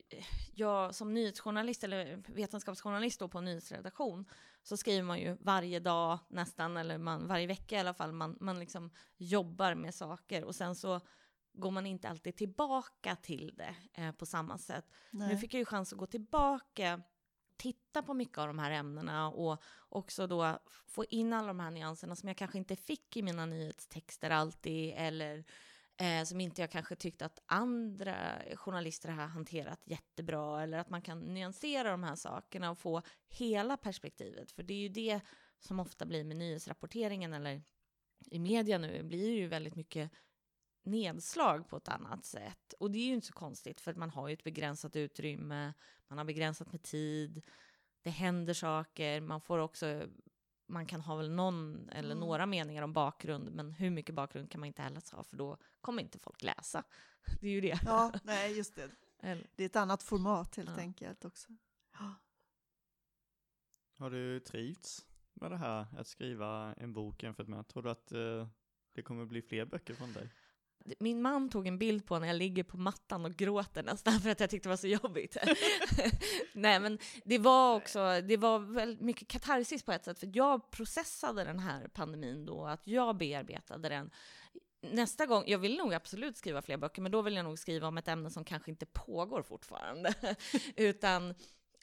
jag 0.55 0.95
som 0.95 1.15
nyhetsjournalist 1.15 1.85
eller 1.85 2.23
vetenskapsjournalist 2.27 3.21
då 3.21 3.29
på 3.29 3.39
en 3.39 3.45
nyhetsredaktion 3.45 4.25
så 4.63 4.77
skriver 4.77 5.03
man 5.03 5.21
ju 5.21 5.37
varje 5.41 5.81
dag 5.81 6.19
nästan, 6.29 6.77
eller 6.77 6.99
man, 6.99 7.27
varje 7.27 7.47
vecka 7.47 7.77
i 7.77 7.79
alla 7.79 7.95
fall, 7.95 8.13
man, 8.13 8.37
man 8.41 8.61
liksom 8.61 8.91
jobbar 9.17 9.75
med 9.75 9.95
saker 9.95 10.45
och 10.45 10.55
sen 10.55 10.77
så 10.77 11.01
går 11.55 11.71
man 11.71 11.87
inte 11.87 12.09
alltid 12.09 12.37
tillbaka 12.37 13.17
till 13.17 13.55
det 13.57 13.75
eh, 13.93 14.13
på 14.13 14.27
samma 14.27 14.59
sätt. 14.59 14.85
Nu 15.11 15.27
Nej. 15.27 15.37
fick 15.37 15.55
jag 15.55 15.59
ju 15.59 15.65
chans 15.65 15.93
att 15.93 15.99
gå 15.99 16.07
tillbaka, 16.07 17.03
titta 17.57 18.03
på 18.03 18.15
mycket 18.15 18.39
av 18.39 18.47
de 18.47 18.59
här 18.59 18.71
ämnena 18.71 19.29
och 19.31 19.63
också 19.89 20.27
då 20.27 20.59
få 20.87 21.05
in 21.05 21.33
alla 21.33 21.49
de 21.49 21.61
här 21.61 21.71
nyanserna 21.71 22.17
som 22.17 22.29
jag 22.29 22.37
kanske 22.37 22.59
inte 22.59 22.77
fick 22.77 23.17
i 23.17 23.23
mina 23.23 23.47
nyhetstexter 23.47 24.31
alltid, 24.31 24.95
eller 24.97 25.45
eh, 25.97 26.25
som 26.25 26.41
inte 26.41 26.61
jag 26.61 26.71
kanske 26.71 26.97
tyckte 26.97 27.27
att 27.27 27.43
andra 27.47 28.17
journalister 28.55 29.09
har 29.09 29.27
hanterat 29.27 29.81
jättebra, 29.85 30.63
eller 30.63 30.79
att 30.79 30.91
man 30.91 31.03
kan 31.03 31.35
nyansera 31.35 31.91
de 31.91 32.03
här 32.03 32.17
sakerna 32.17 32.71
och 32.71 32.79
få 32.79 33.03
hela 33.29 33.77
perspektivet. 33.77 34.53
För 34.53 34.63
det 34.63 34.75
är 34.75 34.79
ju 34.79 34.89
det 34.89 35.21
som 35.61 35.81
ofta 35.81 36.07
blir 36.07 36.25
med 36.25 36.37
nyhetsrapporteringen, 36.37 37.33
eller 37.33 37.63
i 38.31 38.39
media 38.39 38.79
nu, 38.79 39.03
blir 39.03 39.29
det 39.29 39.35
ju 39.37 39.49
väldigt 39.49 39.75
mycket 39.75 40.11
nedslag 40.85 41.68
på 41.68 41.76
ett 41.76 41.89
annat 41.89 42.24
sätt. 42.24 42.74
Och 42.78 42.91
det 42.91 42.99
är 42.99 43.07
ju 43.07 43.14
inte 43.14 43.26
så 43.26 43.32
konstigt, 43.32 43.80
för 43.80 43.91
att 43.91 43.97
man 43.97 44.11
har 44.11 44.28
ju 44.28 44.35
ett 44.35 44.45
begränsat 44.45 44.97
utrymme, 44.97 45.72
man 46.09 46.18
har 46.18 46.24
begränsat 46.24 46.72
med 46.72 46.82
tid, 46.82 47.43
det 48.03 48.11
händer 48.11 48.55
saker, 48.55 49.20
man 49.20 49.41
får 49.41 49.59
också 49.59 50.07
man 50.66 50.87
kan 50.87 51.01
ha 51.01 51.16
väl 51.16 51.30
någon 51.30 51.89
eller 51.89 52.11
Mm. 52.14 52.20
några 52.20 52.47
meningar 52.47 52.82
om 52.82 52.93
bakgrund, 52.93 53.51
men 53.51 53.72
hur 53.72 53.91
mycket 53.91 54.14
bakgrund 54.14 54.51
kan 54.51 54.61
man 54.61 54.66
inte 54.66 54.82
heller 54.82 55.16
ha, 55.16 55.24
för 55.24 55.37
då 55.37 55.57
kommer 55.80 56.03
inte 56.03 56.18
folk 56.18 56.43
läsa. 56.43 56.85
Det 57.41 57.47
är 57.47 57.51
ju 57.53 57.61
det. 57.61 57.78
Ja, 57.85 58.12
nej, 58.24 58.57
just 58.57 58.74
det. 58.76 58.91
Det 59.57 59.62
är 59.62 59.66
ett 59.66 59.76
annat 59.76 60.03
format 60.03 60.57
helt 60.57 60.70
Ja. 60.70 60.76
enkelt 60.76 61.24
också. 61.24 61.49
Ja. 61.93 62.14
Har 63.99 64.11
du 64.11 64.41
trivts 64.41 65.07
med 65.35 65.51
det 65.51 65.57
här, 65.57 65.87
att 65.99 66.07
skriva 66.07 66.74
en 66.74 66.93
bok 66.93 67.22
jämfört 67.22 67.49
med, 67.49 67.68
tror 67.68 67.82
du 67.82 67.91
att 67.91 68.12
eh, 68.12 68.49
det 68.93 69.03
kommer 69.03 69.24
bli 69.24 69.43
fler 69.43 69.64
böcker 69.64 69.95
från 69.95 70.12
dig? 70.12 70.28
Min 70.99 71.22
man 71.22 71.51
tog 71.51 71.66
en 71.66 71.78
bild 71.78 72.07
på 72.07 72.18
när 72.18 72.26
jag 72.26 72.37
ligger 72.37 72.62
på 72.62 72.76
mattan 72.76 73.24
och 73.24 73.35
gråter 73.35 73.82
nästan 73.82 74.20
för 74.20 74.30
att 74.30 74.41
jag 74.41 74.51
tyckte 74.51 74.68
det 74.68 74.70
var 74.70 74.76
så 74.76 74.87
jobbigt. 74.87 75.37
Nej 76.53 76.80
men 76.80 76.99
det 77.24 77.39
var 77.39 77.76
också, 77.76 78.20
det 78.20 78.37
var 78.37 78.59
väldigt 78.59 79.01
mycket 79.01 79.28
katarsis 79.28 79.82
på 79.82 79.93
ett 79.93 80.05
sätt, 80.05 80.18
för 80.18 80.30
jag 80.32 80.70
processade 80.70 81.45
den 81.45 81.59
här 81.59 81.89
pandemin 81.89 82.47
då, 82.47 82.66
att 82.66 82.87
jag 82.87 83.16
bearbetade 83.16 83.89
den. 83.89 84.11
Nästa 84.80 85.26
gång, 85.26 85.45
jag 85.47 85.59
vill 85.59 85.76
nog 85.76 85.95
absolut 85.95 86.37
skriva 86.37 86.62
fler 86.62 86.76
böcker, 86.76 87.03
men 87.03 87.12
då 87.12 87.22
vill 87.22 87.37
jag 87.37 87.45
nog 87.45 87.59
skriva 87.59 87.89
om 87.89 87.99
ett 87.99 88.09
ämne 88.09 88.30
som 88.30 88.45
kanske 88.45 88.70
inte 88.70 88.87
pågår 88.87 89.43
fortfarande, 89.43 90.14
utan 90.76 91.35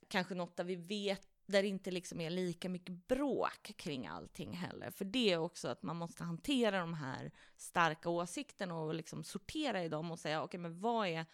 kanske 0.08 0.36
något 0.36 0.58
där 0.58 0.64
vi 0.64 0.76
vet 0.76 1.31
där 1.52 1.62
det 1.62 1.68
inte 1.68 1.92
liksom 1.92 2.22
är 2.22 2.30
lika 2.30 2.70
mycket 2.70 3.08
bråk 3.08 3.74
kring 3.78 4.08
allting 4.08 4.54
heller. 4.54 4.92
För 4.92 5.06
det 5.06 5.32
är 5.32 5.38
också 5.38 5.68
att 5.68 5.84
man 5.84 5.96
måste 5.96 6.24
hantera 6.24 6.80
de 6.80 6.94
här 6.94 7.32
starka 7.58 8.10
åsikterna 8.10 8.76
och 8.76 8.96
liksom 8.96 9.24
sortera 9.24 9.84
i 9.84 9.90
dem 9.90 10.12
och 10.12 10.20
säga 10.20 10.44
okej, 10.44 10.60
men 10.60 10.80
vad 10.80 11.08
är 11.08 11.26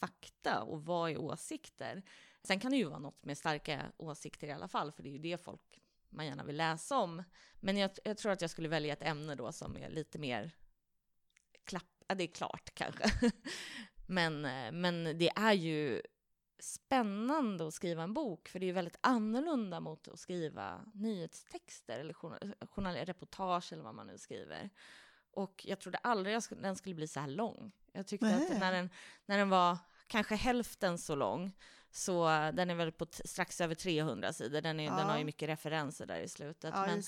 fakta 0.00 0.62
och 0.62 0.84
vad 0.84 1.10
är 1.10 1.18
åsikter? 1.18 2.02
Sen 2.42 2.60
kan 2.60 2.70
det 2.70 2.76
ju 2.76 2.84
vara 2.84 2.98
något 2.98 3.24
med 3.24 3.38
starka 3.38 3.92
åsikter 3.96 4.46
i 4.46 4.52
alla 4.52 4.68
fall, 4.68 4.92
för 4.92 5.02
det 5.02 5.08
är 5.08 5.12
ju 5.12 5.18
det 5.18 5.44
folk 5.44 5.80
man 6.08 6.26
gärna 6.26 6.44
vill 6.44 6.56
läsa 6.56 6.98
om. 6.98 7.22
Men 7.60 7.76
jag, 7.76 7.90
jag 8.04 8.18
tror 8.18 8.32
att 8.32 8.40
jag 8.40 8.50
skulle 8.50 8.68
välja 8.68 8.92
ett 8.92 9.02
ämne 9.02 9.34
då 9.34 9.52
som 9.52 9.76
är 9.76 9.90
lite 9.90 10.18
mer 10.18 10.50
klapp, 11.64 12.04
ja, 12.08 12.14
det 12.14 12.24
är 12.24 12.34
klart 12.34 12.70
kanske. 12.74 13.10
men, 14.06 14.44
eh, 14.44 14.72
men 14.72 15.04
det 15.18 15.30
är 15.36 15.52
ju 15.52 16.02
spännande 16.62 17.66
att 17.68 17.74
skriva 17.74 18.02
en 18.02 18.14
bok, 18.14 18.48
för 18.48 18.58
det 18.58 18.64
är 18.64 18.68
ju 18.68 18.72
väldigt 18.72 18.98
annorlunda 19.00 19.80
mot 19.80 20.08
att 20.08 20.18
skriva 20.18 20.84
nyhetstexter 20.94 21.98
eller 21.98 22.14
journal, 22.14 22.54
journal, 22.70 22.94
reportage 22.94 23.72
eller 23.72 23.82
vad 23.82 23.94
man 23.94 24.06
nu 24.06 24.18
skriver. 24.18 24.70
Och 25.32 25.64
jag 25.68 25.80
trodde 25.80 25.98
aldrig 25.98 26.42
skulle, 26.42 26.60
den 26.60 26.76
skulle 26.76 26.94
bli 26.94 27.08
så 27.08 27.20
här 27.20 27.28
lång. 27.28 27.72
Jag 27.92 28.06
tyckte 28.06 28.26
Nej. 28.26 28.52
att 28.52 28.60
när 28.60 28.72
den, 28.72 28.90
när 29.26 29.38
den 29.38 29.50
var 29.50 29.78
kanske 30.06 30.34
hälften 30.34 30.98
så 30.98 31.14
lång, 31.14 31.52
så 31.90 32.24
den 32.28 32.70
är 32.70 32.74
väl 32.74 32.92
på 32.92 33.06
strax 33.24 33.60
över 33.60 33.74
300 33.74 34.32
sidor, 34.32 34.60
den, 34.60 34.80
är, 34.80 34.90
den 34.90 34.98
Ja. 34.98 35.04
har 35.04 35.18
ju 35.18 35.24
mycket 35.24 35.48
referenser 35.48 36.06
där 36.06 36.20
i 36.20 36.28
slutet. 36.28 36.74
Ja, 36.74 36.86
men. 36.86 37.02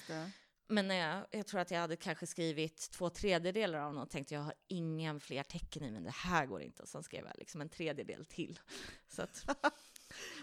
Men 0.69 0.89
när 0.89 0.95
jag, 0.95 1.27
jag 1.31 1.47
tror 1.47 1.61
att 1.61 1.71
jag 1.71 1.81
hade 1.81 1.97
kanske 1.97 2.27
skrivit 2.27 2.91
två 2.91 3.11
tredjedelar 3.11 3.79
av 3.79 3.95
något 3.95 4.03
och 4.05 4.11
tänkte 4.11 4.35
jag 4.35 4.41
har 4.41 4.55
ingen 4.69 5.21
fler 5.21 5.43
tecken 5.43 5.83
i 5.83 5.91
men 5.91 6.03
det 6.05 6.11
här 6.11 6.47
går 6.47 6.63
inte. 6.63 6.83
Och 6.83 6.89
sen 6.89 7.03
skrev 7.03 7.27
jag 7.27 7.35
liksom 7.39 7.61
en 7.61 7.69
tredjedel 7.69 8.25
till. 8.25 8.61
Så 9.09 9.23
att, 9.23 9.47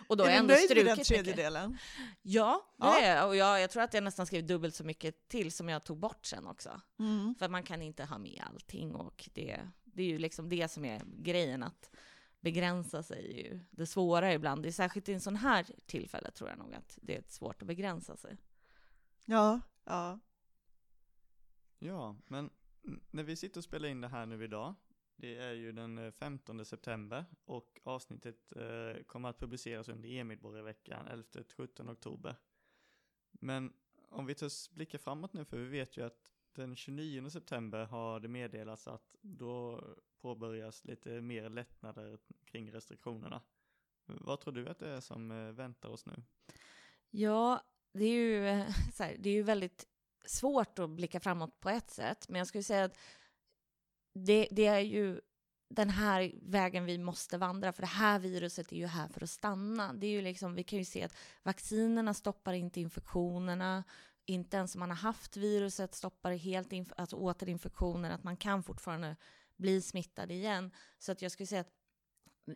och 0.08 0.18
då 0.18 0.24
är 0.24 0.28
jag 0.30 0.36
du 0.36 0.40
ändå 0.40 0.54
nöjd 0.54 0.86
med 0.86 0.98
den 0.98 1.06
tredjedelen? 1.06 1.78
Ja, 2.22 2.74
det 2.78 2.86
Ja. 2.86 3.00
är 3.02 3.16
jag. 3.16 3.28
Och 3.28 3.36
jag, 3.36 3.62
jag 3.62 3.70
tror 3.70 3.84
att 3.84 3.94
jag 3.94 4.04
nästan 4.04 4.26
skrev 4.26 4.48
dubbelt 4.48 4.76
så 4.76 4.84
mycket 4.84 5.28
till 5.28 5.52
som 5.52 5.70
jag 5.70 5.84
tog 5.84 5.98
bort 5.98 6.26
sen 6.26 6.48
också. 6.48 6.82
Mm. 7.00 7.36
För 7.40 7.50
man 7.50 7.64
kan 7.64 7.82
inte 7.82 8.06
ha 8.06 8.18
med 8.18 8.44
allting 8.50 8.96
och 8.96 9.30
det, 9.34 9.60
det 9.84 10.04
är 10.04 10.08
ju 10.08 10.20
liksom 10.20 10.50
det 10.50 10.72
som 10.72 10.86
är 10.86 11.02
grejen 11.06 11.64
att 11.64 11.90
begränsa 12.40 13.04
sig 13.04 13.32
är 13.32 13.38
ju 13.52 13.60
det 13.72 13.86
svåra 13.86 14.34
ibland. 14.34 14.64
Det 14.64 14.70
är 14.70 14.72
särskilt 14.72 15.10
i 15.10 15.14
en 15.14 15.22
sån 15.22 15.36
här 15.36 15.66
tillfälle 15.86 16.32
tror 16.32 16.50
jag 16.50 16.60
nog 16.60 16.74
att 16.74 16.98
det 17.02 17.16
är 17.16 17.24
svårt 17.28 17.62
att 17.62 17.68
begränsa 17.68 18.18
sig. 18.18 18.38
Ja, 19.26 19.60
ja. 19.84 20.20
Ja, 21.80 22.16
men 22.28 22.50
när 23.12 23.24
vi 23.24 23.36
sitter 23.36 23.60
och 23.60 23.64
spelar 23.64 23.90
in 23.90 24.02
det 24.02 24.08
här 24.08 24.26
nu 24.26 24.44
idag, 24.44 24.76
det 25.16 25.38
är 25.38 25.54
ju 25.54 25.72
den 25.72 25.98
eh, 25.98 26.12
15 26.12 26.66
september 26.66 27.26
och 27.46 27.82
avsnittet 27.84 28.54
eh, 28.56 29.04
kommer 29.04 29.30
att 29.30 29.40
publiceras 29.40 29.90
under 29.90 30.10
Emilborgarveckan 30.10 31.08
11-17 31.08 31.92
oktober. 31.92 32.36
Men 33.32 33.74
om 34.10 34.26
vi 34.26 34.36
tar 34.36 34.76
blickar 34.76 34.98
framåt 34.98 35.34
nu, 35.34 35.46
för 35.46 35.58
vi 35.58 35.66
vet 35.66 35.98
ju 35.98 36.06
att 36.06 36.32
den 36.54 36.76
29 36.76 37.30
september 37.30 37.86
har 37.86 38.20
det 38.20 38.28
meddelats 38.28 38.88
att 38.88 39.16
då 39.22 39.84
påbörjas 40.22 40.86
lite 40.86 41.22
mer 41.22 41.50
lättnader 41.50 42.20
kring 42.46 42.72
restriktionerna. 42.72 43.42
Vad 44.06 44.40
tror 44.40 44.54
du 44.54 44.68
att 44.68 44.80
det 44.80 44.90
är 44.90 45.00
som 45.00 45.32
eh, 45.32 45.52
väntar 45.52 45.90
oss 45.90 46.06
nu? 46.06 46.24
Ja, 47.10 47.64
det 47.94 48.06
är 48.06 48.10
ju, 48.10 48.48
eh, 48.48 48.68
så 48.94 49.04
här, 49.04 49.16
det 49.20 49.30
är 49.30 49.34
ju 49.34 49.44
väldigt 49.44 49.86
svårt 50.26 50.80
att 50.80 50.90
blicka 50.90 51.20
framåt 51.20 51.60
på 51.60 51.70
ett 51.70 51.90
sätt, 51.90 52.30
men 52.30 52.40
jag 52.40 52.48
skulle 52.48 52.64
säga 52.64 52.86
att 52.86 52.98
det, 54.14 54.48
det 54.52 54.66
är 54.66 54.80
ju 54.80 55.22
den 55.70 55.90
här 55.90 56.32
vägen 56.42 56.86
vi 56.86 56.98
måste 56.98 57.38
vandra, 57.38 57.74
för 57.74 57.82
det 57.82 57.88
här 57.88 58.20
viruset 58.20 58.72
är 58.72 58.76
ju 58.76 58.86
här 58.86 59.08
för 59.08 59.24
att 59.24 59.30
stanna. 59.30 59.94
Det 59.94 60.08
är 60.08 60.12
ju 60.12 60.22
liksom, 60.22 60.56
vi 60.56 60.64
kan 60.64 60.80
ju 60.80 60.86
se 60.86 61.04
att 61.04 61.16
vaccinerna 61.44 62.14
stoppar 62.14 62.54
inte 62.54 62.82
infektionerna, 62.82 63.84
inte 64.26 64.58
ens 64.58 64.76
om 64.76 64.80
man 64.80 64.90
har 64.90 64.98
haft 64.98 65.38
viruset 65.38 65.96
stoppar 65.96 66.32
det 66.32 66.38
helt 66.38 66.72
inf- 66.72 66.94
alltså 66.98 67.16
återinfektioner, 67.16 68.12
att 68.12 68.24
man 68.24 68.38
kan 68.38 68.64
fortfarande 68.64 69.16
bli 69.58 69.82
smittad 69.82 70.32
igen. 70.32 70.72
Så 70.98 71.12
att 71.12 71.22
jag 71.22 71.32
skulle 71.32 71.48
säga 71.48 71.62
att 71.62 71.79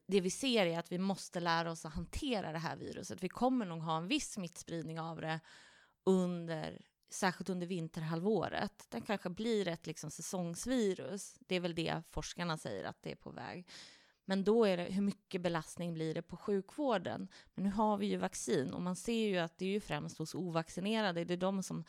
det 0.08 0.22
vi 0.22 0.30
ser 0.30 0.66
är 0.66 0.80
att 0.80 0.92
vi 0.92 0.98
måste 0.98 1.40
lära 1.40 1.72
oss 1.72 1.86
att 1.86 1.94
hantera 1.94 2.52
det 2.52 2.58
här 2.58 2.76
viruset. 2.76 3.24
Vi 3.24 3.30
kommer 3.30 3.66
nog 3.66 3.82
ha 3.82 3.98
en 3.98 4.08
viss 4.08 4.32
smittspridning 4.32 5.00
av 5.00 5.22
det 5.22 5.40
under, 6.04 6.82
särskilt 7.10 7.50
under 7.50 7.68
vinterhalvåret. 7.68 8.86
Det 8.90 9.02
kanske 9.02 9.30
blir 9.30 9.68
ett 9.68 9.88
liksom 9.88 10.12
säsongsvirus. 10.12 11.36
Det 11.40 11.56
är 11.56 11.60
väl 11.60 11.76
det 11.76 12.02
forskarna 12.10 12.58
säger 12.58 12.86
att 12.86 13.04
det 13.04 13.12
är 13.12 13.16
på 13.16 13.32
väg. 13.32 13.68
Men 14.26 14.44
då 14.44 14.66
är 14.66 14.78
det, 14.78 14.84
hur 14.84 15.02
mycket 15.02 15.42
belastning 15.42 15.94
blir 15.94 16.14
det 16.14 16.22
på 16.22 16.38
sjukvården? 16.38 17.28
Men 17.56 17.64
nu 17.64 17.72
har 17.72 17.98
vi 17.98 18.06
ju 18.06 18.18
vaccin 18.18 18.74
och 18.74 18.82
man 18.82 18.96
ser 18.96 19.28
ju 19.28 19.38
att 19.38 19.58
det 19.58 19.66
är 19.66 19.70
ju 19.70 19.80
främst 19.80 20.18
hos 20.18 20.36
ovaccinerade, 20.36 21.24
det 21.24 21.34
är 21.34 21.38
de 21.38 21.64
som 21.64 21.84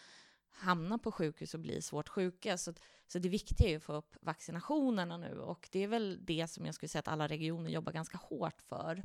hamnar 0.54 0.98
på 0.98 1.12
sjukhus 1.12 1.54
och 1.54 1.60
blir 1.60 1.80
svårt 1.80 2.08
sjuka. 2.08 2.58
Så, 2.58 2.72
så 3.06 3.18
det 3.18 3.28
viktiga 3.28 3.66
är 3.66 3.70
ju 3.70 3.76
att 3.76 3.82
få 3.82 3.92
upp 3.92 4.16
vaccinationerna 4.20 5.16
nu 5.16 5.38
och 5.38 5.68
det 5.72 5.82
är 5.82 5.88
väl 5.88 6.18
det 6.22 6.46
som 6.50 6.66
jag 6.66 6.74
skulle 6.74 6.88
säga 6.88 7.00
att 7.00 7.08
alla 7.08 7.28
regioner 7.28 7.70
jobbar 7.70 7.92
ganska 7.92 8.18
hårt 8.18 8.62
för. 8.62 9.02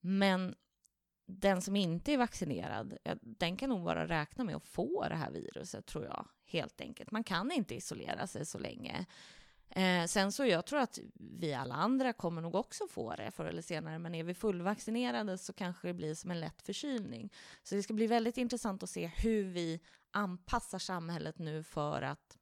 Men 0.00 0.54
den 1.26 1.62
som 1.62 1.76
inte 1.76 2.12
är 2.12 2.18
vaccinerad, 2.18 2.96
den 3.20 3.56
kan 3.56 3.70
nog 3.70 3.84
bara 3.84 4.08
räkna 4.08 4.44
med 4.44 4.56
att 4.56 4.64
få 4.64 5.06
det 5.08 5.14
här 5.14 5.30
viruset, 5.30 5.86
tror 5.86 6.04
jag, 6.04 6.28
helt 6.44 6.80
enkelt. 6.80 7.10
Man 7.10 7.24
kan 7.24 7.52
inte 7.52 7.74
isolera 7.74 8.26
sig 8.26 8.46
så 8.46 8.58
länge. 8.58 9.06
Eh, 9.70 10.04
sen 10.04 10.32
så 10.32 10.46
jag 10.46 10.66
tror 10.66 10.78
att 10.78 10.98
vi 11.14 11.54
alla 11.54 11.74
andra 11.74 12.12
kommer 12.12 12.42
nog 12.42 12.54
också 12.54 12.86
få 12.88 13.14
det 13.14 13.30
förr 13.30 13.44
eller 13.44 13.62
senare, 13.62 13.98
men 13.98 14.14
är 14.14 14.24
vi 14.24 14.34
fullvaccinerade 14.34 15.38
så 15.38 15.52
kanske 15.52 15.88
det 15.88 15.94
blir 15.94 16.14
som 16.14 16.30
en 16.30 16.40
lätt 16.40 16.62
förkylning. 16.62 17.32
Så 17.62 17.74
det 17.74 17.82
ska 17.82 17.94
bli 17.94 18.06
väldigt 18.06 18.38
intressant 18.38 18.82
att 18.82 18.90
se 18.90 19.06
hur 19.06 19.44
vi 19.44 19.80
anpassar 20.10 20.78
samhället 20.78 21.38
nu 21.38 21.62
för 21.62 22.02
att 22.02 22.38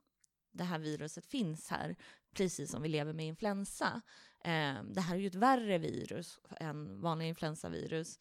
det 0.53 0.64
här 0.64 0.79
viruset 0.79 1.27
finns 1.27 1.68
här, 1.68 1.97
precis 2.35 2.70
som 2.70 2.83
vi 2.83 2.89
lever 2.89 3.12
med 3.12 3.27
influensa. 3.27 4.03
Eh, 4.45 4.83
det 4.83 5.01
här 5.01 5.14
är 5.14 5.20
ju 5.20 5.27
ett 5.27 5.35
värre 5.35 5.79
virus 5.79 6.41
än 6.61 7.01
vanliga 7.01 7.29
influensavirus. 7.29 8.18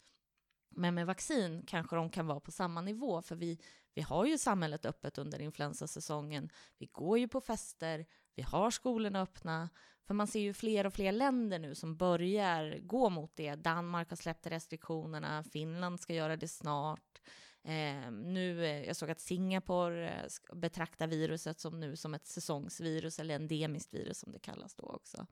Men 0.76 0.94
med 0.94 1.06
vaccin 1.06 1.62
kanske 1.66 1.96
de 1.96 2.10
kan 2.10 2.26
vara 2.26 2.40
på 2.40 2.52
samma 2.52 2.80
nivå, 2.80 3.22
för 3.22 3.36
vi, 3.36 3.58
vi 3.94 4.02
har 4.02 4.26
ju 4.26 4.38
samhället 4.38 4.86
öppet 4.86 5.18
under 5.18 5.40
influensasäsongen. 5.40 6.50
Vi 6.78 6.86
går 6.86 7.18
ju 7.18 7.28
på 7.28 7.40
fester, 7.40 8.06
vi 8.34 8.42
har 8.42 8.70
skolorna 8.70 9.22
öppna. 9.22 9.68
För 10.06 10.14
man 10.14 10.26
ser 10.26 10.40
ju 10.40 10.54
fler 10.54 10.86
och 10.86 10.94
fler 10.94 11.12
länder 11.12 11.58
nu 11.58 11.74
som 11.74 11.96
börjar 11.96 12.78
gå 12.78 13.10
mot 13.10 13.36
det. 13.36 13.54
Danmark 13.54 14.10
har 14.10 14.16
släppt 14.16 14.46
restriktionerna, 14.46 15.42
Finland 15.42 16.00
ska 16.00 16.14
göra 16.14 16.36
det 16.36 16.48
snart. 16.48 17.20
Ehm, 17.64 18.04
eh, 18.04 18.10
nu, 18.32 18.66
jag 18.86 18.96
såg 18.96 19.10
att 19.10 19.20
Singapore 19.20 20.10
eh, 20.10 20.56
betraktar 20.56 21.06
viruset 21.06 21.60
som 21.60 21.80
nu 21.80 21.96
som 21.96 22.14
ett 22.14 22.26
säsongsvirus 22.26 23.18
eller 23.18 23.34
endemiskt 23.34 23.94
virus 23.94 24.18
som 24.18 24.32
det 24.32 24.38
kallas 24.38 24.74
då 24.74 24.84
också. 24.84 25.26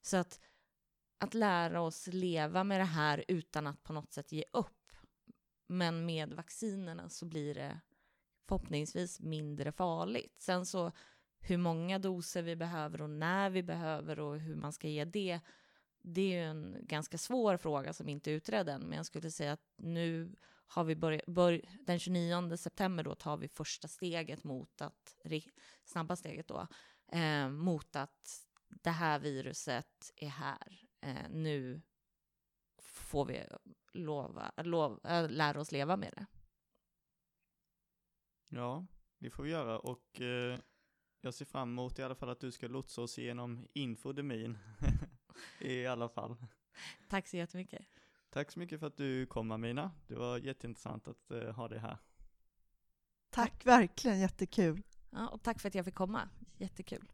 Så 0.00 0.16
att, 0.16 0.40
att 1.22 1.34
lära 1.34 1.80
oss 1.80 2.06
leva 2.06 2.64
med 2.64 2.80
det 2.80 2.84
här 2.84 3.24
utan 3.28 3.66
att 3.66 3.82
på 3.82 3.92
något 3.92 4.12
sätt 4.12 4.32
ge 4.32 4.44
upp. 4.52 4.92
Men 5.66 6.06
med 6.06 6.32
vaccinerna 6.32 7.08
så 7.08 7.26
blir 7.26 7.54
det 7.54 7.80
förhoppningsvis 8.48 9.20
mindre 9.20 9.72
farligt. 9.72 10.34
Sen 10.38 10.66
så 10.66 10.92
hur 11.40 11.56
många 11.56 11.98
doser 11.98 12.42
vi 12.42 12.56
behöver 12.56 13.02
och 13.02 13.10
när 13.10 13.50
vi 13.50 13.62
behöver 13.62 14.20
och 14.20 14.40
hur 14.40 14.56
man 14.56 14.72
ska 14.72 14.88
ge 14.88 15.04
det, 15.04 15.40
det 16.02 16.20
är 16.20 16.42
ju 16.42 16.44
en 16.44 16.76
ganska 16.80 17.18
svår 17.18 17.56
fråga 17.56 17.92
som 17.92 18.08
inte 18.08 18.30
är 18.30 18.34
utredd 18.34 18.68
än. 18.68 18.82
Men 18.82 18.96
jag 18.96 19.06
skulle 19.06 19.30
säga 19.30 19.52
att 19.52 19.72
nu 19.76 20.36
har 20.66 20.84
vi 20.84 20.96
börjat, 20.96 21.26
bör, 21.26 21.62
den 21.80 21.98
29 21.98 22.56
september 22.56 23.04
då 23.04 23.14
tar 23.14 23.36
vi 23.36 23.48
första 23.48 23.88
steget 23.88 24.44
mot 24.44 24.82
att, 24.82 25.16
snabba 25.84 26.16
steget 26.16 26.48
då, 26.48 26.66
eh, 27.12 27.48
mot 27.48 27.96
att 27.96 28.46
det 28.68 28.90
här 28.90 29.18
viruset 29.18 30.12
är 30.16 30.28
här. 30.28 30.91
Eh, 31.02 31.28
nu 31.30 31.82
får 32.78 33.24
vi 33.24 33.44
lova, 33.92 34.52
lov, 34.56 35.00
äh, 35.04 35.30
lära 35.30 35.60
oss 35.60 35.72
leva 35.72 35.96
med 35.96 36.12
det. 36.16 36.26
Ja, 38.48 38.86
det 39.18 39.30
får 39.30 39.42
vi 39.42 39.50
göra 39.50 39.78
och 39.78 40.20
eh, 40.20 40.58
jag 41.20 41.34
ser 41.34 41.44
fram 41.44 41.70
emot 41.70 41.98
i 41.98 42.02
alla 42.02 42.14
fall 42.14 42.28
att 42.28 42.40
du 42.40 42.52
ska 42.52 42.68
lotsa 42.68 43.02
oss 43.02 43.18
igenom 43.18 43.66
infodemin. 43.72 44.58
I 45.60 45.86
alla 45.86 46.08
fall. 46.08 46.36
Tack 47.08 47.28
så 47.28 47.36
jättemycket. 47.36 47.86
Tack 48.30 48.50
så 48.50 48.58
mycket 48.58 48.80
för 48.80 48.86
att 48.86 48.96
du 48.96 49.26
kom 49.26 49.50
Amina. 49.50 49.90
Det 50.06 50.14
var 50.14 50.38
jätteintressant 50.38 51.08
att 51.08 51.30
eh, 51.30 51.54
ha 51.54 51.68
dig 51.68 51.78
här. 51.78 51.98
Tack, 53.30 53.66
verkligen 53.66 54.20
jättekul. 54.20 54.82
Ja, 55.10 55.28
och 55.28 55.42
tack 55.42 55.60
för 55.60 55.68
att 55.68 55.74
jag 55.74 55.84
fick 55.84 55.94
komma. 55.94 56.28
Jättekul. 56.56 57.12